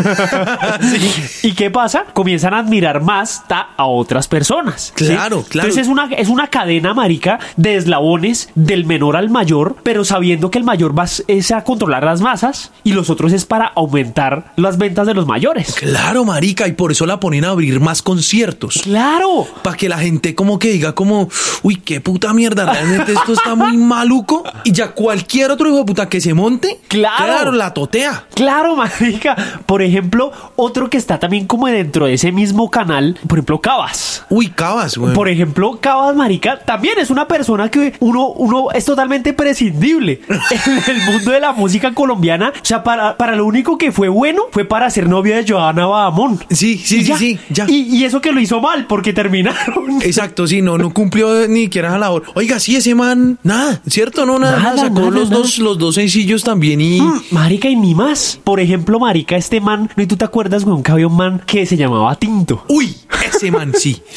¿Y 1.43 1.53
qué 1.53 1.71
pasa? 1.71 2.07
Comienzan 2.13 2.55
a 2.55 2.59
admirar 2.59 3.03
más 3.03 3.43
a 3.51 3.85
otras 3.87 4.29
personas. 4.29 4.93
¿sí? 4.97 5.07
Claro, 5.07 5.45
claro. 5.49 5.69
Entonces 5.69 5.87
es 5.87 5.89
una, 5.89 6.07
es 6.07 6.29
una 6.29 6.49
cadena, 6.49 6.95
marica, 6.95 7.39
de 7.57 7.77
eslabones 7.77 8.51
del 8.55 8.87
menor 8.87 9.17
al 9.17 9.31
mayor, 9.31 9.77
pero 9.83 10.05
sabiendo 10.05 10.51
que 10.51 10.59
el 10.59 10.65
mayor 10.65 10.99
va 10.99 11.07
es 11.27 11.51
a 11.51 11.65
controlar 11.65 12.05
las 12.05 12.21
masas 12.21 12.73
y 12.85 12.93
los 12.93 13.11
otros 13.11 13.33
es 13.33 13.45
para 13.45 13.67
aumentar 13.67 14.53
las 14.57 14.79
ventas 14.79 15.07
de 15.07 15.15
los 15.15 15.27
mayores. 15.27 15.75
Claro, 15.75 16.25
marica, 16.25 16.67
y 16.69 16.73
por 16.73 16.93
eso 16.93 17.07
la 17.07 17.21
ponen 17.21 17.45
a 17.45 17.51
abrir 17.51 17.81
más 17.81 18.03
conciertos. 18.03 18.81
¡Claro! 18.83 19.47
Para 19.63 19.77
que 19.77 19.89
la 19.89 19.99
gente 19.99 20.35
como 20.35 20.59
que 20.59 20.71
diga 20.71 20.95
como, 20.95 21.29
uy, 21.63 21.77
qué 21.77 22.01
puta 22.01 22.33
mierda, 22.33 22.73
realmente 22.73 23.13
esto 23.13 23.33
está 23.33 23.55
muy 23.55 23.77
maluco. 23.77 24.42
Y 24.65 24.73
ya 24.73 24.89
cualquier 24.93 25.51
otro 25.51 25.69
hijo 25.69 25.79
de 25.79 25.85
puta 25.85 26.09
que 26.09 26.21
se 26.21 26.35
monte, 26.35 26.79
Claro. 26.89 27.53
la 27.53 27.73
totea. 27.75 28.25
Claro, 28.35 28.77
marica. 28.77 29.37
Por 29.67 29.83
ejemplo, 29.83 30.33
otro 30.57 30.89
que 30.91 30.97
está 30.99 31.19
también 31.19 31.47
como 31.47 31.67
dentro 31.67 32.07
de 32.07 32.15
ese 32.15 32.33
mismo 32.33 32.71
canal, 32.71 33.19
por 33.27 33.39
ejemplo, 33.39 33.61
Cabas. 33.61 34.25
Uy, 34.31 34.49
cabas, 34.49 34.97
güey. 34.97 35.15
Por 35.15 35.29
ejemplo, 35.29 35.79
Cabas 35.81 36.15
Marica 36.17 36.59
también 36.59 36.99
es 36.99 37.11
una 37.11 37.27
persona 37.29 37.71
que 37.71 37.95
uno, 38.01 38.29
uno 38.29 38.71
es 38.73 38.85
totalmente 38.85 39.33
prescindible 39.33 40.21
en 40.29 40.97
el 40.97 41.03
mundo 41.03 41.31
de 41.31 41.41
la 41.41 41.53
música 41.53 41.93
colombiana. 41.95 42.53
O 42.55 42.65
sea, 42.65 42.83
para, 42.83 43.17
para 43.17 43.37
lo 43.37 43.45
único 43.47 43.77
que 43.79 43.93
fue 43.93 44.09
bueno 44.09 44.43
fue 44.51 44.65
para 44.65 44.89
ser 44.91 45.09
novio 45.09 45.35
de 45.37 45.45
Johanna 45.47 45.87
Badamón. 45.87 46.39
Sí, 46.51 46.79
sí, 46.79 46.99
Y 46.99 47.01
sí, 47.01 47.05
ya. 47.05 47.19
sí, 47.19 47.39
ya. 47.51 47.67
Y, 47.69 47.97
y 47.97 48.05
eso 48.05 48.21
que 48.21 48.33
lo 48.33 48.41
hizo 48.41 48.61
mal, 48.61 48.87
porque 48.87 49.13
terminaron. 49.13 50.01
Exacto, 50.03 50.47
sí, 50.47 50.63
no, 50.63 50.79
no 50.79 50.93
cumplió 50.93 51.47
ni 51.49 51.65
siquiera 51.65 51.91
la 51.91 51.99
labor. 51.99 52.23
Oiga, 52.35 52.59
sí, 52.59 52.77
ese 52.77 52.95
man, 52.95 53.39
nada, 53.43 53.81
¿cierto? 53.89 54.25
No, 54.27 54.32
nada, 54.39 54.59
Nada, 54.61 54.77
sacó 54.77 54.95
nada, 54.95 55.11
los, 55.11 55.31
nada. 55.31 55.43
Dos, 55.43 55.59
los 55.59 55.79
dos 55.79 55.95
sencillos 55.95 56.43
también 56.43 56.81
y... 56.81 57.01
Mm, 57.01 57.23
Marica, 57.31 57.69
y 57.69 57.77
ni 57.77 57.95
más. 57.95 58.39
Por 58.43 58.61
ejemplo, 58.61 58.99
Marica, 58.99 59.37
este 59.37 59.61
man, 59.61 59.91
¿no? 59.97 60.03
¿Y 60.03 60.07
tú 60.07 60.17
te 60.17 60.25
acuerdas, 60.25 60.65
weón, 60.65 60.83
que 60.83 60.93
había 60.93 61.07
un 61.07 61.17
man 61.17 61.43
que 61.47 61.67
se 61.67 61.77
llamaba 61.77 62.15
Tinto? 62.17 62.65
Uy, 62.69 62.95
ese 63.35 63.51
man 63.51 63.73
sí. 63.77 64.01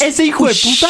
Ese 0.00 0.24
hijo 0.24 0.46
de 0.46 0.54
puta 0.54 0.88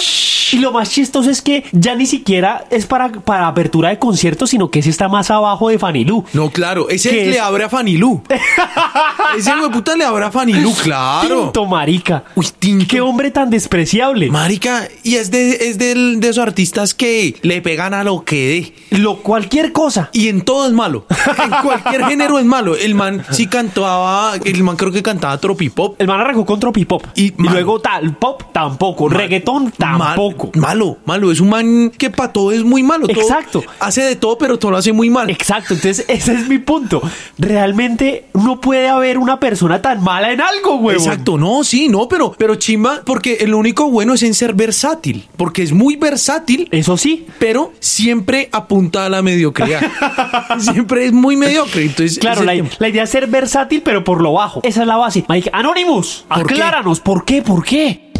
Y 0.54 0.58
lo 0.58 0.70
más 0.70 0.88
chistoso 0.88 1.30
es 1.30 1.42
que 1.42 1.64
ya 1.72 1.96
ni 1.96 2.06
siquiera 2.06 2.64
es 2.70 2.86
para, 2.86 3.10
para 3.10 3.48
apertura 3.48 3.88
de 3.88 3.98
conciertos, 3.98 4.50
sino 4.50 4.70
que 4.70 4.78
ese 4.78 4.90
está 4.90 5.08
más 5.08 5.28
abajo 5.32 5.68
de 5.68 5.80
Fanilú. 5.80 6.24
No, 6.32 6.50
claro, 6.50 6.88
ese 6.88 7.10
¿Qué 7.10 7.26
le 7.26 7.40
abre 7.40 7.64
a 7.64 7.68
Fanilú. 7.68 8.22
ese 9.36 9.50
hijo 9.50 9.64
de 9.68 9.70
puta 9.70 9.96
le 9.96 10.04
abre 10.04 10.24
a 10.26 10.30
Fanilú, 10.30 10.72
claro. 10.82 11.40
Tinto, 11.44 11.66
marica. 11.66 12.22
Uy, 12.36 12.46
Tinto. 12.56 12.86
Qué 12.88 13.00
hombre 13.00 13.32
tan 13.32 13.50
despreciable. 13.50 14.30
Marica, 14.30 14.86
y 15.02 15.16
es 15.16 15.32
de, 15.32 15.68
es 15.68 15.78
del- 15.78 16.20
de 16.20 16.28
esos 16.28 16.42
artistas 16.44 16.94
que 16.94 17.34
le 17.42 17.60
pegan 17.60 17.92
a 17.92 18.04
lo 18.04 18.24
que 18.24 18.74
dé. 18.90 18.98
Lo 19.00 19.16
cualquier 19.16 19.72
cosa. 19.72 20.08
Y 20.12 20.28
en 20.28 20.42
todo 20.42 20.66
es 20.68 20.72
malo. 20.72 21.06
En 21.42 21.50
cualquier 21.62 22.04
género 22.08 22.38
es 22.38 22.44
malo. 22.44 22.76
El 22.76 22.94
man 22.94 23.24
sí 23.30 23.48
cantaba, 23.48 24.34
el 24.44 24.62
man 24.62 24.76
creo 24.76 24.92
que 24.92 25.02
cantaba 25.02 25.36
tropipop. 25.38 26.00
El 26.00 26.06
man 26.06 26.20
arrancó 26.20 26.46
con 26.46 26.60
tropipop. 26.60 27.04
Y 27.16 27.24
Y, 27.24 27.32
luego 27.38 27.80
tal 27.80 28.14
pop 28.16 28.40
tampoco. 28.52 29.08
Reggaetón 29.08 29.72
tampoco. 29.72 30.43
Mal- 30.54 30.74
malo, 30.74 30.98
malo. 31.04 31.30
Es 31.32 31.40
un 31.40 31.48
man 31.50 31.90
que 31.96 32.10
para 32.10 32.32
todo 32.32 32.52
es 32.52 32.64
muy 32.64 32.82
malo. 32.82 33.06
Todo- 33.06 33.20
Exacto. 33.20 33.62
hace 33.80 34.02
de 34.02 34.16
todo, 34.16 34.36
pero 34.38 34.58
todo 34.58 34.72
lo 34.72 34.76
hace 34.78 34.92
muy 34.92 35.10
mal. 35.10 35.30
Exacto, 35.30 35.74
entonces 35.74 36.04
ese 36.08 36.34
es 36.34 36.48
mi 36.48 36.58
punto. 36.58 37.00
Realmente 37.38 38.26
no 38.34 38.60
puede 38.60 38.88
haber 38.88 39.18
una 39.18 39.38
persona 39.38 39.80
tan 39.82 40.02
mala 40.02 40.32
en 40.32 40.40
algo, 40.40 40.78
güey. 40.78 40.96
Exacto, 40.96 41.38
no, 41.38 41.62
sí, 41.64 41.88
no, 41.88 42.08
pero, 42.08 42.34
pero 42.36 42.56
chimba, 42.56 43.02
porque 43.04 43.34
el 43.40 43.54
único 43.54 43.90
bueno 43.90 44.14
es 44.14 44.22
en 44.22 44.34
ser 44.34 44.54
versátil, 44.54 45.28
porque 45.36 45.62
es 45.62 45.72
muy 45.72 45.96
versátil, 45.96 46.68
Eso 46.72 46.96
sí. 46.96 47.26
pero 47.38 47.72
siempre 47.80 48.48
apunta 48.52 49.06
a 49.06 49.08
la 49.08 49.22
mediocridad. 49.22 49.80
siempre 50.58 51.06
es 51.06 51.12
muy 51.12 51.36
mediocre. 51.36 51.82
Entonces, 51.84 52.18
Claro, 52.18 52.42
la, 52.42 52.54
idea 52.54 53.02
es 53.04 53.10
ser 53.10 53.26
versátil, 53.26 53.82
pero 53.84 54.02
por 54.04 54.20
lo 54.20 54.32
bajo. 54.32 54.60
Esa 54.62 54.82
es 54.82 54.86
la 54.86 54.96
base. 54.96 55.24
Mike, 55.28 55.50
Anonymous, 55.52 56.24
¿Por 56.28 56.46
qué? 56.46 56.54
acláranos, 56.54 57.00
¿por 57.00 57.24
qué? 57.24 57.42
¿Por 57.42 57.64
qué? 57.64 58.10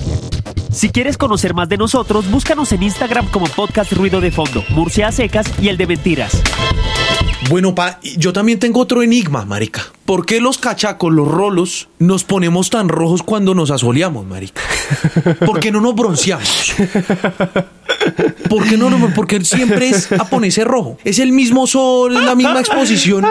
Si 0.73 0.91
quieres 0.91 1.17
conocer 1.17 1.55
más 1.55 1.69
de 1.69 1.77
nosotros, 1.77 2.31
búscanos 2.31 2.73
en 2.73 2.83
Instagram 2.83 3.31
como 3.31 3.47
Podcast 3.47 3.93
Ruido 3.93 4.21
de 4.21 4.31
Fondo, 4.31 4.65
Murcia 4.71 5.13
Secas 5.13 5.47
y 5.61 5.69
el 5.69 5.77
de 5.77 5.87
Mentiras. 5.87 6.43
Bueno, 7.49 7.75
pa, 7.75 8.01
yo 8.17 8.33
también 8.33 8.59
tengo 8.59 8.81
otro 8.81 9.03
enigma, 9.03 9.45
marica. 9.45 9.83
¿Por 10.07 10.25
qué 10.25 10.41
los 10.41 10.59
cachacos, 10.59 11.13
los 11.13 11.29
rolos, 11.29 11.89
nos 11.99 12.25
ponemos 12.25 12.71
tan 12.71 12.89
rojos 12.89 13.23
cuando 13.23 13.55
nos 13.55 13.71
asoleamos, 13.71 14.27
marica? 14.27 14.63
¿Por 15.45 15.61
qué 15.61 15.71
no 15.71 15.81
nos 15.81 15.95
bronceamos? 15.95 16.75
¿Por 18.49 18.69
qué 18.69 18.77
no, 18.77 18.91
no? 18.91 19.11
Porque 19.15 19.43
siempre 19.45 19.89
es 19.89 20.11
a 20.13 20.29
ponerse 20.29 20.65
rojo. 20.65 20.99
Es 21.05 21.19
el 21.19 21.33
mismo 21.33 21.67
sol, 21.67 22.17
es 22.17 22.25
la 22.25 22.35
misma 22.35 22.61
exposición. 22.61 23.25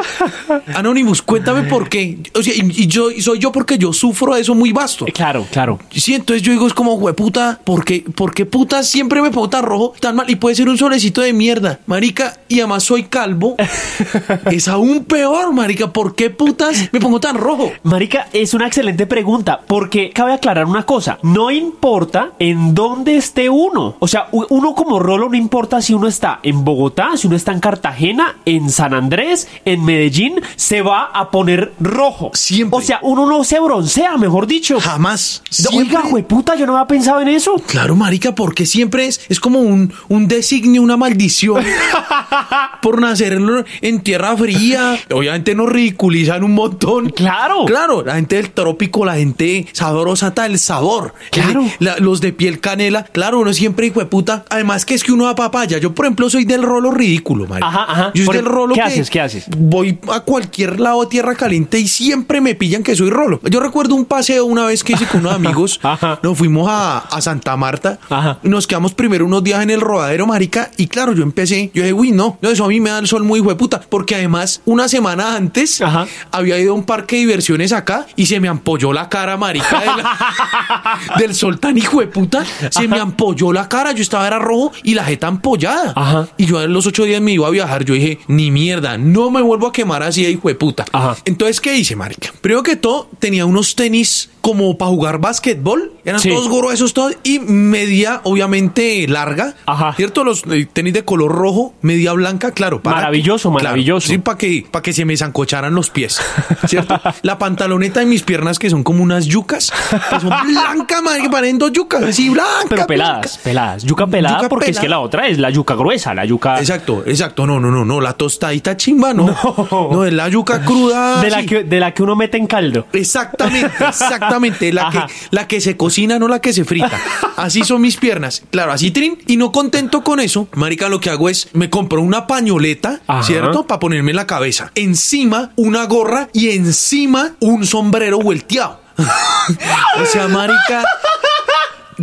Anonymous, 0.75 1.21
cuéntame 1.21 1.63
por 1.63 1.89
qué. 1.89 2.17
O 2.35 2.41
sea, 2.41 2.53
y, 2.53 2.83
y 2.83 2.87
yo 2.87 3.11
y 3.11 3.21
soy 3.21 3.39
yo 3.39 3.51
porque 3.51 3.77
yo 3.77 3.93
sufro 3.93 4.35
de 4.35 4.41
eso 4.41 4.55
muy 4.55 4.71
vasto. 4.71 5.07
Eh, 5.07 5.11
Claro, 5.11 5.45
claro. 5.51 5.79
Sí, 5.91 6.13
entonces 6.15 6.41
yo 6.41 6.51
digo, 6.51 6.67
es 6.67 6.73
como, 6.73 6.95
hueputa, 6.95 7.59
¿por 7.63 7.85
qué, 7.85 8.03
¿por 8.15 8.33
qué 8.33 8.45
puta 8.45 8.83
siempre 8.83 9.21
me 9.21 9.31
pongo 9.31 9.49
tan 9.49 9.63
rojo, 9.63 9.93
tan 9.99 10.15
mal? 10.15 10.29
Y 10.29 10.35
puede 10.35 10.55
ser 10.55 10.67
un 10.67 10.77
solecito 10.77 11.21
de 11.21 11.31
mierda, 11.33 11.79
marica, 11.85 12.37
y 12.49 12.59
además 12.59 12.83
soy 12.83 13.03
calvo. 13.03 13.55
es 14.51 14.67
aún 14.67 15.05
peor, 15.05 15.53
marica, 15.53 15.91
¿por 15.91 16.15
qué 16.15 16.29
putas 16.29 16.89
me 16.91 16.99
pongo 16.99 17.19
tan 17.19 17.37
rojo? 17.37 17.71
Marica, 17.83 18.27
es 18.33 18.53
una 18.53 18.67
excelente 18.67 19.05
pregunta, 19.07 19.61
porque 19.65 20.09
cabe 20.09 20.33
aclarar 20.33 20.65
una 20.65 20.83
cosa, 20.85 21.19
no 21.21 21.51
importa 21.51 22.31
en 22.39 22.73
dónde 22.73 23.15
esté 23.15 23.49
uno, 23.49 23.95
o 23.99 24.07
sea, 24.07 24.27
uno 24.53 24.75
como 24.75 24.99
rolo 24.99 25.29
no 25.29 25.35
importa 25.35 25.81
si 25.81 25.93
uno 25.93 26.07
está 26.07 26.39
en 26.43 26.63
Bogotá, 26.63 27.17
si 27.17 27.27
uno 27.27 27.35
está 27.35 27.51
en 27.51 27.59
Cartagena, 27.59 28.37
en 28.45 28.69
San 28.69 28.93
Andrés, 28.93 29.47
en 29.65 29.83
Medellín, 29.83 30.41
se 30.55 30.81
va 30.81 31.05
a 31.05 31.31
poner 31.31 31.73
rojo. 31.79 32.31
Siempre. 32.33 32.77
O 32.79 32.81
sea, 32.81 32.99
uno 33.01 33.25
no 33.25 33.43
se 33.43 33.59
broncea, 33.59 34.17
mejor 34.17 34.47
dicho. 34.47 34.79
Jamás. 34.79 35.41
Oiga, 35.71 36.01
Siempre- 36.01 36.11
hueputa, 36.13 36.55
yo 36.55 36.65
no 36.65 36.77
había 36.77 36.87
pensado 36.87 37.21
en 37.21 37.29
eso. 37.29 37.55
Claro, 37.67 37.95
marica, 37.95 38.35
porque 38.35 38.65
siempre 38.65 39.07
es, 39.07 39.21
es 39.29 39.39
como 39.39 39.59
un, 39.59 39.93
un 40.09 40.27
designio, 40.27 40.81
una 40.81 40.97
maldición 40.97 41.63
por 42.81 43.01
nacer 43.01 43.33
en, 43.33 43.65
en 43.81 44.01
tierra 44.01 44.35
fría. 44.37 44.97
Obviamente 45.11 45.55
nos 45.55 45.69
ridiculizan 45.69 46.43
un 46.43 46.53
montón. 46.53 47.09
Claro. 47.09 47.65
Claro, 47.65 48.03
la 48.03 48.15
gente 48.15 48.35
del 48.35 48.51
trópico, 48.51 49.05
la 49.05 49.15
gente 49.15 49.67
sabrosa 49.73 50.27
hasta 50.27 50.45
el 50.45 50.59
sabor. 50.59 51.13
Claro. 51.31 51.63
La- 51.79 51.97
los 51.97 52.21
de 52.21 52.33
piel 52.33 52.59
canela, 52.59 53.03
claro, 53.05 53.39
uno 53.39 53.53
siempre 53.53 53.87
hijo 53.87 53.99
de 53.99 54.05
puta. 54.05 54.42
Además 54.49 54.85
que 54.85 54.93
es 54.95 55.03
que 55.03 55.11
uno 55.11 55.25
da 55.25 55.35
papaya. 55.35 55.77
Yo, 55.77 55.93
por 55.93 56.05
ejemplo, 56.05 56.29
soy 56.29 56.45
del 56.45 56.63
rolo 56.63 56.91
ridículo, 56.91 57.47
marica. 57.47 57.67
Ajá, 57.67 57.85
ajá. 57.87 58.11
Yo 58.13 58.19
soy 58.23 58.25
Por- 58.25 58.35
del 58.35 58.45
rolo 58.45 58.73
¿qué 58.75 58.81
que 58.81 58.87
haces? 58.87 59.09
¿Qué 59.09 59.21
haces? 59.21 59.45
Voy 59.57 59.99
a 60.11 60.19
cualquier 60.21 60.79
lado 60.79 61.01
de 61.01 61.07
tierra 61.07 61.35
caliente 61.35 61.79
y 61.79 61.87
siempre 61.87 62.41
me 62.41 62.55
pillan 62.55 62.83
que 62.83 62.95
soy 62.95 63.09
rolo. 63.09 63.39
Yo 63.43 63.59
recuerdo 63.59 63.95
un 63.95 64.05
paseo 64.05 64.45
una 64.45 64.65
vez 64.65 64.83
que 64.83 64.93
hice 64.93 65.05
con 65.07 65.21
unos 65.21 65.33
amigos. 65.35 65.79
Ajá. 65.83 66.19
Nos 66.23 66.37
fuimos 66.37 66.67
a, 66.69 66.99
a 66.99 67.21
Santa 67.21 67.55
Marta. 67.57 67.99
Ajá. 68.09 68.39
Nos 68.43 68.67
quedamos 68.67 68.93
primero 68.93 69.25
unos 69.25 69.43
días 69.43 69.61
en 69.63 69.69
el 69.69 69.81
rodadero, 69.81 70.27
marica. 70.27 70.71
Y 70.77 70.87
claro, 70.87 71.13
yo 71.13 71.23
empecé. 71.23 71.71
Yo 71.73 71.83
dije, 71.83 71.93
uy, 71.93 72.11
no, 72.11 72.37
no, 72.41 72.49
eso 72.49 72.65
a 72.65 72.67
mí 72.67 72.79
me 72.79 72.89
da 72.89 72.99
el 72.99 73.07
sol 73.07 73.23
muy 73.23 73.39
hueputa. 73.39 73.81
Porque 73.89 74.15
además, 74.15 74.61
una 74.65 74.87
semana 74.87 75.35
antes, 75.35 75.81
Ajá. 75.81 76.07
había 76.31 76.57
ido 76.59 76.73
a 76.73 76.75
un 76.75 76.83
parque 76.83 77.15
de 77.15 77.21
diversiones 77.21 77.71
acá 77.71 78.05
y 78.15 78.25
se 78.25 78.39
me 78.39 78.47
ampolló 78.47 78.93
la 78.93 79.09
cara, 79.09 79.37
marica, 79.37 79.79
de 79.79 79.85
la- 79.85 80.99
del 81.17 81.35
sol 81.35 81.59
tan 81.59 81.77
hijo 81.77 81.99
de 81.99 82.07
puta. 82.07 82.43
Se 82.69 82.87
me 82.87 82.99
ampolló 82.99 83.51
la 83.53 83.67
cara. 83.69 83.91
Yo 83.91 84.01
estaba 84.01 84.23
rojo 84.39 84.71
y 84.83 84.93
la 84.93 85.03
jeta 85.03 85.27
ampollada. 85.27 85.93
Ajá. 85.95 86.27
Y 86.37 86.45
yo 86.45 86.61
en 86.61 86.73
los 86.73 86.85
ocho 86.85 87.03
días 87.03 87.21
me 87.21 87.31
iba 87.31 87.47
a 87.47 87.51
viajar. 87.51 87.85
Yo 87.85 87.93
dije, 87.93 88.19
ni 88.27 88.51
mierda, 88.51 88.97
no 88.97 89.31
me 89.31 89.41
vuelvo 89.41 89.67
a 89.67 89.73
quemar 89.73 90.03
así 90.03 90.25
hijo 90.25 90.47
de 90.47 90.55
puta. 90.55 90.85
Ajá. 90.91 91.17
Entonces, 91.25 91.59
¿qué 91.61 91.75
hice, 91.75 91.95
marica? 91.95 92.31
Primero 92.41 92.63
que 92.63 92.75
todo, 92.75 93.09
tenía 93.19 93.45
unos 93.45 93.75
tenis 93.75 94.29
como 94.41 94.77
para 94.77 94.91
jugar 94.91 95.19
básquetbol. 95.19 95.93
Eran 96.05 96.19
Sí. 96.19 96.29
todos 96.29 96.49
gruesos, 96.49 96.93
todos. 96.93 97.15
Y 97.23 97.39
media, 97.39 98.21
obviamente, 98.23 99.07
larga. 99.07 99.55
Ajá. 99.65 99.93
¿Cierto? 99.95 100.23
Los 100.23 100.43
eh, 100.51 100.67
tenis 100.71 100.93
de 100.93 101.05
color 101.05 101.31
rojo, 101.31 101.73
media 101.81 102.13
blanca, 102.13 102.51
claro. 102.51 102.81
Maravilloso, 102.83 103.51
maravilloso. 103.51 104.07
sí, 104.07 104.17
para 104.17 104.37
que, 104.37 104.65
para 104.69 104.81
que 104.83 104.91
se 104.93 105.05
me 105.05 105.15
zancocharan 105.15 105.73
los 105.73 105.89
pies. 105.89 106.21
¿Cierto? 106.67 106.99
La 107.21 107.37
pantaloneta 107.37 108.01
de 108.01 108.05
mis 108.05 108.23
piernas, 108.23 108.59
que 108.59 108.69
son 108.69 108.83
como 108.83 109.01
unas 109.03 109.25
yucas, 109.25 109.71
que 110.09 110.19
son 110.19 110.29
blancas, 110.47 111.01
marica, 111.01 111.29
parecen 111.29 111.57
dos 111.57 111.71
yucas, 111.71 112.03
así 112.03 112.29
blancas. 112.29 112.65
Pero 112.69 112.87
peladas, 112.87 113.37
peladas. 113.37 113.83
Yuca 113.83 114.07
pelada 114.07 114.37
Yuca 114.37 114.49
porque 114.49 114.71
es 114.71 114.79
que 114.79 114.89
la 114.89 114.99
otra 114.99 115.27
es 115.27 115.37
la 115.39 115.49
yuca 115.49 115.75
gruesa, 115.75 116.13
la 116.13 116.25
yuca... 116.25 116.59
Exacto, 116.59 117.03
exacto. 117.05 117.47
No, 117.47 117.59
no, 117.59 117.71
no, 117.71 117.85
no. 117.85 118.01
La 118.01 118.13
tostadita 118.13 118.75
chimba, 118.77 119.13
no. 119.13 119.23
No. 119.71 119.89
No, 119.91 120.05
es 120.05 120.13
la 120.13 120.27
yuca 120.29 120.61
cruda. 120.63 121.21
de, 121.21 121.29
la 121.29 121.39
sí. 121.41 121.45
que, 121.45 121.63
de 121.63 121.79
la 121.79 121.93
que 121.93 122.03
uno 122.03 122.15
mete 122.15 122.37
en 122.37 122.47
caldo. 122.47 122.87
Exactamente, 122.93 123.71
exactamente. 123.87 124.73
La 124.73 124.89
que, 124.89 124.99
la 125.31 125.47
que 125.47 125.61
se 125.61 125.77
cocina, 125.93 126.17
no 126.17 126.27
la 126.27 126.41
que 126.41 126.53
se 126.53 126.65
frita. 126.65 126.99
Así 127.35 127.63
son 127.63 127.79
mis 127.79 127.97
piernas. 127.97 128.41
Claro, 128.49 128.71
así 128.71 128.89
trin. 128.89 129.19
Y 129.27 129.37
no 129.37 129.51
contento 129.51 130.03
con 130.03 130.19
eso, 130.19 130.47
marica, 130.53 130.89
lo 130.89 130.99
que 130.99 131.11
hago 131.11 131.29
es 131.29 131.49
me 131.53 131.69
compro 131.69 132.01
una 132.01 132.25
pañoleta, 132.25 133.01
Ajá. 133.05 133.21
¿cierto? 133.21 133.67
Para 133.67 133.79
ponerme 133.79 134.11
en 134.11 134.15
la 134.15 134.25
cabeza. 134.25 134.71
Encima 134.73 135.51
una 135.55 135.85
gorra 135.85 136.29
y 136.33 136.49
encima 136.49 137.35
un 137.39 137.67
sombrero 137.67 138.19
volteado. 138.19 138.81
o 138.97 140.05
sea, 140.05 140.27
marica. 140.27 140.83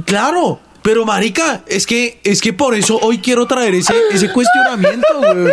Claro. 0.05 0.61
Pero 0.83 1.05
marica, 1.05 1.63
es 1.67 1.87
que 1.87 2.21
es 2.25 2.41
que 2.41 2.53
por 2.53 2.75
eso 2.75 2.99
hoy 3.03 3.19
quiero 3.19 3.47
traer 3.47 3.75
ese, 3.75 3.95
ese 4.13 4.33
cuestionamiento, 4.33 5.07
güey. 5.19 5.53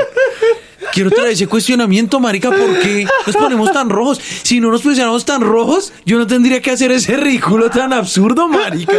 Quiero 0.97 1.11
traer 1.11 1.33
ese 1.33 1.45
cuestionamiento, 1.45 2.19
marica, 2.19 2.49
¿por 2.49 2.79
qué 2.79 3.05
nos 3.27 3.35
ponemos 3.35 3.71
tan 3.71 3.87
rojos? 3.87 4.19
Si 4.41 4.59
no 4.59 4.71
nos 4.71 4.81
pusiéramos 4.81 5.25
tan 5.25 5.41
rojos, 5.41 5.93
yo 6.07 6.17
no 6.17 6.25
tendría 6.25 6.59
que 6.59 6.71
hacer 6.71 6.91
ese 6.91 7.15
ridículo 7.17 7.69
tan 7.69 7.93
absurdo, 7.93 8.47
marica. 8.47 8.93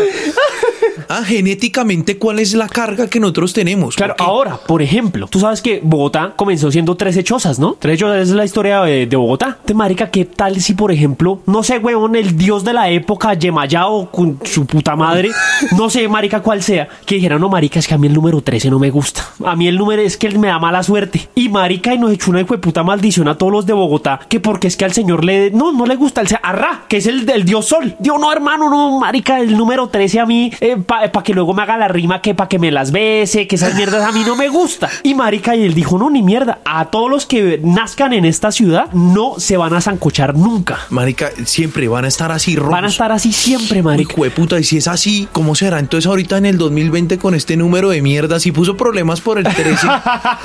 Ah, 1.08 1.24
genéticamente, 1.24 2.18
¿cuál 2.18 2.38
es 2.38 2.52
la 2.52 2.68
carga 2.68 3.08
que 3.08 3.18
nosotros 3.18 3.54
tenemos? 3.54 3.96
Claro, 3.96 4.14
ahora, 4.18 4.58
por 4.58 4.82
ejemplo, 4.82 5.26
tú 5.26 5.40
sabes 5.40 5.62
que 5.62 5.80
Bogotá 5.82 6.34
comenzó 6.36 6.70
siendo 6.70 6.96
13 6.96 7.24
chozas, 7.24 7.58
¿no? 7.58 7.74
13 7.78 7.98
chozas 7.98 8.28
es 8.28 8.34
la 8.34 8.44
historia 8.44 8.82
de, 8.82 9.06
de 9.06 9.16
Bogotá. 9.16 9.58
Te 9.64 9.72
marica, 9.72 10.10
¿qué 10.10 10.26
tal 10.26 10.60
si, 10.60 10.74
por 10.74 10.92
ejemplo, 10.92 11.40
no 11.46 11.62
sé, 11.62 11.78
huevón, 11.78 12.14
el 12.14 12.36
dios 12.36 12.62
de 12.62 12.74
la 12.74 12.90
época, 12.90 13.32
Yemayao, 13.32 14.10
con 14.10 14.38
su 14.44 14.66
puta 14.66 14.96
madre, 14.96 15.30
no 15.78 15.88
sé, 15.88 16.06
marica, 16.08 16.42
cuál 16.42 16.62
sea, 16.62 16.88
que 17.06 17.14
dijera, 17.14 17.38
no, 17.38 17.48
marica, 17.48 17.78
es 17.78 17.88
que 17.88 17.94
a 17.94 17.98
mí 17.98 18.06
el 18.06 18.12
número 18.12 18.42
13 18.42 18.68
no 18.68 18.78
me 18.78 18.90
gusta. 18.90 19.26
A 19.44 19.56
mí 19.56 19.66
el 19.66 19.78
número 19.78 20.02
es 20.02 20.16
que 20.16 20.28
me 20.38 20.48
da 20.48 20.58
mala 20.58 20.82
suerte. 20.82 21.28
Y 21.34 21.48
marica, 21.48 21.87
y 21.94 21.98
nos 21.98 22.12
echó 22.12 22.30
una 22.30 22.44
puta 22.44 22.82
maldición 22.82 23.28
a 23.28 23.36
todos 23.36 23.52
los 23.52 23.66
de 23.66 23.72
Bogotá, 23.72 24.20
que 24.28 24.40
porque 24.40 24.68
es 24.68 24.76
que 24.76 24.84
al 24.84 24.92
señor 24.92 25.24
le, 25.24 25.50
no, 25.50 25.72
no 25.72 25.86
le 25.86 25.96
gusta, 25.96 26.20
el 26.20 26.28
Arra, 26.42 26.82
que 26.88 26.98
es 26.98 27.06
el 27.06 27.26
del 27.26 27.44
dios 27.44 27.66
sol. 27.66 27.96
Dios, 27.98 28.18
no, 28.20 28.32
hermano, 28.32 28.70
no, 28.70 28.98
marica, 28.98 29.40
el 29.40 29.56
número 29.56 29.88
13 29.88 30.20
a 30.20 30.26
mí, 30.26 30.52
para 30.86 31.10
que 31.10 31.34
luego 31.34 31.54
me 31.54 31.62
haga 31.62 31.76
la 31.76 31.88
rima, 31.88 32.20
que 32.20 32.34
para 32.34 32.48
que 32.48 32.58
me 32.58 32.70
las 32.70 32.92
bese, 32.92 33.46
que 33.46 33.56
esas 33.56 33.74
mierdas 33.74 34.02
a 34.02 34.12
mí 34.12 34.22
no 34.26 34.36
me 34.36 34.48
gusta. 34.48 34.88
Y 35.02 35.14
marica, 35.14 35.56
y 35.56 35.64
él 35.64 35.74
dijo, 35.74 35.98
no, 35.98 36.10
ni 36.10 36.22
mierda, 36.22 36.58
a 36.64 36.86
todos 36.86 37.10
los 37.10 37.26
que 37.26 37.60
nazcan 37.62 38.12
en 38.12 38.24
esta 38.24 38.52
ciudad 38.52 38.90
no 38.92 39.34
se 39.38 39.56
van 39.56 39.74
a 39.74 39.80
zancochar 39.80 40.34
nunca. 40.36 40.78
Marica, 40.90 41.30
siempre 41.44 41.88
van 41.88 42.04
a 42.04 42.08
estar 42.08 42.32
así 42.32 42.56
rojos. 42.56 42.72
Van 42.72 42.84
a 42.84 42.88
estar 42.88 43.12
así 43.12 43.32
siempre, 43.32 43.82
marica. 43.82 44.14
De 44.20 44.30
puta, 44.30 44.58
y 44.58 44.64
si 44.64 44.76
es 44.76 44.88
así, 44.88 45.28
¿cómo 45.32 45.54
será? 45.54 45.78
Entonces 45.78 46.06
ahorita 46.06 46.38
en 46.38 46.46
el 46.46 46.58
2020 46.58 47.18
con 47.18 47.34
este 47.34 47.56
número 47.56 47.90
de 47.90 48.02
mierda, 48.02 48.40
si 48.40 48.52
puso 48.52 48.76
problemas 48.76 49.20
por 49.20 49.38
el 49.38 49.44
13. 49.44 49.86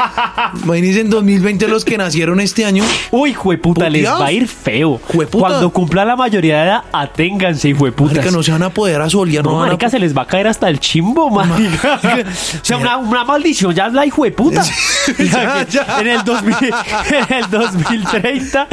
Imagínense 0.63 1.01
en 1.01 1.09
2020 1.09 1.32
los 1.67 1.85
que 1.85 1.97
nacieron 1.97 2.39
este 2.39 2.65
año. 2.65 2.83
Uy, 3.11 3.33
jueputa, 3.33 3.89
les 3.89 4.05
va 4.05 4.25
a 4.25 4.31
ir 4.31 4.47
feo. 4.47 4.99
Jueputa. 5.07 5.47
Cuando 5.47 5.69
cumpla 5.71 6.05
la 6.05 6.15
mayoría 6.15 6.57
de 6.59 6.63
edad, 6.65 6.83
aténganse, 6.91 7.69
hijueputas. 7.69 8.17
Marica, 8.17 8.31
no 8.31 8.43
se 8.43 8.51
van 8.51 8.63
a 8.63 8.69
poder 8.69 9.01
asolear, 9.01 9.43
no, 9.43 9.51
No, 9.51 9.61
a 9.63 9.65
marica, 9.65 9.89
se 9.89 9.99
les 9.99 10.15
va 10.15 10.23
a 10.23 10.27
caer 10.27 10.47
hasta 10.47 10.69
el 10.69 10.79
chimbo, 10.79 11.29
marica. 11.29 11.99
o 12.61 12.65
sea, 12.65 12.77
una, 12.77 12.97
una 12.97 13.23
maldición 13.23 13.73
ya 13.73 13.87
es 13.87 13.93
la 13.93 14.05
hijueputa. 14.05 14.63
Ya, 15.19 15.65
ya. 15.67 15.99
En 15.99 16.07
el 16.07 16.23
2000, 16.23 16.55
en 16.63 17.35
el 17.35 17.49
2030, 17.49 18.67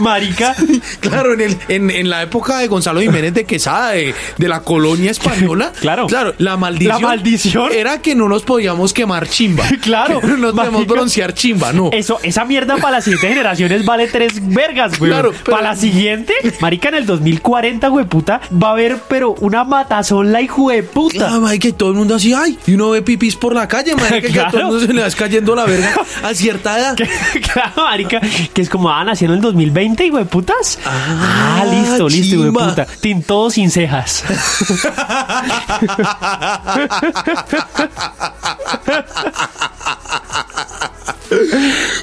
marica. 0.00 0.54
Claro, 1.00 1.34
en, 1.34 1.40
el, 1.42 1.58
en, 1.68 1.90
en 1.90 2.08
la 2.08 2.22
época 2.22 2.58
de 2.58 2.68
Gonzalo 2.68 3.00
Jiménez 3.00 3.34
de 3.34 3.44
Quesada, 3.44 3.90
de, 3.90 4.14
de 4.38 4.48
la 4.48 4.60
colonia 4.60 5.10
española. 5.10 5.72
Claro. 5.84 6.06
Claro, 6.06 6.34
la 6.38 6.56
maldición. 6.56 7.02
La 7.02 7.08
maldición. 7.08 7.72
Era 7.72 8.00
que 8.00 8.14
no 8.14 8.28
nos 8.28 8.42
podíamos 8.42 8.94
quemar 8.94 9.28
chimba. 9.28 9.64
Claro. 9.82 10.20
Que 10.20 10.26
no 10.28 10.36
nos 10.38 10.54
podíamos 10.54 10.86
broncear 10.86 11.34
chimba, 11.34 11.72
no. 11.72 11.90
Eso, 11.94 12.18
esa 12.22 12.44
mierda 12.44 12.76
para 12.76 12.92
las 12.96 13.04
siguientes 13.04 13.28
generaciones 13.30 13.84
vale 13.84 14.08
tres 14.08 14.32
vergas, 14.48 14.98
güey. 14.98 15.10
Claro, 15.10 15.32
pero- 15.44 15.56
Para 15.56 15.70
la 15.70 15.76
siguiente, 15.76 16.34
marica, 16.60 16.88
en 16.88 16.94
el 16.96 17.06
2040, 17.06 17.88
güey, 17.88 18.04
puta, 18.06 18.40
va 18.52 18.68
a 18.68 18.72
haber, 18.72 18.98
pero 19.08 19.34
una 19.40 19.64
matazón 19.64 20.32
la 20.32 20.40
hijo 20.40 20.70
de 20.70 20.82
puta. 20.82 21.28
Ah, 21.34 21.40
marica, 21.40 21.68
y 21.68 21.72
todo 21.72 21.90
el 21.90 21.96
mundo 21.96 22.14
así, 22.16 22.32
ay, 22.34 22.58
y 22.66 22.74
uno 22.74 22.90
ve 22.90 23.02
pipis 23.02 23.36
por 23.36 23.54
la 23.54 23.68
calle, 23.68 23.94
marica, 23.94 24.28
que 24.28 24.40
a 24.40 24.42
todo 24.44 24.44
el 24.44 24.50
Claro. 24.50 24.66
mundo 24.68 24.86
se 24.86 24.92
le 24.92 25.02
va 25.02 25.10
cayendo 25.10 25.54
la 25.54 25.64
verga 25.64 25.94
a 26.24 26.34
cierta 26.34 26.78
edad. 26.78 26.96
claro, 27.52 27.72
marica, 27.76 28.20
que 28.52 28.62
es 28.62 28.68
como, 28.68 28.90
ah, 28.90 29.04
nació 29.04 29.28
en 29.28 29.34
el 29.34 29.40
2020, 29.40 30.06
hijo 30.06 30.18
de 30.18 30.24
putas. 30.24 30.78
Ah, 30.84 31.60
Ah, 31.60 31.64
listo, 31.66 32.08
listo, 32.08 32.36
chimba. 32.36 32.68
puta. 32.70 32.86
Tin 33.00 33.22
todo 33.22 33.50
sin 33.50 33.70
cejas. 33.70 34.24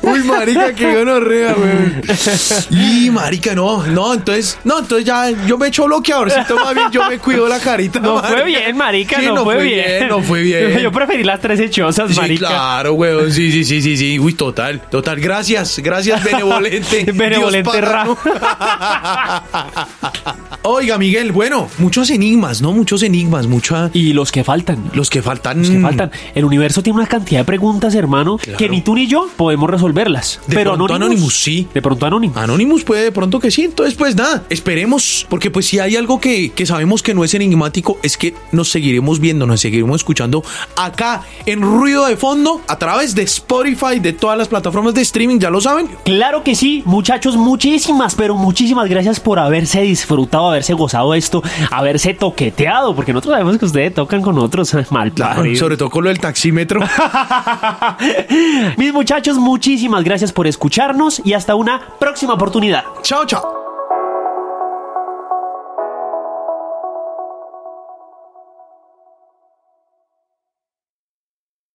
Uy, 0.01 0.19
marica, 0.23 0.73
qué 0.73 0.95
gonorrea, 0.95 1.53
güey. 1.53 2.01
Y 3.05 3.09
marica, 3.09 3.55
no, 3.55 3.85
no, 3.87 4.13
entonces, 4.13 4.57
no, 4.63 4.79
entonces 4.79 5.05
ya 5.05 5.29
yo 5.47 5.57
me 5.57 5.67
echo 5.67 5.85
bloqueadorcito 5.85 6.55
más 6.55 6.73
bien, 6.75 6.91
yo 6.91 7.07
me 7.07 7.17
cuido 7.19 7.47
la 7.47 7.59
carita. 7.59 7.99
No 7.99 8.21
fue 8.21 8.43
bien, 8.43 8.75
marica, 8.75 9.19
Sí, 9.19 9.25
no, 9.27 9.43
fue, 9.43 9.61
bien. 9.63 10.07
No 10.07 10.21
fue 10.21 10.41
bien. 10.41 10.79
Yo 10.81 10.91
preferí 10.91 11.23
las 11.23 11.39
tres 11.39 11.59
hechosas, 11.59 12.11
Sí, 12.11 12.19
marica. 12.19 12.47
claro, 12.47 12.93
güey. 12.93 13.31
Sí, 13.31 13.51
sí, 13.51 13.63
sí, 13.63 13.81
sí, 13.81 13.97
sí. 13.97 14.19
Uy, 14.19 14.33
total, 14.33 14.81
total. 14.89 15.19
Gracias, 15.19 15.79
gracias, 15.79 16.23
benevolente. 16.23 17.11
Benevolente 17.13 17.69
pagano. 17.69 18.17
Oiga, 20.63 20.97
Miguel, 20.97 21.31
bueno, 21.31 21.67
muchos 21.77 22.09
enigmas, 22.09 22.61
¿no? 22.61 22.71
Muchos 22.71 23.03
enigmas, 23.03 23.47
mucha... 23.47 23.89
Y 23.93 24.13
los 24.13 24.31
que 24.31 24.43
faltan. 24.43 24.91
Los 24.93 25.09
que 25.09 25.21
faltan... 25.21 25.59
Los 25.59 25.69
que 25.69 25.79
faltan. 25.79 26.11
El 26.35 26.45
universo 26.45 26.83
tiene 26.83 26.99
una 26.99 27.07
cantidad 27.07 27.41
de 27.41 27.45
preguntas, 27.45 27.95
hermano, 27.95 28.37
Claro. 28.37 28.57
que 28.57 28.69
ni 28.69 28.81
tú 28.81 28.90
ni 28.95 29.07
yo 29.07 29.29
podemos 29.35 29.69
resolverlas. 29.69 30.39
De 30.47 30.55
Pero 30.55 30.71
pronto 30.71 30.93
Anonymous, 30.93 31.11
Anonymous, 31.13 31.43
sí. 31.43 31.67
De 31.73 31.81
pronto 31.81 32.05
Anonymous. 32.05 32.37
Anonymous 32.37 32.83
puede 32.83 33.03
de 33.03 33.11
pronto 33.11 33.39
que 33.39 33.51
sí, 33.51 33.63
entonces 33.63 33.95
pues 33.95 34.15
nada, 34.15 34.43
esperemos, 34.49 35.25
porque 35.29 35.51
pues 35.51 35.65
si 35.65 35.79
hay 35.79 35.95
algo 35.95 36.19
que, 36.19 36.51
que 36.51 36.65
sabemos 36.65 37.01
que 37.03 37.13
no 37.13 37.23
es 37.23 37.33
enigmático, 37.33 37.99
es 38.03 38.17
que 38.17 38.33
nos 38.51 38.69
seguiremos 38.69 39.19
viendo, 39.19 39.45
nos 39.45 39.61
seguiremos 39.61 39.97
escuchando 39.97 40.43
acá 40.75 41.23
en 41.45 41.61
Ruido 41.61 42.05
de 42.05 42.17
Fondo, 42.17 42.61
a 42.67 42.77
través 42.77 43.15
de 43.15 43.23
Spotify, 43.23 43.99
de 43.99 44.13
todas 44.13 44.37
las 44.37 44.47
plataformas 44.47 44.93
de 44.93 45.01
streaming, 45.01 45.39
ya 45.39 45.49
lo 45.49 45.61
saben. 45.61 45.89
Claro 46.03 46.43
que 46.43 46.55
sí, 46.55 46.83
muchachos, 46.85 47.37
muchísimas, 47.37 48.15
pero 48.15 48.35
muchísimas 48.35 48.89
gracias 48.89 49.19
por 49.19 49.39
haberse 49.39 49.81
disfrutado, 49.81 50.49
haberse 50.49 50.73
gozado 50.73 51.13
esto, 51.13 51.41
haberse 51.69 52.13
toqueteado, 52.13 52.95
porque 52.95 53.13
nosotros 53.13 53.33
sabemos 53.33 53.57
que 53.57 53.65
ustedes 53.65 53.93
tocan 53.93 54.21
con 54.21 54.37
otros 54.37 54.75
mal 54.91 55.11
paridos. 55.11 55.59
Sobre 55.59 55.77
todo 55.77 55.89
con 55.89 56.03
lo 56.03 56.09
del 56.09 56.19
taxímetro. 56.19 56.81
Mis 58.81 58.91
muchachos, 58.91 59.37
muchísimas 59.37 60.03
gracias 60.03 60.33
por 60.33 60.47
escucharnos 60.47 61.21
y 61.23 61.33
hasta 61.33 61.53
una 61.53 61.81
próxima 61.99 62.33
oportunidad. 62.33 62.83
chao, 63.03 63.27
chao. 63.27 63.70